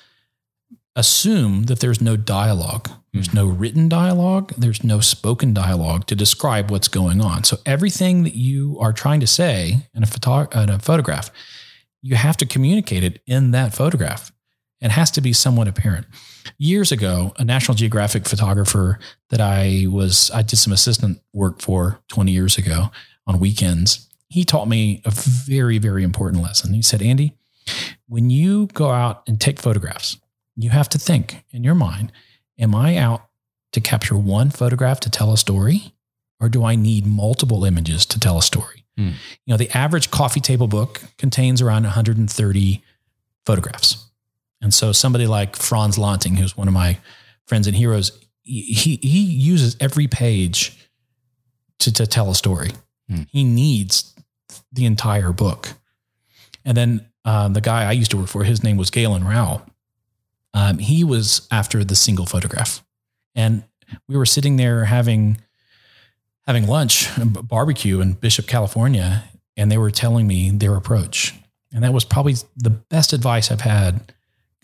assume 0.96 1.64
that 1.64 1.80
there's 1.80 2.02
no 2.02 2.16
dialogue. 2.16 2.90
There's 3.14 3.30
hmm. 3.30 3.38
no 3.38 3.46
written 3.46 3.90
dialogue, 3.90 4.54
there's 4.58 4.84
no 4.84 5.00
spoken 5.00 5.54
dialogue 5.54 6.08
to 6.08 6.16
describe 6.16 6.70
what's 6.70 6.88
going 6.88 7.22
on. 7.22 7.44
So 7.44 7.58
everything 7.66 8.24
that 8.24 8.36
you 8.36 8.78
are 8.80 8.94
trying 8.94 9.20
to 9.20 9.28
say 9.28 9.88
in 9.94 10.04
a 10.04 10.08
photo- 10.08 10.50
in 10.60 10.70
a 10.70 10.80
photograph, 10.80 11.32
you 12.02 12.16
have 12.16 12.38
to 12.38 12.46
communicate 12.46 13.04
it 13.04 13.22
in 13.26 13.52
that 13.52 13.74
photograph. 13.74 14.32
It 14.82 14.92
has 14.92 15.12
to 15.12 15.22
be 15.22 15.32
somewhat 15.34 15.68
apparent 15.68 16.08
years 16.58 16.92
ago, 16.92 17.34
a 17.38 17.44
National 17.44 17.76
Geographic 17.76 18.28
photographer 18.28 19.00
that 19.30 19.42
I 19.42 19.86
was, 19.90 20.32
I 20.32 20.42
did 20.42 20.58
some 20.58 20.74
assistant 20.74 21.22
work 21.34 21.62
for 21.62 22.00
20 22.10 22.32
years 22.32 22.58
ago 22.58 22.92
on 23.28 23.40
weekends. 23.40 24.10
He 24.30 24.44
taught 24.44 24.68
me 24.68 25.02
a 25.06 25.12
very, 25.12 25.78
very 25.78 26.04
important 26.04 26.44
lesson. 26.44 26.74
He 26.74 26.82
said, 26.82 27.02
Andy, 27.02 27.36
when 28.08 28.30
you 28.30 28.68
go 28.74 28.92
out 28.92 29.24
and 29.28 29.40
take 29.40 29.60
photographs, 29.60 30.18
you 30.56 30.70
have 30.70 30.90
to 30.90 30.98
think 30.98 31.44
in 31.52 31.64
your 31.64 31.76
mind, 31.76 32.12
am 32.60 32.76
I 32.76 32.98
out 32.98 33.26
to 33.72 33.82
capture 33.82 34.18
one 34.18 34.50
photograph 34.50 35.00
to 35.02 35.10
tell 35.10 35.34
a 35.34 35.38
story? 35.38 35.94
Or 36.40 36.50
do 36.50 36.64
I 36.66 36.76
need 36.76 37.06
multiple 37.06 37.64
images 37.64 38.06
to 38.08 38.20
tell 38.20 38.38
a 38.38 38.44
story? 38.44 38.84
Hmm. 38.98 39.12
You 39.46 39.54
know, 39.54 39.58
the 39.58 39.76
average 39.76 40.12
coffee 40.12 40.42
table 40.42 40.68
book 40.68 41.02
contains 41.18 41.62
around 41.62 41.84
130 41.84 42.84
photographs. 43.46 44.10
And 44.64 44.74
so 44.74 44.94
somebody 44.94 45.28
like 45.28 45.58
Frans 45.58 45.98
Lanting, 45.98 46.36
who's 46.36 46.56
one 46.58 46.70
of 46.70 46.74
my 46.74 46.98
friends 47.46 47.68
and 47.68 47.76
heroes, 47.76 48.18
he 48.44 48.98
he 49.02 49.22
uses 49.22 49.76
every 49.80 50.08
page 50.08 50.78
to, 51.80 51.92
to 51.94 52.08
tell 52.08 52.32
a 52.32 52.36
story. 52.36 52.72
Hmm. 53.10 53.24
He 53.30 53.44
needs 53.44 54.16
the 54.72 54.86
entire 54.86 55.34
book. 55.34 55.74
And 56.66 56.78
then 56.78 57.06
uh, 57.26 57.50
the 57.50 57.62
guy 57.62 57.84
I 57.84 57.92
used 57.92 58.12
to 58.12 58.18
work 58.18 58.28
for, 58.28 58.46
his 58.46 58.64
name 58.64 58.78
was 58.78 58.90
Galen 58.90 59.26
Rowell. 59.26 59.66
Um, 60.54 60.78
he 60.78 61.04
was 61.04 61.48
after 61.52 61.84
the 61.84 61.96
single 61.96 62.26
photograph, 62.26 62.84
and 63.36 63.64
we 64.08 64.16
were 64.16 64.26
sitting 64.26 64.56
there 64.56 64.86
having 64.86 65.38
having 66.48 66.68
lunch, 66.68 67.10
barbecue 67.18 68.00
in 68.00 68.14
Bishop, 68.14 68.48
California, 68.48 69.26
and 69.58 69.72
they 69.72 69.78
were 69.78 69.92
telling 69.92 70.26
me 70.26 70.52
their 70.52 70.76
approach. 70.76 71.34
And 71.74 71.84
that 71.84 71.94
was 71.94 72.06
probably 72.06 72.36
the 72.56 72.70
best 72.70 73.14
advice 73.14 73.52
I've 73.52 73.62
had 73.62 74.14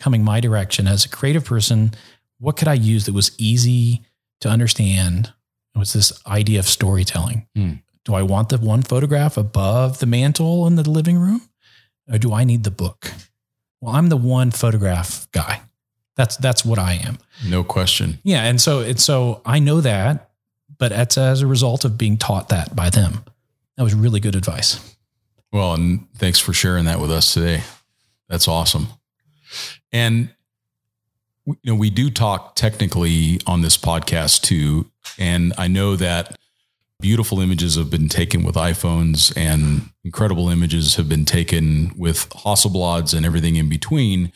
coming 0.00 0.24
my 0.24 0.40
direction 0.40 0.88
as 0.88 1.04
a 1.04 1.08
creative 1.08 1.44
person. 1.44 1.92
What 2.38 2.56
could 2.56 2.68
I 2.68 2.74
use 2.74 3.06
that 3.06 3.12
was 3.12 3.32
easy 3.38 4.02
to 4.40 4.48
understand? 4.48 5.32
It 5.74 5.78
was 5.78 5.92
this 5.92 6.12
idea 6.26 6.58
of 6.58 6.66
storytelling. 6.66 7.46
Hmm. 7.54 7.74
Do 8.04 8.14
I 8.14 8.22
want 8.22 8.48
the 8.48 8.58
one 8.58 8.82
photograph 8.82 9.36
above 9.36 9.98
the 9.98 10.06
mantle 10.06 10.66
in 10.66 10.74
the 10.74 10.88
living 10.88 11.18
room? 11.18 11.42
Or 12.10 12.18
do 12.18 12.32
I 12.32 12.44
need 12.44 12.64
the 12.64 12.70
book? 12.70 13.12
Well, 13.80 13.94
I'm 13.94 14.08
the 14.08 14.16
one 14.16 14.50
photograph 14.50 15.30
guy. 15.32 15.62
That's 16.16 16.36
that's 16.36 16.64
what 16.64 16.78
I 16.78 16.94
am. 16.94 17.18
No 17.46 17.62
question. 17.62 18.18
Yeah, 18.24 18.44
and 18.44 18.60
so 18.60 18.80
and 18.80 19.00
so 19.00 19.40
I 19.46 19.58
know 19.58 19.80
that, 19.80 20.30
but 20.76 20.92
it's 20.92 21.16
as 21.16 21.40
a 21.40 21.46
result 21.46 21.84
of 21.84 21.96
being 21.96 22.18
taught 22.18 22.48
that 22.48 22.74
by 22.74 22.90
them. 22.90 23.24
That 23.76 23.84
was 23.84 23.94
really 23.94 24.20
good 24.20 24.34
advice. 24.34 24.96
Well, 25.52 25.74
and 25.74 26.06
thanks 26.16 26.38
for 26.38 26.52
sharing 26.52 26.84
that 26.86 27.00
with 27.00 27.10
us 27.10 27.32
today. 27.32 27.62
That's 28.28 28.48
awesome. 28.48 28.88
And 29.92 30.30
you 31.46 31.56
know, 31.64 31.74
we 31.74 31.90
do 31.90 32.10
talk 32.10 32.54
technically 32.54 33.40
on 33.46 33.62
this 33.62 33.76
podcast 33.76 34.42
too, 34.42 34.90
and 35.18 35.52
I 35.58 35.68
know 35.68 35.96
that 35.96 36.36
beautiful 37.00 37.40
images 37.40 37.76
have 37.76 37.88
been 37.90 38.08
taken 38.08 38.44
with 38.44 38.54
iPhones 38.56 39.34
and 39.36 39.88
incredible 40.04 40.48
images 40.50 40.96
have 40.96 41.08
been 41.08 41.24
taken 41.24 41.92
with 41.96 42.28
Hasselblads 42.30 43.14
and 43.16 43.24
everything 43.24 43.56
in 43.56 43.68
between. 43.68 44.32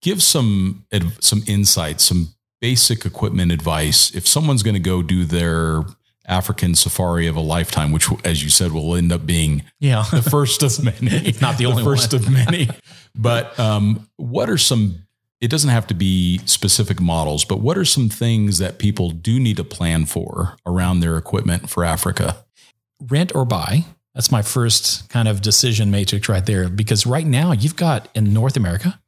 Give 0.00 0.22
some 0.22 0.84
some 1.20 1.42
insights, 1.46 2.04
some 2.04 2.34
basic 2.60 3.04
equipment 3.04 3.52
advice 3.52 4.14
if 4.14 4.26
someone's 4.26 4.62
going 4.62 4.74
to 4.74 4.80
go 4.80 5.02
do 5.02 5.24
their 5.24 5.84
African 6.26 6.74
safari 6.76 7.26
of 7.26 7.34
a 7.36 7.40
lifetime, 7.40 7.90
which, 7.92 8.06
as 8.24 8.42
you 8.44 8.48
said, 8.48 8.70
will 8.72 8.94
end 8.94 9.10
up 9.12 9.26
being 9.26 9.64
Yeah. 9.80 10.04
the 10.10 10.22
first 10.22 10.62
of 10.62 10.82
many, 11.02 11.16
If 11.28 11.40
not 11.42 11.58
the 11.58 11.66
only 11.66 11.82
first 11.84 12.12
one. 12.12 12.22
of 12.22 12.30
many. 12.30 12.68
But 13.14 13.58
um, 13.58 14.08
what 14.16 14.48
are 14.48 14.58
some? 14.58 15.06
It 15.40 15.50
doesn't 15.50 15.70
have 15.70 15.88
to 15.88 15.94
be 15.94 16.38
specific 16.46 17.00
models, 17.00 17.44
but 17.44 17.60
what 17.60 17.76
are 17.76 17.84
some 17.84 18.08
things 18.08 18.58
that 18.58 18.78
people 18.78 19.10
do 19.10 19.40
need 19.40 19.56
to 19.56 19.64
plan 19.64 20.06
for 20.06 20.56
around 20.64 21.00
their 21.00 21.18
equipment 21.18 21.68
for 21.68 21.84
Africa? 21.84 22.44
rent 23.08 23.34
or 23.34 23.44
buy. 23.44 23.84
That's 24.14 24.30
my 24.30 24.42
first 24.42 25.08
kind 25.08 25.26
of 25.26 25.40
decision 25.40 25.90
matrix 25.90 26.28
right 26.28 26.44
there. 26.44 26.68
Because 26.68 27.06
right 27.06 27.26
now 27.26 27.52
you've 27.52 27.76
got 27.76 28.08
in 28.14 28.32
North 28.32 28.56
America, 28.56 29.00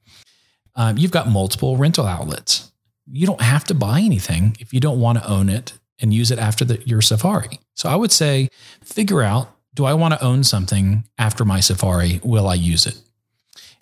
um, 0.75 0.99
you've 0.99 1.11
got 1.11 1.29
multiple 1.29 1.77
rental 1.77 2.07
outlets. 2.07 2.73
You 3.11 3.27
don't 3.27 3.43
have 3.43 3.65
to 3.65 3.75
buy 3.75 4.01
anything 4.01 4.57
if 4.61 4.73
you 4.73 4.81
don't 4.81 5.01
want 5.01 5.19
to 5.19 5.29
own 5.29 5.49
it 5.49 5.75
and 6.01 6.13
use 6.13 6.31
it 6.31 6.39
after 6.39 6.65
the, 6.65 6.83
your 6.87 7.03
safari. 7.03 7.61
So 7.75 7.89
I 7.89 7.97
would 7.97 8.13
say 8.13 8.49
figure 8.83 9.23
out 9.23 9.51
do 9.75 9.85
I 9.85 9.95
want 9.95 10.15
to 10.15 10.23
own 10.23 10.45
something 10.45 11.05
after 11.19 11.45
my 11.45 11.59
safari? 11.59 12.21
Will 12.23 12.47
I 12.47 12.55
use 12.55 12.87
it? 12.87 12.97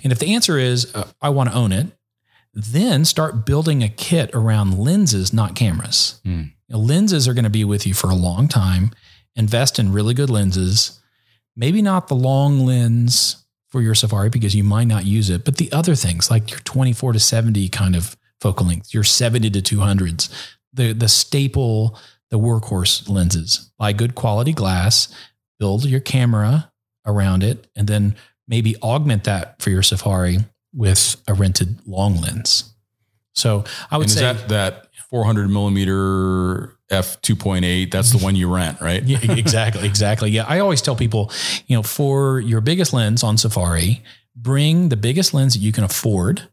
And 0.02 0.12
if 0.12 0.18
the 0.18 0.34
answer 0.34 0.58
is 0.58 0.94
uh, 0.94 1.08
I 1.20 1.30
want 1.30 1.50
to 1.50 1.56
own 1.56 1.72
it, 1.72 1.88
then 2.54 3.04
start 3.04 3.46
building 3.46 3.82
a 3.82 3.88
kit 3.88 4.30
around 4.34 4.78
lenses, 4.78 5.32
not 5.32 5.54
cameras. 5.54 6.20
Mm. 6.24 6.52
You 6.68 6.74
know, 6.74 6.78
lenses 6.78 7.26
are 7.26 7.34
going 7.34 7.44
to 7.44 7.50
be 7.50 7.64
with 7.64 7.86
you 7.86 7.94
for 7.94 8.10
a 8.10 8.14
long 8.14 8.48
time. 8.48 8.90
Invest 9.34 9.78
in 9.78 9.92
really 9.92 10.14
good 10.14 10.30
lenses. 10.30 11.00
Maybe 11.56 11.80
not 11.82 12.08
the 12.08 12.14
long 12.14 12.66
lens 12.66 13.44
for 13.68 13.80
your 13.80 13.94
Safari 13.94 14.28
because 14.28 14.54
you 14.54 14.64
might 14.64 14.86
not 14.86 15.06
use 15.06 15.30
it, 15.30 15.44
but 15.44 15.56
the 15.56 15.72
other 15.72 15.94
things 15.94 16.30
like 16.30 16.50
your 16.50 16.60
24 16.60 17.14
to 17.14 17.18
70 17.18 17.68
kind 17.70 17.96
of 17.96 18.16
focal 18.40 18.66
length, 18.66 18.92
your 18.92 19.04
70 19.04 19.50
to 19.50 19.76
200s, 19.76 20.28
the 20.74 20.92
the 20.92 21.08
staple, 21.08 21.98
the 22.30 22.38
workhorse 22.38 23.08
lenses. 23.08 23.70
Buy 23.78 23.92
good 23.92 24.14
quality 24.14 24.52
glass, 24.52 25.14
build 25.58 25.86
your 25.86 26.00
camera 26.00 26.70
around 27.06 27.42
it, 27.42 27.66
and 27.74 27.88
then 27.88 28.14
maybe 28.48 28.76
augment 28.82 29.24
that 29.24 29.60
for 29.60 29.70
your 29.70 29.82
Safari 29.82 30.38
with 30.74 31.16
a 31.28 31.34
rented 31.34 31.86
long 31.86 32.16
lens. 32.16 32.72
So 33.34 33.64
I 33.90 33.96
would 33.96 34.04
And 34.04 34.10
is 34.10 34.14
say 34.14 34.20
that 34.22 34.48
that 34.48 34.86
400 35.10 35.48
millimeter 35.48 36.76
f 36.90 37.20
2.8? 37.22 37.90
That's 37.90 38.12
the 38.12 38.18
one 38.18 38.36
you 38.36 38.52
rent, 38.52 38.80
right? 38.80 39.02
yeah, 39.02 39.18
exactly, 39.32 39.86
exactly. 39.86 40.30
Yeah, 40.30 40.44
I 40.46 40.58
always 40.58 40.82
tell 40.82 40.96
people, 40.96 41.30
you 41.66 41.76
know, 41.76 41.82
for 41.82 42.40
your 42.40 42.60
biggest 42.60 42.92
lens 42.92 43.22
on 43.22 43.38
Safari, 43.38 44.02
bring 44.36 44.88
the 44.88 44.96
biggest 44.96 45.34
lens 45.34 45.54
that 45.54 45.60
you 45.60 45.72
can 45.72 45.84
afford. 45.84 46.48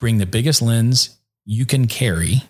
Bring 0.00 0.18
the 0.18 0.26
biggest 0.26 0.62
lens 0.62 1.18
you 1.44 1.66
can 1.66 1.86
carry 1.86 2.42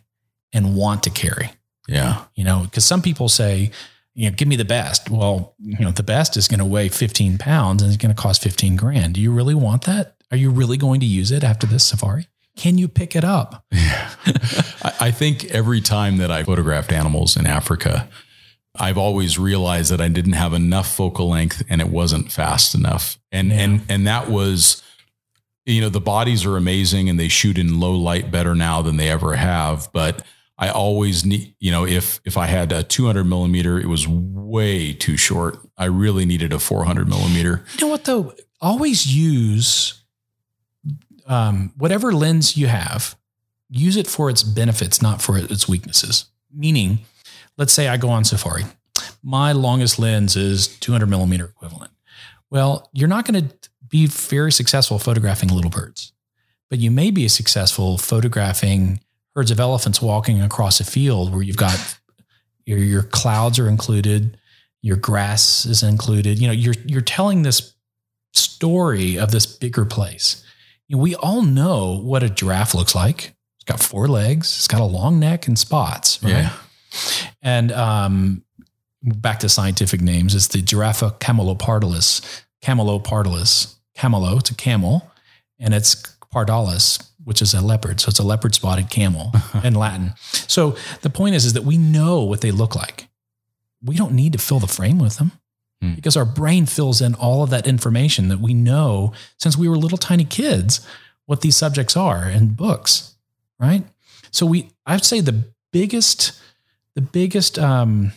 and 0.52 0.74
want 0.74 1.02
to 1.04 1.10
carry. 1.10 1.50
Yeah. 1.88 2.24
You 2.34 2.44
know, 2.44 2.62
because 2.64 2.84
some 2.84 3.02
people 3.02 3.28
say, 3.28 3.70
you 4.14 4.28
know, 4.28 4.36
give 4.36 4.48
me 4.48 4.56
the 4.56 4.64
best. 4.64 5.08
Well, 5.10 5.54
you 5.58 5.84
know, 5.84 5.90
the 5.92 6.02
best 6.02 6.36
is 6.36 6.48
going 6.48 6.58
to 6.58 6.64
weigh 6.64 6.88
15 6.88 7.38
pounds 7.38 7.82
and 7.82 7.92
it's 7.92 8.02
going 8.02 8.14
to 8.14 8.20
cost 8.20 8.42
15 8.42 8.76
grand. 8.76 9.14
Do 9.14 9.20
you 9.20 9.32
really 9.32 9.54
want 9.54 9.84
that? 9.84 10.16
Are 10.30 10.36
you 10.36 10.50
really 10.50 10.76
going 10.76 11.00
to 11.00 11.06
use 11.06 11.30
it 11.30 11.44
after 11.44 11.66
this 11.66 11.84
safari? 11.84 12.28
Can 12.56 12.78
you 12.78 12.88
pick 12.88 13.16
it 13.16 13.24
up? 13.24 13.64
I, 13.72 14.92
I 15.00 15.10
think 15.10 15.46
every 15.46 15.80
time 15.80 16.18
that 16.18 16.30
I 16.30 16.42
photographed 16.42 16.92
animals 16.92 17.36
in 17.36 17.46
Africa, 17.46 18.08
I've 18.74 18.98
always 18.98 19.38
realized 19.38 19.90
that 19.92 20.00
I 20.00 20.08
didn't 20.08 20.34
have 20.34 20.52
enough 20.52 20.92
focal 20.94 21.28
length 21.28 21.62
and 21.68 21.80
it 21.80 21.88
wasn't 21.88 22.30
fast 22.30 22.74
enough. 22.74 23.18
And 23.32 23.52
and 23.52 23.82
and 23.88 24.06
that 24.06 24.28
was 24.28 24.82
you 25.66 25.80
know, 25.80 25.88
the 25.88 26.00
bodies 26.00 26.44
are 26.44 26.56
amazing 26.56 27.08
and 27.08 27.18
they 27.18 27.28
shoot 27.28 27.58
in 27.58 27.80
low 27.80 27.92
light 27.92 28.30
better 28.30 28.54
now 28.54 28.82
than 28.82 28.96
they 28.96 29.08
ever 29.08 29.34
have. 29.34 29.88
But 29.92 30.24
I 30.60 30.68
always 30.68 31.24
need, 31.24 31.54
you 31.58 31.70
know, 31.70 31.86
if 31.86 32.20
if 32.26 32.36
I 32.36 32.46
had 32.46 32.70
a 32.70 32.82
200 32.82 33.24
millimeter, 33.24 33.80
it 33.80 33.86
was 33.86 34.06
way 34.06 34.92
too 34.92 35.16
short. 35.16 35.58
I 35.78 35.86
really 35.86 36.26
needed 36.26 36.52
a 36.52 36.58
400 36.58 37.08
millimeter. 37.08 37.64
You 37.78 37.86
know 37.86 37.90
what 37.90 38.04
though? 38.04 38.34
Always 38.60 39.06
use 39.06 40.04
um, 41.26 41.72
whatever 41.78 42.12
lens 42.12 42.58
you 42.58 42.66
have. 42.66 43.16
Use 43.70 43.96
it 43.96 44.06
for 44.06 44.28
its 44.28 44.42
benefits, 44.42 45.00
not 45.00 45.22
for 45.22 45.38
its 45.38 45.66
weaknesses. 45.66 46.26
Meaning, 46.54 46.98
let's 47.56 47.72
say 47.72 47.88
I 47.88 47.96
go 47.96 48.10
on 48.10 48.24
Safari. 48.24 48.64
My 49.22 49.52
longest 49.52 49.98
lens 49.98 50.36
is 50.36 50.68
200 50.68 51.06
millimeter 51.06 51.44
equivalent. 51.44 51.92
Well, 52.50 52.90
you're 52.92 53.08
not 53.08 53.24
going 53.24 53.48
to 53.48 53.54
be 53.88 54.06
very 54.06 54.52
successful 54.52 54.98
photographing 54.98 55.48
little 55.48 55.70
birds, 55.70 56.12
but 56.68 56.80
you 56.80 56.90
may 56.90 57.10
be 57.10 57.28
successful 57.28 57.96
photographing 57.96 59.00
herds 59.34 59.50
of 59.50 59.60
elephants 59.60 60.00
walking 60.02 60.40
across 60.40 60.80
a 60.80 60.84
field 60.84 61.32
where 61.32 61.42
you've 61.42 61.56
got 61.56 61.98
your, 62.66 62.78
your 62.78 63.02
clouds 63.02 63.58
are 63.58 63.68
included, 63.68 64.38
your 64.82 64.96
grass 64.96 65.64
is 65.64 65.82
included. 65.82 66.38
You 66.38 66.48
know, 66.48 66.52
you're 66.52 66.74
you're 66.84 67.00
telling 67.00 67.42
this 67.42 67.74
story 68.32 69.18
of 69.18 69.30
this 69.30 69.46
bigger 69.46 69.84
place. 69.84 70.44
You 70.88 70.96
know, 70.96 71.02
we 71.02 71.14
all 71.14 71.42
know 71.42 71.98
what 71.98 72.22
a 72.22 72.30
giraffe 72.30 72.74
looks 72.74 72.94
like. 72.94 73.34
It's 73.56 73.64
got 73.64 73.80
four 73.80 74.08
legs. 74.08 74.56
It's 74.56 74.68
got 74.68 74.80
a 74.80 74.84
long 74.84 75.20
neck 75.20 75.46
and 75.46 75.58
spots. 75.58 76.22
Right? 76.22 76.30
Yeah. 76.30 76.52
And 77.42 77.72
um, 77.72 78.44
back 79.02 79.40
to 79.40 79.48
scientific 79.48 80.00
names, 80.00 80.34
it's 80.34 80.48
the 80.48 80.62
Giraffa 80.62 81.18
camelopardalis. 81.18 82.42
Camelopardalis. 82.62 83.76
Camelo, 84.00 84.38
it's 84.40 84.50
a 84.50 84.54
camel, 84.54 85.10
and 85.58 85.74
it's 85.74 85.94
pardalis, 86.32 87.09
which 87.24 87.42
is 87.42 87.54
a 87.54 87.60
leopard. 87.60 88.00
So 88.00 88.08
it's 88.08 88.18
a 88.18 88.24
leopard 88.24 88.54
spotted 88.54 88.90
camel 88.90 89.32
in 89.64 89.74
Latin. 89.74 90.14
So 90.22 90.76
the 91.02 91.10
point 91.10 91.34
is, 91.34 91.44
is 91.44 91.52
that 91.52 91.64
we 91.64 91.76
know 91.78 92.22
what 92.22 92.40
they 92.40 92.50
look 92.50 92.74
like. 92.74 93.08
We 93.82 93.96
don't 93.96 94.12
need 94.12 94.32
to 94.32 94.38
fill 94.38 94.58
the 94.60 94.66
frame 94.66 94.98
with 94.98 95.16
them 95.16 95.32
Hmm. 95.82 95.94
because 95.94 96.14
our 96.14 96.26
brain 96.26 96.66
fills 96.66 97.00
in 97.00 97.14
all 97.14 97.42
of 97.42 97.48
that 97.50 97.66
information 97.66 98.28
that 98.28 98.38
we 98.38 98.52
know 98.52 99.14
since 99.38 99.56
we 99.56 99.66
were 99.66 99.78
little 99.78 99.96
tiny 99.96 100.24
kids 100.26 100.86
what 101.24 101.40
these 101.40 101.56
subjects 101.56 101.96
are 101.96 102.28
in 102.28 102.48
books, 102.48 103.14
right? 103.58 103.84
So 104.30 104.44
we, 104.44 104.68
I'd 104.84 105.06
say 105.06 105.20
the 105.22 105.44
biggest, 105.72 106.38
the 106.94 107.00
biggest 107.00 107.58
um, 107.58 108.12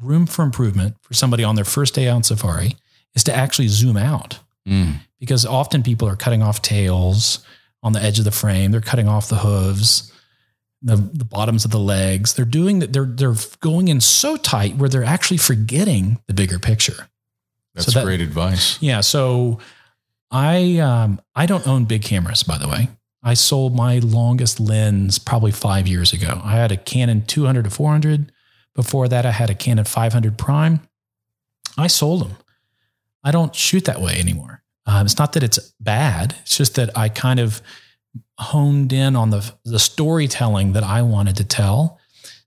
room 0.00 0.26
for 0.26 0.42
improvement 0.44 0.96
for 1.02 1.12
somebody 1.14 1.42
on 1.42 1.56
their 1.56 1.64
first 1.64 1.92
day 1.94 2.06
on 2.08 2.22
safari 2.22 2.76
is 3.14 3.24
to 3.24 3.34
actually 3.34 3.68
zoom 3.68 3.96
out 3.96 4.38
Mm. 4.66 5.00
because 5.20 5.44
often 5.44 5.82
people 5.82 6.08
are 6.08 6.16
cutting 6.16 6.40
off 6.42 6.62
tails 6.62 7.44
on 7.84 7.92
the 7.92 8.02
edge 8.02 8.18
of 8.18 8.24
the 8.24 8.32
frame. 8.32 8.72
They're 8.72 8.80
cutting 8.80 9.06
off 9.06 9.28
the 9.28 9.36
hooves, 9.36 10.10
the, 10.82 10.96
the 10.96 11.24
bottoms 11.24 11.64
of 11.64 11.70
the 11.70 11.78
legs. 11.78 12.34
They're 12.34 12.44
doing 12.44 12.80
that. 12.80 12.92
They're, 12.92 13.04
they're 13.06 13.36
going 13.60 13.86
in 13.86 14.00
so 14.00 14.36
tight 14.36 14.76
where 14.76 14.88
they're 14.88 15.04
actually 15.04 15.36
forgetting 15.36 16.18
the 16.26 16.34
bigger 16.34 16.58
picture. 16.58 17.08
That's 17.74 17.86
So 17.86 17.92
that- 18.00 18.04
great 18.04 18.20
advice. 18.20 18.82
Yeah. 18.82 19.00
So 19.02 19.60
I, 20.32 20.78
um, 20.78 21.20
I 21.36 21.46
don't 21.46 21.66
own 21.68 21.84
big 21.84 22.02
cameras, 22.02 22.42
by 22.42 22.58
the 22.58 22.66
way. 22.68 22.88
I 23.22 23.34
sold 23.34 23.74
my 23.76 24.00
longest 24.00 24.58
lens 24.60 25.18
probably 25.18 25.52
five 25.52 25.86
years 25.86 26.12
ago. 26.12 26.40
I 26.44 26.52
had 26.56 26.72
a 26.72 26.76
Canon 26.76 27.24
200 27.24 27.64
to 27.64 27.70
400. 27.70 28.32
Before 28.74 29.06
that, 29.08 29.24
I 29.24 29.30
had 29.30 29.48
a 29.50 29.54
Canon 29.54 29.84
500 29.84 30.36
Prime. 30.36 30.80
I 31.78 31.86
sold 31.86 32.22
them. 32.22 32.36
I 33.22 33.30
don't 33.30 33.54
shoot 33.54 33.84
that 33.86 34.00
way 34.00 34.18
anymore. 34.18 34.62
Um, 34.86 35.06
it's 35.06 35.18
not 35.18 35.32
that 35.32 35.42
it's 35.42 35.58
bad. 35.80 36.36
It's 36.42 36.56
just 36.56 36.74
that 36.74 36.96
I 36.96 37.08
kind 37.08 37.40
of 37.40 37.62
honed 38.38 38.92
in 38.92 39.16
on 39.16 39.30
the 39.30 39.52
the 39.64 39.78
storytelling 39.78 40.72
that 40.72 40.82
I 40.82 41.02
wanted 41.02 41.36
to 41.36 41.44
tell. 41.44 41.98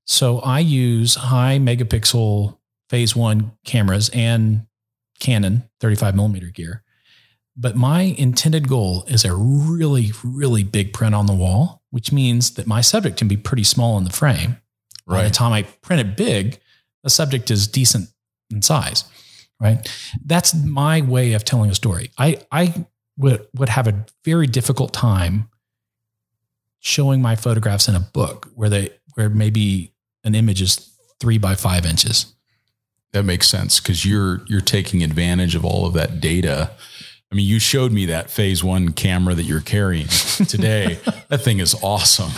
So 0.06 0.40
I 0.40 0.60
use 0.60 1.16
high 1.16 1.60
megapixel 1.60 2.58
phase 2.90 3.16
one 3.16 3.52
cameras 3.66 4.10
and 4.14 4.66
Canon 5.20 5.70
35 5.80 6.16
millimeter 6.16 6.48
gear. 6.48 6.84
But 7.56 7.76
my 7.76 8.02
intended 8.02 8.68
goal 8.68 9.04
is 9.08 9.26
a 9.26 9.34
really, 9.36 10.12
really 10.24 10.64
big 10.64 10.94
print 10.94 11.16
on 11.16 11.26
the 11.26 11.34
wall, 11.34 11.82
which 11.90 12.12
means 12.12 12.52
that 12.54 12.68
my 12.68 12.82
subject 12.82 13.18
can 13.18 13.28
be 13.28 13.36
pretty 13.36 13.64
small 13.64 13.98
in 13.98 14.04
the 14.04 14.12
frame. 14.12 14.58
By 15.08 15.24
the 15.24 15.30
time 15.32 15.54
I 15.54 15.64
print 15.64 16.02
it 16.02 16.18
big, 16.18 16.60
the 17.04 17.10
subject 17.10 17.50
is 17.50 17.68
decent 17.68 18.10
in 18.52 18.62
size, 18.62 19.06
right? 19.60 19.88
That's 20.26 20.54
my 20.54 21.02
way 21.02 21.34
of 21.34 21.44
telling 21.44 21.70
a 21.70 21.76
story. 21.76 22.12
I, 22.18 22.40
I 22.52 22.86
would, 23.18 23.48
would 23.54 23.70
have 23.70 23.88
a 23.88 24.06
very 24.24 24.48
difficult 24.48 24.94
time 24.94 25.50
showing 26.80 27.22
my 27.22 27.36
photographs 27.36 27.88
in 27.88 27.96
a 27.96 28.00
book 28.00 28.50
where 28.56 28.70
they, 28.70 28.92
where 29.16 29.30
maybe 29.30 29.94
an 30.24 30.36
image 30.36 30.62
is 30.62 30.94
three 31.20 31.38
by 31.38 31.56
five 31.56 31.86
inches. 31.86 32.34
That 33.14 33.24
makes 33.24 33.48
sense 33.48 33.80
because 33.80 34.06
you're 34.06 34.42
you're 34.48 34.62
taking 34.62 35.02
advantage 35.02 35.56
of 35.56 35.64
all 35.64 35.86
of 35.86 35.94
that 35.94 36.20
data. 36.20 36.72
I 37.32 37.36
mean, 37.36 37.46
you 37.46 37.60
showed 37.60 37.92
me 37.92 38.06
that 38.06 38.30
phase 38.30 38.64
one 38.64 38.94
camera 38.94 39.36
that 39.36 39.44
you're 39.44 39.60
carrying 39.60 40.08
today. 40.08 41.00
that 41.28 41.42
thing 41.42 41.60
is 41.60 41.76
awesome. 41.84 42.32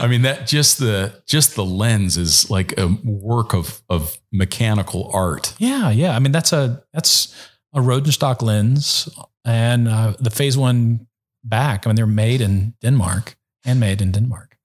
I 0.00 0.06
mean, 0.06 0.22
that 0.22 0.46
just 0.46 0.78
the 0.78 1.22
just 1.26 1.56
the 1.56 1.64
lens 1.64 2.16
is 2.16 2.50
like 2.50 2.78
a 2.78 2.86
work 3.04 3.52
of 3.52 3.82
of 3.90 4.16
mechanical 4.32 5.10
art. 5.12 5.54
Yeah, 5.58 5.90
yeah. 5.90 6.16
I 6.16 6.20
mean, 6.20 6.32
that's 6.32 6.54
a 6.54 6.82
that's 6.94 7.34
a 7.74 7.80
Rodenstock 7.80 8.40
lens, 8.40 9.10
and 9.44 9.88
uh, 9.88 10.14
the 10.18 10.30
Phase 10.30 10.56
One 10.56 11.06
back. 11.44 11.86
I 11.86 11.90
mean, 11.90 11.96
they're 11.96 12.06
made 12.06 12.40
in 12.40 12.74
Denmark, 12.80 13.36
handmade 13.64 14.00
in 14.00 14.12
Denmark. 14.12 14.56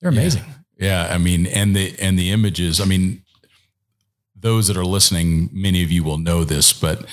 They're 0.00 0.10
amazing. 0.10 0.44
Yeah, 0.78 1.08
I 1.10 1.16
mean, 1.16 1.46
and 1.46 1.74
the 1.74 1.98
and 1.98 2.18
the 2.18 2.30
images. 2.30 2.78
I 2.78 2.84
mean, 2.84 3.22
those 4.36 4.66
that 4.68 4.76
are 4.76 4.84
listening, 4.84 5.48
many 5.50 5.82
of 5.82 5.90
you 5.90 6.04
will 6.04 6.18
know 6.18 6.44
this, 6.44 6.74
but 6.74 7.06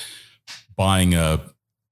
buying 0.76 1.14
a 1.14 1.40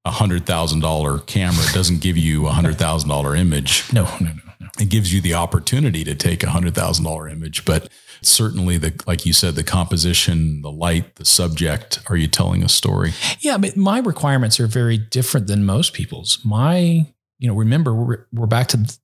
a 0.05 0.11
hundred 0.11 0.47
thousand 0.47 0.81
dollar 0.81 1.19
camera 1.19 1.65
doesn't 1.73 2.01
give 2.01 2.17
you 2.17 2.47
a 2.47 2.51
hundred 2.51 2.79
thousand 2.79 3.09
dollar 3.09 3.35
image. 3.35 3.85
No, 3.93 4.05
no, 4.21 4.29
no, 4.29 4.53
no. 4.61 4.69
It 4.79 4.91
gives 4.91 5.13
you 5.13 5.21
the 5.21 5.35
opportunity 5.35 6.05
to 6.05 6.15
take 6.15 6.43
a 6.43 6.51
hundred 6.51 6.75
thousand 6.75 7.05
dollar 7.05 7.29
image, 7.29 7.65
but 7.65 7.89
certainly 8.23 8.77
the 8.79 9.01
like 9.07 9.27
you 9.27 9.33
said, 9.33 9.55
the 9.55 9.65
composition, 9.65 10.63
the 10.63 10.71
light, 10.71 11.17
the 11.17 11.25
subject. 11.25 12.01
Are 12.09 12.17
you 12.17 12.29
telling 12.29 12.63
a 12.63 12.69
story? 12.69 13.13
Yeah, 13.41 13.59
but 13.59 13.77
my 13.77 13.99
requirements 13.99 14.61
are 14.61 14.67
very 14.67 14.99
different 14.99 15.47
than 15.47 15.65
most 15.65 15.93
people's. 15.93 16.39
My, 16.45 17.07
you 17.39 17.49
know, 17.49 17.55
remember 17.55 17.95
we're 17.95 18.27
we're 18.33 18.47
back 18.47 18.69
to 18.69 18.99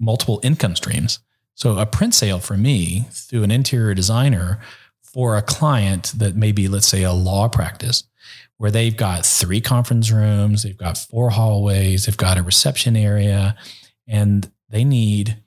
multiple 0.00 0.40
income 0.42 0.76
streams. 0.76 1.18
So 1.54 1.78
a 1.78 1.86
print 1.86 2.14
sale 2.14 2.40
for 2.40 2.56
me 2.56 3.06
through 3.12 3.44
an 3.44 3.50
interior 3.50 3.94
designer 3.94 4.60
for 5.02 5.36
a 5.36 5.42
client 5.42 6.12
that 6.16 6.34
maybe, 6.34 6.66
let's 6.66 6.88
say, 6.88 7.04
a 7.04 7.12
law 7.12 7.48
practice 7.48 8.04
where 8.58 8.70
they've 8.70 8.96
got 8.96 9.26
three 9.26 9.60
conference 9.60 10.10
rooms, 10.10 10.62
they've 10.62 10.76
got 10.76 10.98
four 10.98 11.30
hallways, 11.30 12.06
they've 12.06 12.16
got 12.16 12.38
a 12.38 12.42
reception 12.42 12.96
area, 12.96 13.56
and 14.06 14.50
they 14.68 14.84
need 14.84 15.42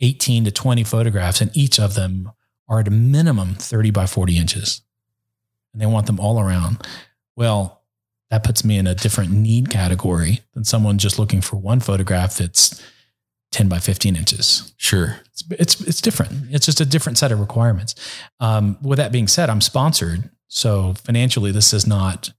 18 0.00 0.44
to 0.44 0.50
20 0.50 0.84
photographs, 0.84 1.40
and 1.40 1.54
each 1.56 1.78
of 1.78 1.94
them 1.94 2.32
are 2.68 2.80
at 2.80 2.88
a 2.88 2.92
minimum 2.92 3.54
30 3.54 3.90
by 3.90 4.06
40 4.06 4.36
inches. 4.36 4.82
And 5.72 5.80
they 5.80 5.86
want 5.86 6.06
them 6.06 6.20
all 6.20 6.40
around. 6.40 6.86
Well, 7.36 7.82
that 8.30 8.44
puts 8.44 8.64
me 8.64 8.78
in 8.78 8.86
a 8.86 8.94
different 8.94 9.30
need 9.30 9.70
category 9.70 10.40
than 10.54 10.64
someone 10.64 10.98
just 10.98 11.18
looking 11.18 11.40
for 11.40 11.56
one 11.56 11.80
photograph 11.80 12.38
that's 12.38 12.82
10 13.52 13.68
by 13.68 13.78
15 13.78 14.16
inches. 14.16 14.74
Sure. 14.76 15.20
It's, 15.26 15.44
it's, 15.50 15.80
it's 15.82 16.00
different. 16.00 16.32
It's 16.50 16.66
just 16.66 16.80
a 16.80 16.84
different 16.84 17.18
set 17.18 17.30
of 17.30 17.40
requirements. 17.40 17.94
Um, 18.40 18.78
with 18.82 18.98
that 18.98 19.12
being 19.12 19.28
said, 19.28 19.48
I'm 19.48 19.60
sponsored. 19.60 20.30
So 20.48 20.94
financially, 21.04 21.52
this 21.52 21.72
is 21.72 21.86
not 21.86 22.32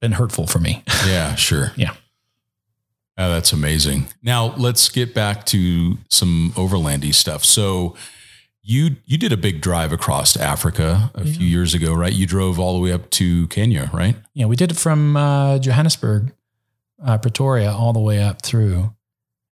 been 0.00 0.12
hurtful 0.12 0.46
for 0.46 0.58
me. 0.58 0.82
Yeah, 1.06 1.34
sure. 1.34 1.72
Yeah. 1.76 1.94
Oh, 3.16 3.30
that's 3.30 3.52
amazing. 3.52 4.06
Now 4.22 4.54
let's 4.56 4.88
get 4.88 5.14
back 5.14 5.44
to 5.46 5.98
some 6.08 6.52
overlandy 6.56 7.12
stuff. 7.14 7.44
So 7.44 7.94
you 8.62 8.96
you 9.06 9.16
did 9.18 9.32
a 9.32 9.36
big 9.36 9.60
drive 9.62 9.92
across 9.92 10.36
Africa 10.36 11.10
a 11.14 11.24
Yeah. 11.24 11.32
few 11.32 11.46
years 11.46 11.74
ago, 11.74 11.92
right? 11.94 12.12
You 12.12 12.26
drove 12.26 12.58
all 12.58 12.74
the 12.74 12.80
way 12.80 12.92
up 12.92 13.08
to 13.10 13.46
Kenya, 13.48 13.90
right? 13.92 14.14
Yeah, 14.34 14.46
we 14.46 14.56
did 14.56 14.70
it 14.70 14.76
from 14.76 15.16
uh, 15.16 15.58
Johannesburg, 15.58 16.32
uh, 17.04 17.18
Pretoria, 17.18 17.72
all 17.72 17.92
the 17.92 18.00
way 18.00 18.22
up 18.22 18.42
through, 18.42 18.94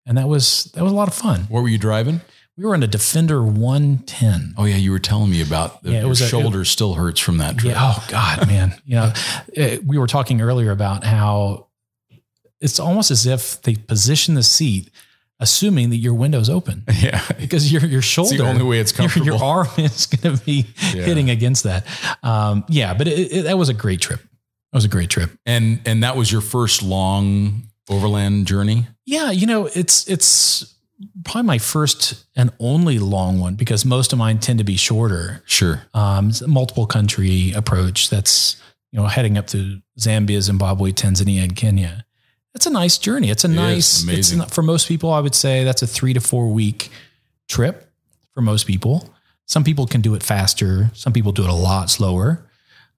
and 0.07 0.17
that 0.19 0.29
was 0.29 0.65
that 0.75 0.83
was 0.85 0.93
a 0.93 0.97
lot 0.97 1.09
of 1.09 1.15
fun. 1.15 1.41
What 1.49 1.63
were 1.63 1.69
you 1.69 1.79
driving? 1.79 2.21
We 2.59 2.65
were 2.65 2.75
in 2.75 2.83
a 2.83 2.89
Defender 2.89 3.41
110. 3.41 4.55
Oh 4.59 4.65
yeah, 4.65 4.75
you 4.75 4.91
were 4.91 4.99
telling 4.99 5.31
me 5.31 5.41
about 5.41 5.81
the 5.85 5.93
Yeah, 5.93 5.99
it 5.99 6.01
your 6.01 6.09
was 6.09 6.21
a- 6.21 6.27
shoulder 6.27 6.65
still 6.65 6.95
hurts 6.95 7.21
from 7.21 7.39
that 7.39 7.57
trip. 7.57 7.73
Yeah. 7.75 7.95
Oh 7.97 8.05
God, 8.09 8.49
man. 8.49 8.75
You 8.85 8.97
know, 8.97 9.13
eh, 9.57 9.79
we 9.87 9.97
were 9.97 10.09
talking 10.09 10.41
earlier 10.41 10.73
about 10.73 11.05
how 11.05 11.69
it's 12.61 12.81
almost 12.81 13.13
as 13.13 13.27
if 13.27 13.63
they 13.63 13.77
position 13.77 14.35
the 14.35 14.43
seat, 14.43 14.91
assuming 15.39 15.91
that 15.91 15.99
your 15.99 16.15
window's 16.15 16.51
open 16.51 16.83
Yeah. 17.01 17.23
because 17.39 17.71
your 17.73 17.87
your 17.87 18.03
shoulder, 18.03 18.35
It's 18.35 18.43
the 18.43 18.49
only 18.49 18.65
way 18.65 18.81
it's 18.81 18.91
your, 18.91 18.99
comfortable. 19.09 19.27
your 19.27 19.45
arm 19.45 19.69
is 19.79 20.07
going 20.07 20.37
to 20.37 20.45
be 20.45 20.67
Yeah. 20.93 21.03
hitting 21.05 21.31
against 21.31 21.63
that. 21.63 21.87
Um, 22.25 22.65
yeah, 22.69 22.93
but 22.93 23.07
it, 23.07 23.33
it, 23.33 23.43
that 23.45 23.57
was 23.57 23.69
a 23.69 23.75
great 23.75 24.01
trip. 24.01 24.21
That 24.73 24.77
was 24.79 24.85
a 24.85 24.89
great 24.89 25.11
trip. 25.11 25.31
And 25.47 25.81
and 25.87 26.03
that 26.03 26.17
was 26.17 26.33
your 26.33 26.41
first 26.41 26.83
long 26.83 27.69
overland 27.89 28.47
journey? 28.49 28.89
Yeah, 29.07 29.31
you 29.31 29.47
know, 29.47 29.67
it's 29.67 30.09
it's 30.09 30.75
probably 31.25 31.43
my 31.47 31.59
first 31.59 32.25
and 32.37 32.51
only 32.59 32.99
long 32.99 33.39
one 33.41 33.55
because 33.55 33.85
most 33.85 34.13
of 34.13 34.19
mine 34.19 34.39
tend 34.39 34.59
to 34.59 34.65
be 34.65 34.77
shorter. 34.77 35.43
Sure. 35.47 35.83
Um, 35.95 36.31
it's 36.31 36.41
a 36.41 36.49
multiple 36.49 36.87
country 36.87 37.53
approach. 37.53 38.11
That's 38.11 38.61
you 38.93 38.99
know 39.01 39.07
heading 39.07 39.39
up 39.39 39.47
to 39.49 39.81
Zambia, 39.99 40.41
Zimbabwe, 40.41 40.93
Tanzania, 40.93 41.43
and 41.43 41.55
Kenya. 41.55 42.05
That's 42.55 42.67
a 42.67 42.71
nice 42.71 42.99
journey. 42.99 43.31
It's 43.31 43.45
a 43.45 43.49
It 43.49 43.55
nice. 43.55 44.07
It's 44.09 44.33
for 44.55 44.63
most 44.63 44.89
people, 44.89 45.13
I 45.13 45.21
would 45.21 45.35
say 45.35 45.65
that's 45.65 45.83
a 45.83 45.87
three 45.87 46.13
to 46.15 46.21
four 46.21 46.49
week 46.49 46.91
trip 47.49 47.91
for 48.35 48.41
most 48.41 48.67
people. 48.67 49.09
Some 49.47 49.65
people 49.65 49.87
can 49.87 50.01
do 50.01 50.15
it 50.15 50.23
faster. 50.23 50.91
Some 50.95 51.13
people 51.13 51.33
do 51.33 51.43
it 51.45 51.49
a 51.51 51.55
lot 51.55 51.89
slower. 51.91 52.47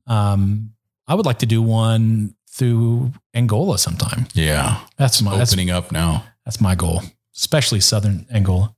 Um, 0.07 0.73
I 1.07 1.15
would 1.15 1.27
like 1.27 1.41
to 1.41 1.47
do 1.47 1.63
one 1.63 2.35
through 2.51 3.13
Angola 3.35 3.79
sometime. 3.79 4.27
Yeah. 4.35 4.81
That's 4.97 5.23
my 5.23 5.37
that's, 5.37 5.53
Opening 5.53 5.71
up 5.71 5.93
now. 5.93 6.25
that's 6.45 6.61
my 6.61 6.75
goal, 6.75 7.03
especially 7.41 7.81
southern 7.81 8.27
Angola. 8.33 8.75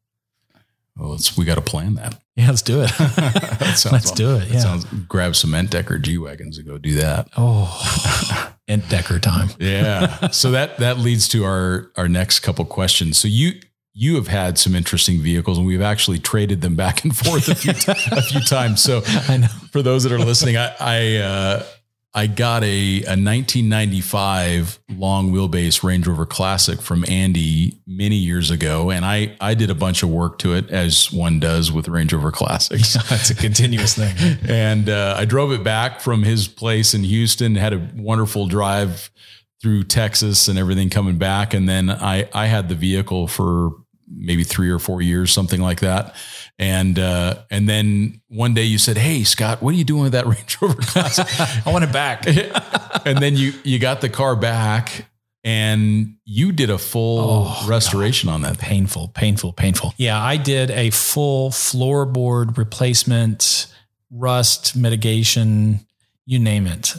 Well, 0.97 1.15
it's, 1.15 1.37
we 1.37 1.45
got 1.45 1.57
to 1.57 1.61
plan 1.63 1.95
that. 1.97 2.19
Yeah, 2.35 2.49
let's 2.49 2.63
do 2.63 2.81
it. 2.81 2.91
Let's 3.93 4.11
do 4.13 4.37
it. 4.37 4.39
That 4.39 4.49
Yeah. 4.51 4.59
sounds 4.61 4.87
grab 5.07 5.37
cement 5.37 5.69
decker 5.71 5.99
G 5.99 6.17
wagons 6.17 6.57
and 6.57 6.67
go 6.67 6.79
do 6.79 6.95
that. 6.95 7.29
oh, 7.37 8.55
and 8.67 8.89
Decker 8.89 9.19
time. 9.19 9.51
Yeah. 9.59 10.29
so 10.31 10.51
that 10.53 10.79
that 10.79 10.97
leads 10.97 11.29
to 11.29 11.45
our 11.45 11.91
our 11.95 12.09
next 12.09 12.41
couple 12.41 12.65
questions. 12.65 13.19
So 13.19 13.29
you 13.29 13.61
you 13.93 14.15
have 14.15 14.29
had 14.29 14.57
some 14.59 14.75
interesting 14.75 15.21
vehicles, 15.21 15.59
and 15.59 15.67
we've 15.67 15.83
actually 15.83 16.21
traded 16.21 16.63
them 16.63 16.75
back 16.75 17.05
and 17.05 17.15
forth 17.15 17.49
a 17.51 17.55
few 17.55 17.75
ti- 17.75 17.93
a 18.11 18.23
few 18.23 18.41
times. 18.41 18.81
So 18.83 19.03
I 19.29 19.37
know. 19.37 19.49
for 19.71 19.83
those 19.83 20.05
that 20.05 20.13
are 20.13 20.19
listening, 20.19 20.57
I 20.57 20.75
I, 20.81 21.17
uh, 21.17 21.65
I 22.15 22.27
got 22.27 22.63
a 22.63 23.03
a 23.05 23.17
1995 23.17 24.79
long 24.97 25.33
wheelbase 25.33 25.83
Range 25.83 26.07
Rover 26.07 26.27
Classic 26.27 26.83
from 26.83 27.05
Andy 27.09 27.79
many 27.87 28.17
years 28.17 28.51
ago, 28.51 28.91
and 28.91 29.05
I 29.05 29.35
I 29.41 29.55
did 29.55 29.71
a 29.71 29.75
bunch 29.75 30.03
of 30.03 30.11
work 30.11 30.39
to 30.41 30.55
it 30.55 30.71
as 30.71 31.11
one 31.11 31.41
does 31.41 31.73
with 31.73 31.89
Range 31.89 32.13
Rover 32.13 32.33
Classics. 32.33 32.97
It's 33.13 33.31
a 33.31 33.35
continuous 33.35 33.95
thing. 33.95 34.39
and 34.49 34.89
uh, 34.89 35.15
I 35.19 35.25
drove 35.25 35.53
it 35.53 35.63
back 35.63 36.01
from 36.01 36.23
his 36.23 36.49
place 36.49 36.93
in 36.93 37.05
Houston. 37.05 37.55
Had 37.55 37.73
a 37.73 37.91
wonderful 37.95 38.47
drive 38.47 39.11
through 39.61 39.85
Texas 39.85 40.49
and 40.49 40.59
everything 40.59 40.91
coming 40.91 41.17
back, 41.17 41.55
and 41.55 41.69
then 41.69 41.89
I 41.89 42.29
I 42.35 42.47
had 42.47 42.69
the 42.69 42.75
vehicle 42.75 43.27
for 43.27 43.82
maybe 44.15 44.45
three 44.45 44.71
or 44.71 44.79
four 44.79 45.03
years, 45.03 45.33
something 45.33 45.61
like 45.61 45.81
that. 45.81 46.15
And 46.59 46.99
uh, 46.99 47.37
and 47.51 47.69
then 47.69 48.21
one 48.29 48.55
day 48.55 48.65
you 48.65 48.79
said, 48.79 48.97
"Hey 48.99 49.25
Scott, 49.25 49.63
what 49.63 49.75
are 49.75 49.77
you 49.77 49.85
doing 49.85 50.03
with 50.03 50.13
that 50.13 50.27
Range 50.33 50.59
Rover 50.61 50.81
Classic?" 50.83 51.27
I 51.67 51.71
want 51.71 51.85
it 51.85 51.93
back. 51.93 52.27
and 53.07 53.19
then 53.19 53.37
you 53.37 53.53
you 53.65 53.79
got 53.79 54.01
the 54.01 54.09
car 54.09 54.37
back, 54.37 55.07
and 55.45 56.17
you 56.25 56.53
did 56.53 56.71
a 56.71 56.79
full 56.79 57.47
Oh, 57.49 57.67
restoration 57.69 58.29
on 58.29 58.43
that. 58.43 58.59
painful, 58.59 59.09
painful, 59.09 59.53
painful. 59.55 59.95
Yeah, 59.97 60.23
I 60.23 60.37
did 60.37 60.71
a 60.71 60.91
full 60.91 61.51
floorboard 61.51 62.57
replacement, 62.59 63.67
rust 64.11 64.77
mitigation, 64.77 65.81
you 66.27 66.39
name 66.39 66.67
it. 66.67 66.95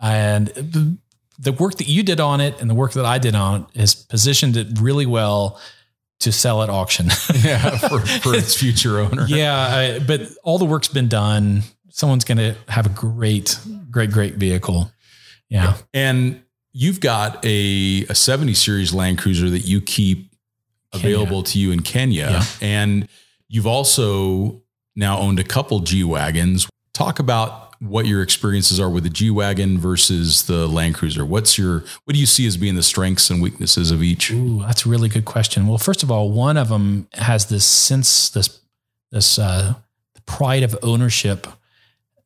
And 0.00 0.46
the, 0.48 0.96
the 1.38 1.52
work 1.52 1.76
that 1.76 1.88
you 1.88 2.02
did 2.02 2.20
on 2.20 2.40
it 2.40 2.60
and 2.60 2.68
the 2.70 2.74
work 2.74 2.92
that 2.92 3.04
I 3.04 3.18
did 3.18 3.34
on 3.34 3.66
it 3.74 3.80
has 3.80 3.94
positioned 3.94 4.56
it 4.56 4.80
really 4.80 5.06
well 5.06 5.60
to 6.20 6.32
sell 6.32 6.62
at 6.62 6.70
auction. 6.70 7.08
Yeah, 7.34 7.78
for, 7.78 8.00
for 8.00 8.34
its 8.34 8.54
future 8.54 8.98
owner. 9.00 9.24
yeah, 9.26 9.56
I, 9.56 9.98
but 9.98 10.28
all 10.42 10.58
the 10.58 10.64
work's 10.66 10.88
been 10.88 11.08
done. 11.08 11.62
Someone's 11.88 12.24
going 12.24 12.38
to 12.38 12.54
have 12.68 12.86
a 12.86 12.90
great, 12.90 13.58
great, 13.90 14.10
great 14.10 14.34
vehicle. 14.34 14.90
Yeah. 15.48 15.76
And 15.94 16.42
you've 16.72 17.00
got 17.00 17.44
a, 17.44 18.04
a 18.08 18.14
70 18.14 18.54
series 18.54 18.92
Land 18.92 19.18
Cruiser 19.18 19.48
that 19.50 19.60
you 19.60 19.80
keep 19.80 20.30
Kenya. 20.92 21.16
available 21.16 21.42
to 21.44 21.58
you 21.58 21.72
in 21.72 21.80
Kenya. 21.82 22.28
Yeah. 22.30 22.44
And 22.60 23.08
you've 23.48 23.66
also 23.66 24.62
now 24.94 25.18
owned 25.18 25.38
a 25.38 25.44
couple 25.44 25.80
G 25.80 26.04
Wagons. 26.04 26.68
Talk 26.92 27.18
about 27.18 27.69
what 27.80 28.06
your 28.06 28.22
experiences 28.22 28.78
are 28.78 28.90
with 28.90 29.04
the 29.04 29.10
G 29.10 29.30
Wagon 29.30 29.78
versus 29.78 30.44
the 30.44 30.68
Land 30.68 30.94
Cruiser. 30.94 31.24
What's 31.24 31.56
your, 31.56 31.80
what 32.04 32.12
do 32.14 32.20
you 32.20 32.26
see 32.26 32.46
as 32.46 32.56
being 32.58 32.76
the 32.76 32.82
strengths 32.82 33.30
and 33.30 33.40
weaknesses 33.42 33.90
of 33.90 34.02
each? 34.02 34.30
Ooh, 34.30 34.60
that's 34.60 34.84
a 34.84 34.88
really 34.88 35.08
good 35.08 35.24
question. 35.24 35.66
Well, 35.66 35.78
first 35.78 36.02
of 36.02 36.10
all, 36.10 36.30
one 36.30 36.56
of 36.58 36.68
them 36.68 37.08
has 37.14 37.46
this 37.46 37.64
sense, 37.64 38.28
this 38.30 38.60
this 39.12 39.38
uh, 39.38 39.74
pride 40.26 40.62
of 40.62 40.78
ownership 40.82 41.46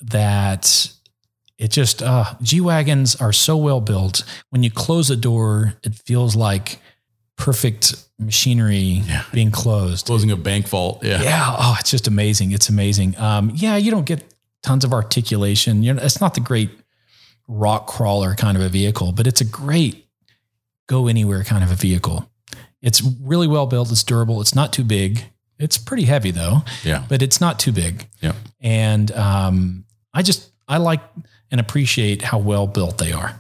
that 0.01 0.91
it 1.59 1.71
just 1.71 2.03
uh, 2.03 2.35
G 2.43 2.61
wagons 2.61 3.17
are 3.17 3.33
so 3.33 3.57
well 3.57 3.81
built. 3.81 4.25
When 4.51 4.63
you 4.63 4.71
close 4.71 5.09
a 5.11 5.17
door, 5.17 5.75
it 5.83 5.95
feels 5.95 6.35
like 6.37 6.79
perfect 7.37 7.95
machinery 8.19 9.03
Yeah. 9.07 9.25
being 9.33 9.51
closed. 9.51 10.07
Closing 10.07 10.31
a 10.31 10.37
bank 10.37 10.69
vault. 10.69 11.03
Yeah. 11.05 11.23
Yeah. 11.23 11.57
Oh, 11.59 11.77
it's 11.81 11.91
just 11.91 12.07
amazing. 12.07 12.53
It's 12.53 12.69
amazing. 12.69 13.17
Um, 13.19 13.51
yeah, 13.55 13.77
you 13.77 13.91
don't 13.91 14.05
get 14.07 14.34
tons 14.65 14.85
of 14.85 14.93
articulation. 14.93 15.83
You 15.85 15.95
know, 15.95 16.03
it's 16.03 16.21
not 16.21 16.35
the 16.35 16.41
great 16.41 16.71
rock 17.47 17.87
crawler 17.87 18.35
kind 18.35 18.57
of 18.57 18.63
a 18.63 18.69
vehicle, 18.69 19.13
but 19.13 19.27
it's 19.27 19.41
a 19.41 19.45
great 19.45 20.07
go 20.89 21.07
anywhere 21.07 21.45
kind 21.45 21.63
of 21.63 21.71
a 21.71 21.75
vehicle. 21.75 22.29
It's 22.83 23.01
really 23.23 23.47
well 23.47 23.67
built. 23.67 23.91
It's 23.93 24.03
durable. 24.03 24.41
It's 24.41 24.55
not 24.55 24.73
too 24.73 24.85
big. 24.85 25.25
It's 25.59 25.79
pretty 25.79 26.05
heavy 26.05 26.31
though, 26.33 26.63
Yeah. 26.83 27.05
but 27.09 27.23
it's 27.23 27.41
not 27.41 27.59
too 27.59 27.73
big. 27.73 28.09
Yeah. 28.21 28.33
And 28.61 29.11
um, 29.13 29.85
I 30.13 30.23
just 30.23 30.51
I 30.67 30.79
like 30.79 31.01
and 31.51 31.61
appreciate 31.61 32.23
how 32.23 32.39
well 32.39 32.67
built 32.67 32.99
they 32.99 33.13
are. 33.13 33.39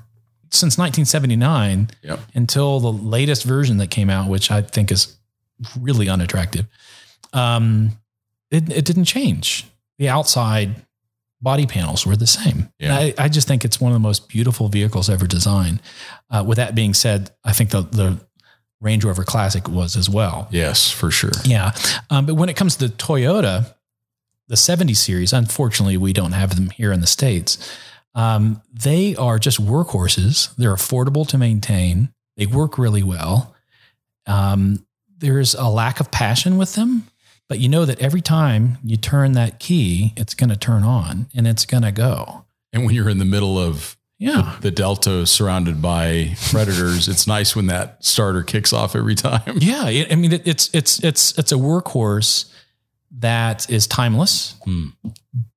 Since 0.50 0.78
1979 0.78 1.90
Yep. 2.02 2.20
until 2.34 2.78
the 2.80 2.92
latest 2.92 3.42
version 3.44 3.78
that 3.78 3.90
came 3.90 4.08
out, 4.08 4.28
which 4.30 4.50
I 4.50 4.62
think 4.62 4.92
is 4.92 5.16
really 5.80 6.08
unattractive, 6.08 6.66
um, 7.32 7.90
it, 8.50 8.70
it 8.70 8.84
didn't 8.84 9.06
change. 9.06 9.66
The 9.98 10.08
outside 10.08 10.76
body 11.44 11.66
panels 11.66 12.06
were 12.06 12.16
the 12.16 12.26
same. 12.26 12.70
Yeah. 12.80 12.96
I, 12.96 13.14
I 13.18 13.28
just 13.28 13.46
think 13.46 13.64
it's 13.64 13.80
one 13.80 13.92
of 13.92 13.94
the 13.94 14.00
most 14.00 14.28
beautiful 14.28 14.68
vehicles 14.68 15.08
ever 15.10 15.26
designed. 15.26 15.80
Uh, 16.30 16.42
with 16.44 16.56
that 16.56 16.74
being 16.74 16.94
said, 16.94 17.30
I 17.44 17.52
think 17.52 17.70
the, 17.70 17.82
the 17.82 18.18
Range 18.80 19.04
Rover 19.04 19.24
Classic 19.24 19.68
was 19.68 19.94
as 19.94 20.10
well. 20.10 20.48
Yes, 20.50 20.90
for 20.90 21.10
sure. 21.10 21.30
Yeah. 21.44 21.72
Um, 22.10 22.26
but 22.26 22.34
when 22.34 22.48
it 22.48 22.56
comes 22.56 22.76
to 22.76 22.88
Toyota, 22.88 23.74
the 24.48 24.56
70 24.56 24.94
series, 24.94 25.32
unfortunately, 25.32 25.98
we 25.98 26.12
don't 26.12 26.32
have 26.32 26.56
them 26.56 26.70
here 26.70 26.92
in 26.92 27.00
the 27.00 27.06
States. 27.06 27.76
Um, 28.14 28.62
they 28.72 29.14
are 29.16 29.38
just 29.38 29.60
workhorses. 29.60 30.54
They're 30.56 30.74
affordable 30.74 31.28
to 31.28 31.38
maintain. 31.38 32.12
They 32.36 32.46
work 32.46 32.78
really 32.78 33.02
well. 33.02 33.54
Um, 34.26 34.86
there's 35.18 35.54
a 35.54 35.68
lack 35.68 36.00
of 36.00 36.10
passion 36.10 36.56
with 36.56 36.74
them. 36.74 37.04
But 37.48 37.58
you 37.60 37.68
know 37.68 37.84
that 37.84 38.00
every 38.00 38.20
time 38.22 38.78
you 38.84 38.96
turn 38.96 39.32
that 39.32 39.58
key, 39.60 40.12
it's 40.16 40.34
going 40.34 40.50
to 40.50 40.56
turn 40.56 40.82
on 40.82 41.26
and 41.34 41.46
it's 41.46 41.66
going 41.66 41.82
to 41.82 41.92
go. 41.92 42.44
And 42.72 42.84
when 42.84 42.94
you're 42.94 43.08
in 43.10 43.18
the 43.18 43.24
middle 43.24 43.58
of 43.58 43.96
Yeah. 44.18 44.56
the 44.60 44.70
delta 44.70 45.26
surrounded 45.26 45.80
by 45.82 46.36
predators, 46.50 47.06
it's 47.08 47.26
nice 47.26 47.54
when 47.54 47.66
that 47.66 48.02
starter 48.04 48.42
kicks 48.42 48.72
off 48.72 48.96
every 48.96 49.14
time. 49.14 49.58
Yeah, 49.60 49.82
I 49.84 50.06
I 50.10 50.14
mean 50.16 50.32
it, 50.32 50.46
it's 50.46 50.70
it's 50.72 51.02
it's 51.04 51.38
it's 51.38 51.52
a 51.52 51.56
workhorse 51.56 52.46
that 53.18 53.70
is 53.70 53.86
timeless, 53.86 54.54
Hmm. 54.64 54.88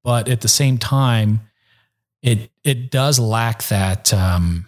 but 0.04 0.28
at 0.28 0.42
the 0.42 0.48
same 0.48 0.78
time, 0.78 1.42
it 2.22 2.52
it 2.64 2.92
does 2.92 3.18
lack 3.20 3.64
that 3.70 4.14
um, 4.14 4.68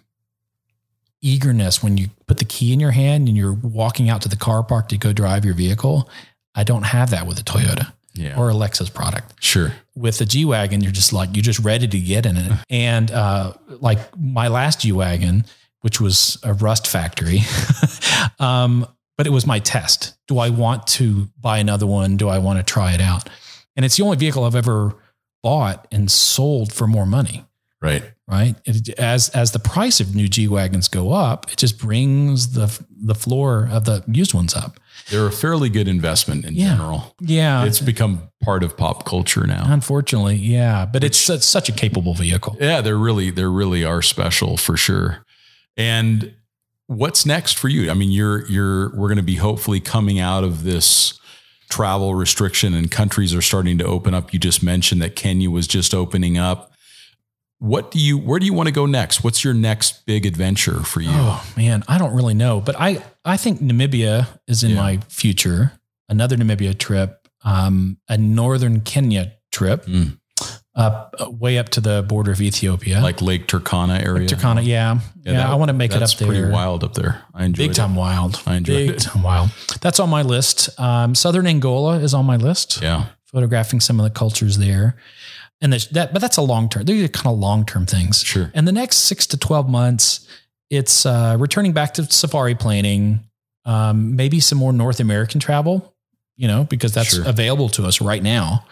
eagerness 1.22 1.84
when 1.84 1.98
you 1.98 2.08
put 2.28 2.38
the 2.38 2.46
key 2.46 2.72
in 2.74 2.80
your 2.80 2.92
hand 2.92 3.28
and 3.28 3.36
you're 3.36 3.54
walking 3.54 4.10
out 4.10 4.22
to 4.22 4.30
the 4.30 4.38
car 4.38 4.64
park 4.64 4.88
to 4.90 4.98
go 4.98 5.12
drive 5.14 5.44
your 5.46 5.54
vehicle. 5.54 6.10
I 6.56 6.64
don't 6.64 6.84
have 6.84 7.12
that 7.12 7.28
with 7.28 7.40
a 7.40 7.44
Toyota 7.44 7.92
Yeah. 8.14 8.38
or 8.38 8.50
a 8.50 8.54
Lexus 8.54 8.94
product. 8.94 9.34
sure. 9.44 9.74
With 9.96 10.18
the 10.18 10.26
G 10.26 10.46
wagon, 10.46 10.82
you're 10.82 10.92
just 10.94 11.12
like 11.14 11.30
you're 11.34 11.44
just 11.44 11.60
ready 11.60 11.88
to 11.88 12.00
get 12.00 12.26
in 12.26 12.38
it. 12.38 12.52
And 12.70 13.12
uh, 13.12 13.54
like 13.82 14.00
my 14.18 14.48
last 14.48 14.82
G 14.82 14.92
wagon, 14.92 15.46
which 15.82 16.00
was 16.02 16.38
a 16.44 16.54
rust 16.54 16.88
factory, 16.88 17.42
um, 18.40 18.86
but 19.18 19.28
it 19.28 19.32
was 19.32 19.46
my 19.46 19.60
test. 19.60 20.16
Do 20.28 20.40
I 20.40 20.50
want 20.50 20.88
to 20.88 21.30
buy 21.40 21.58
another 21.58 21.86
one? 21.88 22.18
Do 22.18 22.30
I 22.30 22.38
want 22.40 22.60
to 22.60 22.64
try 22.74 22.94
it 22.94 23.02
out? 23.02 23.28
And 23.76 23.86
it's 23.86 23.98
the 23.98 24.04
only 24.04 24.18
vehicle 24.18 24.44
I've 24.44 24.56
ever 24.56 24.96
bought 25.44 25.88
and 25.92 26.10
sold 26.12 26.74
for 26.74 26.88
more 26.88 27.06
money. 27.06 27.46
Right. 27.82 28.04
Right. 28.28 28.56
It, 28.66 28.90
as 29.00 29.30
as 29.30 29.52
the 29.54 29.60
price 29.60 30.00
of 30.02 30.14
new 30.14 30.28
G 30.28 30.48
wagons 30.48 30.88
go 30.90 31.14
up, 31.14 31.50
it 31.52 31.58
just 31.58 31.80
brings 31.80 32.52
the 32.54 32.68
the 33.02 33.16
floor 33.16 33.68
of 33.72 33.86
the 33.86 34.04
used 34.08 34.34
ones 34.34 34.54
up. 34.54 34.80
They're 35.10 35.26
a 35.28 35.32
fairly 35.32 35.70
good 35.70 35.88
investment 35.88 36.44
in 36.46 36.56
Yeah. 36.56 36.76
general. 36.76 37.16
Yeah, 37.22 37.64
It's 37.64 37.80
become 37.80 38.30
part 38.44 38.64
of 38.64 38.76
pop 38.78 39.06
culture 39.06 39.48
now. 39.48 39.64
unfortunately, 39.68 40.36
yeah. 40.36 40.86
But 40.86 41.04
it's, 41.04 41.30
it's 41.30 41.46
such 41.46 41.70
a 41.70 41.72
capable 41.72 42.14
vehicle. 42.14 42.58
Yeah, 42.60 42.82
they're 42.82 42.98
really 42.98 43.32
they 43.32 43.46
really 43.46 43.84
are 43.86 44.02
special 44.02 44.58
for 44.58 44.76
sure. 44.78 45.26
And 45.78 46.34
what's 46.88 47.26
next 47.26 47.58
for 47.58 47.70
you? 47.70 47.90
I 47.90 47.94
mean, 47.94 48.12
you're 48.12 48.46
you're 48.48 48.90
we're 48.96 49.08
going 49.08 49.18
to 49.18 49.24
be 49.24 49.36
hopefully 49.36 49.80
coming 49.80 50.20
out 50.20 50.44
of 50.44 50.64
this 50.64 51.18
travel 51.70 52.14
restriction 52.16 52.74
and 52.74 52.92
countries 52.92 53.34
are 53.34 53.42
starting 53.42 53.78
to 53.78 53.86
open 53.86 54.14
up. 54.14 54.34
You 54.34 54.40
just 54.40 54.62
mentioned 54.62 55.02
that 55.02 55.16
Kenya 55.16 55.50
was 55.50 55.68
just 55.68 55.94
opening 55.94 56.38
up. 56.38 56.69
What 57.60 57.92
do 57.92 58.00
you 58.00 58.18
where 58.18 58.40
do 58.40 58.46
you 58.46 58.54
want 58.54 58.68
to 58.68 58.72
go 58.74 58.86
next? 58.86 59.24
What's 59.24 59.44
your 59.44 59.54
next 59.54 60.06
big 60.06 60.26
adventure 60.26 60.80
for 60.84 61.02
you? 61.02 61.10
Oh 61.12 61.46
man, 61.58 61.84
I 61.88 61.98
don't 61.98 62.16
really 62.16 62.34
know, 62.34 62.62
but 62.62 62.76
I 62.80 63.04
I 63.26 63.36
think 63.38 63.60
Namibia 63.60 64.28
is 64.48 64.64
in 64.64 64.72
Yeah. 64.72 64.76
my 64.78 65.00
future. 65.10 65.74
Another 66.08 66.38
Namibia 66.38 66.78
trip, 66.78 67.28
um, 67.44 67.98
a 68.08 68.18
northern 68.18 68.80
Kenya 68.82 69.34
trip, 69.52 69.86
Mm. 69.86 70.18
up 70.74 71.14
uh, 71.20 71.30
way 71.30 71.58
up 71.58 71.68
to 71.70 71.82
the 71.82 72.02
border 72.08 72.32
of 72.32 72.40
Ethiopia, 72.42 73.02
Like 73.02 73.22
Lake 73.22 73.46
Turkana 73.48 74.04
area. 74.06 74.26
Turkana. 74.28 74.66
Yeah, 74.66 75.00
yeah. 75.26 75.34
that- 75.34 75.50
I 75.50 75.56
want 75.56 75.68
to 75.70 75.74
make 75.74 75.94
it 75.94 76.02
up 76.02 76.10
there. 76.18 76.28
pretty 76.30 76.50
wild 76.50 76.84
up 76.86 76.94
there. 76.94 77.22
I 77.34 77.44
enjoyed 77.44 77.68
Big 77.68 77.76
time 77.76 77.96
it. 77.96 78.00
wild. 78.00 78.42
I 78.48 78.56
enjoyed 78.56 78.88
Big 78.88 78.90
it. 78.92 79.00
time 79.02 79.22
wild. 79.22 79.50
That's 79.82 80.00
on 80.00 80.10
my 80.10 80.22
list. 80.22 80.70
Um, 80.80 81.14
Southern 81.14 81.46
Angola 81.46 82.00
is 82.00 82.14
on 82.14 82.26
my 82.26 82.38
list. 82.38 82.80
Yeah. 82.82 83.06
Photographing 83.26 83.82
some 83.82 84.00
of 84.00 84.06
the 84.06 84.10
cultures 84.10 84.58
there, 84.58 84.96
and 85.62 85.74
that. 85.74 86.14
But 86.14 86.20
that's 86.20 86.38
a 86.38 86.42
long 86.42 86.70
term. 86.70 86.86
These 86.86 87.04
are 87.04 87.08
kind 87.08 87.28
of 87.34 87.40
long 87.40 87.66
term 87.66 87.86
things. 87.86 88.22
Sure. 88.24 88.52
And 88.54 88.68
the 88.68 88.72
next 88.72 88.98
six 88.98 89.28
to 89.28 89.38
12 89.38 89.70
months, 89.70 90.28
it's 90.70 91.06
uh, 91.06 91.36
returning 91.40 91.74
back 91.74 91.94
to 91.96 92.04
safari 92.06 92.56
planning, 92.56 93.22
um, 93.66 94.16
maybe 94.16 94.40
some 94.40 94.58
more 94.58 94.72
North 94.74 95.00
American 95.00 95.40
travel, 95.40 95.94
you 96.38 96.48
know, 96.48 96.64
because 96.64 96.94
that's 96.94 97.16
Sure. 97.16 97.28
available 97.28 97.70
to 97.70 97.86
us 97.86 98.02
right 98.02 98.22
now. 98.24 98.66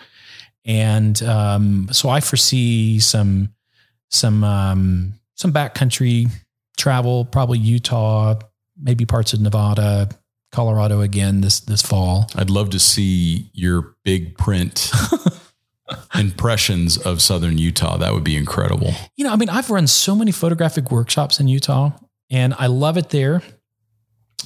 And 0.65 1.21
um, 1.23 1.87
so 1.91 2.09
I 2.09 2.19
foresee 2.19 2.99
some, 2.99 3.49
some, 4.09 4.43
um, 4.43 5.13
some 5.35 5.53
backcountry 5.53 6.29
travel, 6.77 7.25
probably 7.25 7.59
Utah, 7.59 8.35
maybe 8.79 9.05
parts 9.05 9.33
of 9.33 9.39
Nevada, 9.41 10.09
Colorado 10.51 11.01
again 11.01 11.41
this, 11.41 11.59
this 11.61 11.81
fall. 11.81 12.27
I'd 12.35 12.49
love 12.49 12.69
to 12.71 12.79
see 12.79 13.49
your 13.53 13.95
big 14.03 14.37
print 14.37 14.91
impressions 16.15 16.97
of 16.97 17.21
southern 17.21 17.57
Utah. 17.57 17.97
That 17.97 18.13
would 18.13 18.23
be 18.23 18.35
incredible. 18.35 18.93
You 19.15 19.25
know, 19.25 19.33
I 19.33 19.35
mean, 19.35 19.49
I've 19.49 19.69
run 19.69 19.87
so 19.87 20.15
many 20.15 20.31
photographic 20.31 20.91
workshops 20.91 21.39
in 21.39 21.47
Utah 21.47 21.91
and 22.29 22.53
I 22.57 22.67
love 22.67 22.97
it 22.97 23.09
there. 23.09 23.41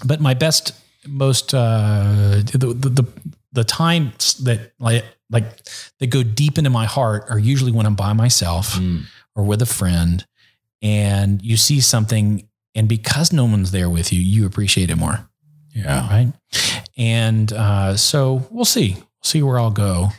But 0.05 0.19
my 0.21 0.33
best, 0.33 0.73
most, 1.07 1.53
uh, 1.53 2.41
the, 2.51 2.73
the, 2.77 2.89
the, 2.89 3.07
the 3.53 3.63
times 3.63 4.35
that 4.43 4.71
like, 4.79 5.03
like 5.29 5.45
that 5.99 6.07
go 6.07 6.23
deep 6.23 6.57
into 6.57 6.69
my 6.69 6.85
heart 6.85 7.25
are 7.29 7.39
usually 7.39 7.71
when 7.71 7.85
I'm 7.85 7.95
by 7.95 8.13
myself 8.13 8.73
Mm. 8.73 9.03
or 9.35 9.43
with 9.43 9.61
a 9.61 9.65
friend 9.65 10.25
and 10.81 11.41
you 11.41 11.57
see 11.57 11.79
something 11.81 12.47
and 12.73 12.87
because 12.87 13.33
no 13.33 13.45
one's 13.45 13.71
there 13.71 13.89
with 13.89 14.13
you, 14.13 14.19
you 14.19 14.45
appreciate 14.45 14.89
it 14.89 14.95
more. 14.95 15.27
Yeah. 15.75 16.07
Right. 16.09 16.33
And, 16.97 17.51
uh, 17.51 17.97
so 17.97 18.47
we'll 18.51 18.65
see, 18.65 18.93
we'll 18.95 19.05
see 19.23 19.41
where 19.43 19.59
I'll 19.59 19.71
go. 19.71 20.09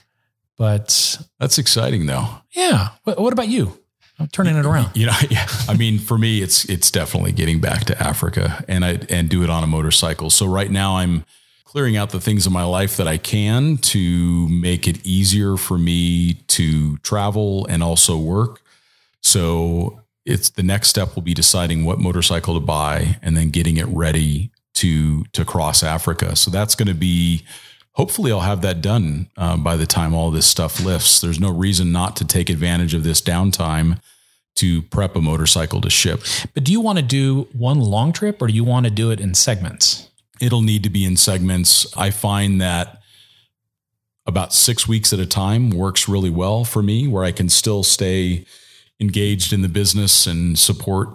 But 0.59 1.19
That's 1.39 1.59
exciting 1.59 2.07
though. 2.07 2.29
yeah. 2.55 2.91
What, 3.05 3.19
what 3.19 3.33
about 3.33 3.49
you? 3.49 3.79
I'm 4.19 4.29
turning 4.29 4.57
it 4.57 4.67
around. 4.67 4.91
You 4.95 5.07
know, 5.07 5.17
yeah. 5.31 5.47
I 5.69 5.77
mean, 5.77 5.99
for 5.99 6.17
me, 6.19 6.43
it's 6.43 6.65
it's 6.67 6.91
definitely 6.91 7.33
getting 7.33 7.61
back 7.61 7.85
to 7.87 8.01
Africa 8.03 8.65
and 8.69 8.85
I 8.85 9.01
and 9.09 9.29
do 9.29 9.43
it 9.43 9.51
on 9.51 9.65
a 9.65 9.67
motorcycle. 9.67 10.31
So 10.31 10.47
right 10.47 10.71
now 10.71 10.97
I'm 10.97 11.25
clearing 11.65 11.97
out 11.97 12.11
the 12.11 12.21
things 12.21 12.47
in 12.47 12.53
my 12.53 12.65
life 12.65 12.99
that 12.99 13.09
I 13.09 13.17
can 13.17 13.79
to 13.79 14.47
make 14.49 14.87
it 14.87 15.05
easier 15.07 15.57
for 15.57 15.79
me 15.79 16.35
to 16.49 16.99
travel 16.99 17.67
and 17.67 17.83
also 17.83 18.19
work. 18.19 18.61
So 19.23 20.03
it's 20.27 20.51
the 20.51 20.63
next 20.63 20.89
step 20.89 21.15
will 21.15 21.23
be 21.23 21.35
deciding 21.35 21.85
what 21.85 21.99
motorcycle 21.99 22.55
to 22.55 22.61
buy 22.61 23.19
and 23.23 23.37
then 23.37 23.49
getting 23.51 23.79
it 23.79 23.87
ready 23.89 24.51
to 24.75 25.25
to 25.33 25.45
cross 25.45 25.83
Africa. 25.83 26.37
So 26.37 26.51
that's 26.51 26.75
going 26.75 26.89
to 26.89 26.95
be 26.95 27.45
hopefully 27.93 28.33
I'll 28.33 28.41
have 28.41 28.63
that 28.63 28.81
done 28.81 29.29
uh, 29.37 29.57
by 29.57 29.77
the 29.77 29.87
time 29.87 30.15
all 30.15 30.31
this 30.31 30.47
stuff 30.47 30.85
lifts. 30.85 31.21
There's 31.21 31.41
no 31.41 31.51
reason 31.51 31.93
not 31.93 32.17
to 32.17 32.25
take 32.25 32.51
advantage 32.51 32.95
of 32.95 33.05
this 33.05 33.21
downtime 33.21 34.01
to 34.57 34.83
prep 34.83 35.17
a 35.17 35.21
motorcycle 35.21 35.81
to 35.81 35.91
ship. 35.91 36.23
But 36.55 36.65
do 36.65 36.73
you 36.73 36.81
want 36.81 36.99
to 36.99 37.05
do 37.05 37.49
one 37.53 37.81
long 37.81 38.13
trip 38.13 38.43
or 38.43 38.49
do 38.49 38.53
you 38.53 38.65
want 38.65 38.85
to 38.85 38.91
do 38.91 39.11
it 39.11 39.21
in 39.21 39.35
segments? 39.35 40.09
It'll 40.41 40.63
need 40.63 40.83
to 40.83 40.91
be 40.91 41.05
in 41.05 41.17
segments. 41.17 41.87
I 41.97 42.11
find 42.11 42.61
that 42.61 43.01
about 44.27 44.53
six 44.53 44.87
weeks 44.87 45.13
at 45.13 45.19
a 45.19 45.27
time 45.27 45.71
works 45.71 46.09
really 46.09 46.31
well 46.31 46.65
for 46.65 46.83
me, 46.83 47.09
where 47.09 47.25
I 47.25 47.33
can 47.33 47.49
still 47.49 47.83
stay 47.83 48.45
engaged 49.01 49.53
in 49.53 49.63
the 49.63 49.69
business 49.69 50.27
and 50.27 50.59
support 50.59 51.09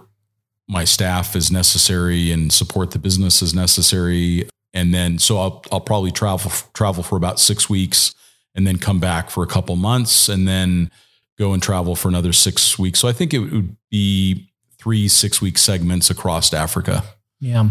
my 0.68 0.84
staff 0.84 1.34
as 1.34 1.50
necessary 1.50 2.30
and 2.30 2.52
support 2.52 2.90
the 2.90 2.98
business 2.98 3.42
as 3.42 3.54
necessary. 3.54 4.48
And 4.74 4.92
then, 4.92 5.18
so 5.18 5.38
I'll, 5.38 5.64
I'll 5.72 5.80
probably 5.80 6.12
travel, 6.12 6.50
travel 6.74 7.02
for 7.02 7.16
about 7.16 7.40
six 7.40 7.70
weeks 7.70 8.14
and 8.54 8.66
then 8.66 8.78
come 8.78 9.00
back 9.00 9.30
for 9.30 9.42
a 9.42 9.46
couple 9.46 9.76
months 9.76 10.28
and 10.28 10.46
then 10.46 10.90
go 11.38 11.52
and 11.52 11.62
travel 11.62 11.94
for 11.94 12.08
another 12.08 12.32
six 12.32 12.78
weeks. 12.78 12.98
So 12.98 13.08
I 13.08 13.12
think 13.12 13.32
it 13.32 13.38
would 13.38 13.76
be 13.90 14.50
three 14.78 15.08
six 15.08 15.40
week 15.40 15.58
segments 15.58 16.10
across 16.10 16.52
Africa. 16.52 17.04
Yeah. 17.40 17.68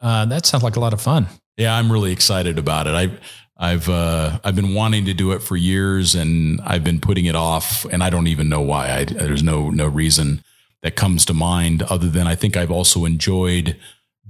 Uh, 0.00 0.24
that 0.26 0.46
sounds 0.46 0.62
like 0.62 0.76
a 0.76 0.80
lot 0.80 0.92
of 0.92 1.00
fun. 1.00 1.26
Yeah, 1.56 1.76
I'm 1.76 1.90
really 1.90 2.12
excited 2.12 2.58
about 2.58 2.86
it. 2.86 2.94
I 2.94 3.18
I've 3.60 3.88
uh, 3.90 4.38
I've 4.42 4.56
been 4.56 4.72
wanting 4.72 5.04
to 5.04 5.14
do 5.14 5.32
it 5.32 5.42
for 5.42 5.54
years, 5.54 6.14
and 6.14 6.60
I've 6.62 6.82
been 6.82 6.98
putting 6.98 7.26
it 7.26 7.34
off, 7.34 7.84
and 7.84 8.02
I 8.02 8.08
don't 8.08 8.26
even 8.26 8.48
know 8.48 8.62
why. 8.62 8.90
I, 8.90 9.04
there's 9.04 9.42
no 9.42 9.68
no 9.68 9.86
reason 9.86 10.42
that 10.82 10.96
comes 10.96 11.26
to 11.26 11.34
mind 11.34 11.82
other 11.82 12.08
than 12.08 12.26
I 12.26 12.34
think 12.34 12.56
I've 12.56 12.70
also 12.70 13.04
enjoyed 13.04 13.76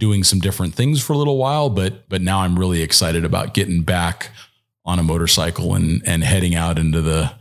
doing 0.01 0.24
some 0.24 0.40
different 0.40 0.74
things 0.74 1.01
for 1.01 1.12
a 1.12 1.16
little 1.16 1.36
while, 1.38 1.70
but 1.70 2.09
but 2.09 2.20
now 2.22 2.40
I'm 2.40 2.59
really 2.59 2.82
excited 2.82 3.24
about 3.24 3.55
getting 3.55 3.82
back 3.82 4.30
on 4.84 4.98
a 4.98 5.03
motorcycle 5.05 5.74
and 5.76 6.03
and 6.05 6.24
heading 6.24 6.57
out 6.57 6.76
into 6.78 7.01
the 7.01 7.32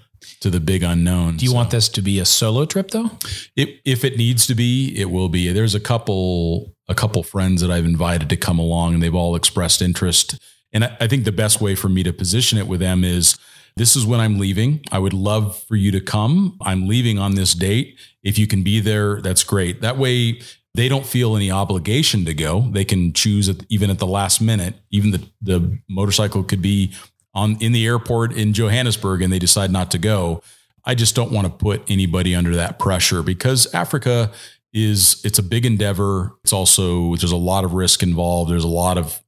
to 0.41 0.49
the 0.49 0.59
big 0.59 0.83
unknown. 0.83 1.37
Do 1.37 1.45
you 1.45 1.51
So- 1.51 1.55
want 1.55 1.71
this 1.71 1.89
to 1.89 2.01
be 2.01 2.19
a 2.19 2.25
solo 2.25 2.65
trip 2.65 2.91
though? 2.91 3.11
if 3.55 3.69
if 3.85 4.05
it 4.05 4.17
needs 4.17 4.45
to 4.47 4.53
be, 4.55 4.93
it 4.95 5.09
will 5.09 5.29
be. 5.29 5.51
There's 5.51 5.73
a 5.73 5.79
couple 5.79 6.75
a 6.87 6.93
couple 6.95 7.23
friends 7.23 7.61
that 7.61 7.71
I've 7.71 7.85
invited 7.85 8.29
to 8.29 8.37
come 8.37 8.59
along, 8.59 8.93
and 8.93 9.01
they've 9.03 9.15
all 9.15 9.35
expressed 9.35 9.81
interest. 9.81 10.37
And 10.73 10.83
I, 10.83 10.97
I 11.01 11.07
think 11.07 11.23
the 11.25 11.31
best 11.31 11.61
way 11.61 11.73
for 11.75 11.89
me 11.89 12.03
to 12.03 12.13
position 12.13 12.57
it 12.59 12.67
with 12.67 12.79
them 12.79 13.03
is 13.03 13.37
this 13.77 13.95
is 13.95 14.05
when 14.05 14.19
I'm 14.19 14.37
leaving. 14.39 14.81
I 14.91 14.99
would 14.99 15.13
love 15.13 15.57
for 15.67 15.75
you 15.75 15.91
to 15.91 16.01
come. 16.01 16.57
I'm 16.61 16.87
leaving 16.87 17.17
on 17.19 17.35
this 17.35 17.53
date. 17.53 17.97
If 18.23 18.37
you 18.37 18.45
can 18.47 18.61
be 18.63 18.79
there, 18.81 19.21
that's 19.21 19.43
great. 19.43 19.81
That 19.81 19.97
way 19.97 20.41
they 20.75 20.87
don't 20.87 21.05
feel 21.05 21.35
any 21.35 21.51
obligation 21.51 22.25
to 22.25 22.33
go. 22.33 22.61
They 22.71 22.85
can 22.85 23.13
choose 23.13 23.49
at, 23.49 23.57
even 23.69 23.89
at 23.89 23.99
the 23.99 24.07
last 24.07 24.41
minute. 24.41 24.75
Even 24.91 25.11
the 25.11 25.27
the 25.41 25.79
motorcycle 25.89 26.43
could 26.43 26.61
be 26.61 26.93
on 27.33 27.57
in 27.59 27.71
the 27.71 27.85
airport 27.85 28.33
in 28.33 28.53
Johannesburg 28.53 29.21
and 29.21 29.31
they 29.31 29.39
decide 29.39 29.71
not 29.71 29.91
to 29.91 29.97
go. 29.97 30.41
I 30.85 30.95
just 30.95 31.15
don't 31.15 31.31
want 31.31 31.45
to 31.45 31.53
put 31.53 31.83
anybody 31.89 32.35
under 32.35 32.55
that 32.55 32.79
pressure 32.79 33.21
because 33.21 33.73
Africa 33.73 34.31
is 34.73 35.21
it's 35.23 35.39
a 35.39 35.43
big 35.43 35.65
endeavor. 35.65 36.33
It's 36.43 36.53
also 36.53 37.15
there's 37.15 37.31
a 37.31 37.37
lot 37.37 37.63
of 37.63 37.73
risk 37.73 38.03
involved. 38.03 38.51
There's 38.51 38.63
a 38.63 38.67
lot 38.67 38.97
of 38.97 39.21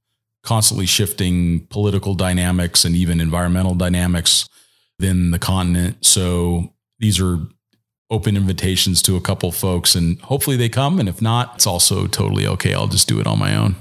constantly 0.43 0.85
shifting 0.85 1.67
political 1.67 2.15
dynamics 2.15 2.83
and 2.85 2.95
even 2.95 3.21
environmental 3.21 3.75
dynamics 3.75 4.47
within 4.99 5.31
the 5.31 5.39
continent. 5.39 6.03
So 6.05 6.73
these 6.99 7.19
are 7.19 7.39
open 8.11 8.35
invitations 8.35 9.01
to 9.01 9.15
a 9.15 9.21
couple 9.21 9.51
folks 9.51 9.95
and 9.95 10.21
hopefully 10.21 10.57
they 10.57 10.69
come. 10.69 10.99
And 10.99 11.09
if 11.09 11.21
not, 11.21 11.55
it's 11.55 11.65
also 11.65 12.05
totally 12.05 12.45
okay. 12.45 12.73
I'll 12.73 12.87
just 12.87 13.07
do 13.07 13.19
it 13.19 13.25
on 13.25 13.39
my 13.39 13.55
own. 13.55 13.77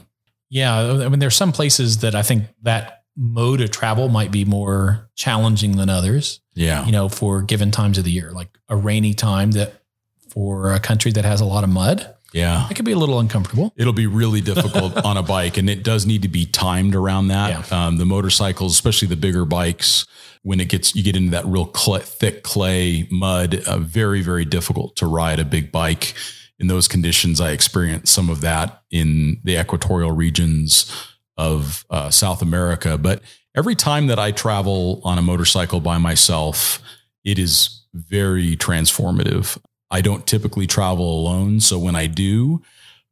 Yeah. 0.48 0.74
I 0.74 1.08
mean, 1.08 1.18
there's 1.18 1.36
some 1.36 1.52
places 1.52 1.98
that 1.98 2.14
I 2.14 2.22
think 2.22 2.44
that 2.62 3.02
mode 3.16 3.60
of 3.60 3.70
travel 3.70 4.08
might 4.08 4.30
be 4.30 4.44
more 4.44 5.10
challenging 5.16 5.76
than 5.76 5.90
others. 5.90 6.40
Yeah. 6.54 6.86
You 6.86 6.92
know, 6.92 7.08
for 7.08 7.42
given 7.42 7.72
times 7.72 7.98
of 7.98 8.04
the 8.04 8.12
year, 8.12 8.30
like 8.30 8.48
a 8.68 8.76
rainy 8.76 9.14
time 9.14 9.50
that 9.52 9.82
for 10.28 10.72
a 10.72 10.80
country 10.80 11.10
that 11.12 11.24
has 11.24 11.40
a 11.40 11.44
lot 11.44 11.64
of 11.64 11.70
mud. 11.70 12.14
Yeah. 12.32 12.68
It 12.70 12.74
could 12.74 12.84
be 12.84 12.92
a 12.92 12.98
little 12.98 13.18
uncomfortable. 13.18 13.72
It'll 13.76 13.92
be 13.92 14.06
really 14.06 14.40
difficult 14.40 14.96
on 15.04 15.16
a 15.16 15.22
bike, 15.22 15.56
and 15.56 15.68
it 15.68 15.82
does 15.82 16.06
need 16.06 16.22
to 16.22 16.28
be 16.28 16.46
timed 16.46 16.94
around 16.94 17.28
that. 17.28 17.68
Yeah. 17.70 17.86
Um, 17.86 17.96
the 17.96 18.06
motorcycles, 18.06 18.72
especially 18.72 19.08
the 19.08 19.16
bigger 19.16 19.44
bikes, 19.44 20.06
when 20.42 20.60
it 20.60 20.68
gets 20.68 20.94
you 20.94 21.02
get 21.02 21.16
into 21.16 21.30
that 21.30 21.46
real 21.46 21.66
thick 21.66 22.42
clay 22.42 23.06
mud, 23.10 23.62
uh, 23.66 23.78
very 23.78 24.22
very 24.22 24.44
difficult 24.44 24.96
to 24.96 25.06
ride 25.06 25.38
a 25.38 25.44
big 25.44 25.70
bike 25.70 26.14
in 26.58 26.66
those 26.66 26.88
conditions. 26.88 27.40
I 27.40 27.50
experienced 27.50 28.12
some 28.12 28.28
of 28.28 28.40
that 28.42 28.82
in 28.90 29.40
the 29.44 29.58
equatorial 29.58 30.12
regions 30.12 30.90
of 31.36 31.84
uh, 31.90 32.10
South 32.10 32.42
America, 32.42 32.98
but 32.98 33.22
every 33.56 33.74
time 33.74 34.08
that 34.08 34.18
I 34.18 34.30
travel 34.30 35.00
on 35.04 35.18
a 35.18 35.22
motorcycle 35.22 35.80
by 35.80 35.98
myself, 35.98 36.80
it 37.24 37.38
is 37.38 37.84
very 37.94 38.56
transformative. 38.56 39.58
I 39.90 40.00
don't 40.00 40.26
typically 40.26 40.66
travel 40.66 41.20
alone. 41.20 41.60
So 41.60 41.78
when 41.78 41.96
I 41.96 42.06
do, 42.06 42.62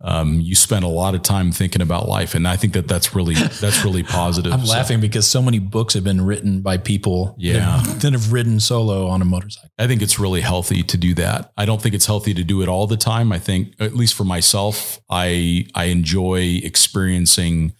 um, 0.00 0.40
you 0.40 0.54
spend 0.54 0.84
a 0.84 0.88
lot 0.88 1.16
of 1.16 1.22
time 1.22 1.50
thinking 1.50 1.82
about 1.82 2.08
life. 2.08 2.36
And 2.36 2.46
I 2.46 2.56
think 2.56 2.72
that 2.74 2.86
that's 2.86 3.16
really, 3.16 3.34
that's 3.34 3.84
really 3.84 4.02
positive. 4.04 4.52
I'm 4.52 4.64
So- 4.64 4.72
laughing 4.72 5.00
because 5.00 5.26
so 5.26 5.42
many 5.42 5.58
books 5.58 5.94
have 5.94 6.04
been 6.04 6.20
written 6.24 6.60
by 6.60 6.76
people 6.76 7.34
Yeah. 7.36 7.82
that, 7.84 8.00
that 8.02 8.12
have 8.12 8.32
ridden 8.32 8.60
solo 8.60 9.08
on 9.08 9.22
a 9.22 9.24
motorcycle. 9.24 9.70
I 9.76 9.88
think 9.88 10.00
it's 10.00 10.18
really 10.20 10.40
healthy 10.40 10.84
to 10.84 10.96
do 10.96 11.14
that. 11.14 11.52
I 11.56 11.64
don't 11.64 11.82
think 11.82 11.96
it's 11.96 12.06
healthy 12.06 12.32
to 12.34 12.44
do 12.44 12.62
it 12.62 12.68
all 12.68 12.86
the 12.86 12.96
time. 12.96 13.32
I 13.32 13.40
think, 13.40 13.74
at 13.80 13.96
least 13.96 14.14
for 14.14 14.24
myself, 14.24 15.00
I 15.10 15.66
I 15.74 15.86
enjoy 15.86 16.60
experiencing 16.62 17.72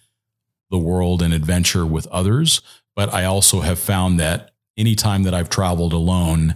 the 0.71 0.77
world 0.77 1.21
and 1.21 1.33
adventure 1.33 1.85
with 1.85 2.05
others. 2.07 2.61
But 2.95 3.13
I 3.13 3.23
also 3.25 3.61
have 3.61 3.79
found 3.79 4.19
that 4.19 4.51
anytime 4.77 5.23
that 5.23 5.33
I've 5.33 5.49
traveled 5.49 5.93
alone, 5.93 6.55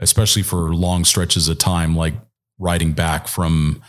especially 0.00 0.42
for 0.42 0.74
long 0.74 1.04
stretches 1.04 1.48
of 1.48 1.58
time, 1.58 1.94
like 1.94 2.14
riding 2.58 2.92
back 2.92 3.28
from 3.28 3.82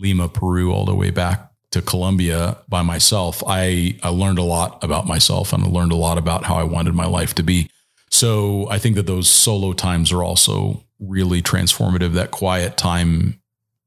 Lima, 0.00 0.28
Peru, 0.28 0.72
all 0.72 0.84
the 0.84 0.94
way 0.94 1.10
back 1.10 1.50
to 1.70 1.82
Colombia 1.82 2.58
by 2.68 2.82
myself, 2.82 3.42
I 3.46 3.98
I 4.02 4.08
learned 4.08 4.38
a 4.38 4.42
lot 4.42 4.82
about 4.82 5.06
myself 5.06 5.52
and 5.52 5.62
I 5.64 5.68
learned 5.68 5.92
a 5.92 5.96
lot 5.96 6.18
about 6.18 6.44
how 6.44 6.56
I 6.56 6.64
wanted 6.64 6.94
my 6.94 7.06
life 7.06 7.34
to 7.36 7.42
be. 7.42 7.70
So 8.10 8.68
I 8.68 8.78
think 8.78 8.96
that 8.96 9.06
those 9.06 9.28
solo 9.28 9.72
times 9.72 10.12
are 10.12 10.22
also 10.22 10.84
really 10.98 11.42
transformative. 11.42 12.14
That 12.14 12.32
quiet 12.32 12.76
time 12.76 13.40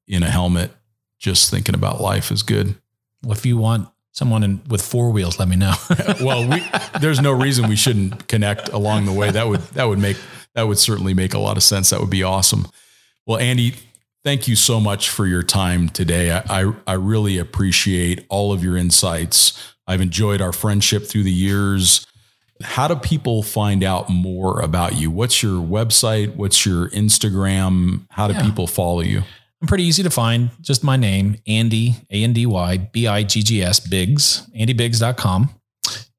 in 0.08 0.24
a 0.24 0.30
helmet, 0.30 0.72
just 1.20 1.52
thinking 1.52 1.76
about 1.76 2.00
life 2.00 2.32
is 2.32 2.42
good. 2.44 2.76
Well, 3.22 3.34
if 3.34 3.46
you 3.46 3.58
want 3.58 3.90
someone 4.12 4.44
in, 4.44 4.62
with 4.70 4.82
four 4.82 5.12
wheels, 5.12 5.40
let 5.40 5.48
me 5.48 5.56
know. 5.56 5.74
Well, 6.22 6.48
we, 6.48 6.64
there's 7.02 7.20
no 7.20 7.32
reason 7.32 7.68
we 7.68 7.76
shouldn't 7.76 8.28
connect 8.28 8.70
along 8.70 9.06
the 9.06 9.14
way. 9.14 9.32
That 9.32 9.48
would 9.50 9.62
that 9.72 9.86
would 9.86 10.00
make 10.00 10.18
that 10.54 10.68
would 10.68 10.80
certainly 10.80 11.14
make 11.14 11.34
a 11.34 11.40
lot 11.40 11.58
of 11.58 11.64
sense. 11.64 11.90
That 11.90 12.00
would 12.00 12.10
be 12.10 12.24
awesome. 12.24 12.68
Well, 13.26 13.40
Andy, 13.40 13.74
thank 14.24 14.48
you 14.48 14.56
so 14.56 14.80
much 14.80 15.10
for 15.10 15.26
your 15.28 15.44
time 15.44 15.90
today. 15.90 16.32
I 16.32 16.44
I, 16.64 16.74
I 16.88 16.94
really 16.94 17.38
appreciate 17.38 18.26
all 18.30 18.52
of 18.54 18.64
your 18.64 18.78
insights. 18.78 19.74
I've 19.88 20.02
enjoyed 20.02 20.42
our 20.42 20.54
friendship 20.54 21.06
through 21.06 21.24
the 21.24 21.32
years. 21.32 22.06
How 22.62 22.88
do 22.88 22.96
people 22.96 23.44
find 23.44 23.84
out 23.84 24.10
more 24.10 24.62
about 24.62 24.96
you? 24.96 25.12
What's 25.12 25.44
your 25.44 25.62
website? 25.62 26.36
What's 26.36 26.66
your 26.66 26.90
Instagram? 26.90 28.06
How 28.10 28.28
do 28.28 28.34
Yeah. 28.36 28.44
people 28.44 28.68
follow 28.68 29.02
you? 29.02 29.24
I'm 29.62 29.68
pretty 29.68 29.84
easy 29.86 30.04
to 30.04 30.10
find. 30.10 30.50
Just 30.62 30.84
my 30.84 30.96
name, 30.98 31.38
Andy, 31.48 31.96
A 32.12 32.24
N 32.24 32.34
D 32.34 32.46
Y 32.46 32.78
B 32.78 33.08
I 33.08 33.24
G 33.24 33.42
G 33.44 33.62
S, 33.64 33.80
Biggs, 33.80 34.48
andybiggs.com. 34.58 35.50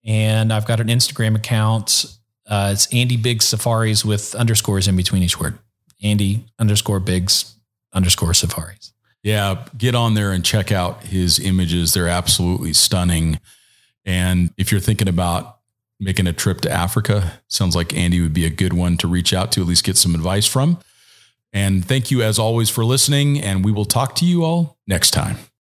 And 0.05 0.53
I've 0.53 0.67
got 0.67 0.81
an 0.81 0.89
Instagram 0.89 1.35
account. 1.37 2.05
Uh, 2.47 2.71
it's 2.75 2.93
Andy 2.93 3.17
Biggs 3.17 3.47
Safaris 3.47 4.05
with 4.05 4.35
underscores 4.35 4.87
in 4.89 4.97
between 4.97 5.23
each 5.23 5.41
word. 5.41 5.59
Andy 6.03 6.45
underscore 6.59 7.01
Biggs 7.01 7.54
underscore 7.95 8.35
Safaris. 8.35 8.93
Yeah, 9.23 9.65
get 9.79 9.95
on 9.95 10.15
there 10.15 10.33
and 10.33 10.45
check 10.45 10.71
out 10.71 11.05
his 11.05 11.39
images. 11.39 11.95
They're 11.95 12.09
absolutely 12.09 12.75
stunning. 12.75 13.41
And 14.05 14.53
if 14.59 14.71
you're 14.71 14.81
thinking 14.81 15.09
about 15.09 15.61
making 15.99 16.27
a 16.27 16.33
trip 16.33 16.61
to 16.63 16.71
Africa, 16.71 17.41
sounds 17.49 17.75
like 17.75 17.95
Andy 17.95 18.21
would 18.21 18.35
be 18.35 18.45
a 18.45 18.51
good 18.51 18.75
one 18.75 18.99
to 18.99 19.09
reach 19.09 19.33
out 19.33 19.51
to, 19.53 19.63
at 19.63 19.67
least 19.67 19.85
get 19.85 19.97
some 19.97 20.15
advice 20.15 20.47
from. 20.47 20.79
And 21.55 21.85
thank 21.85 22.11
you, 22.11 22.21
as 22.21 22.39
always, 22.39 22.69
for 22.69 22.85
listening. 22.85 23.41
And 23.41 23.65
we 23.65 23.73
will 23.73 23.87
talk 23.87 24.15
to 24.17 24.27
you 24.27 24.45
all 24.45 24.77
next 24.87 25.13
time. 25.13 25.39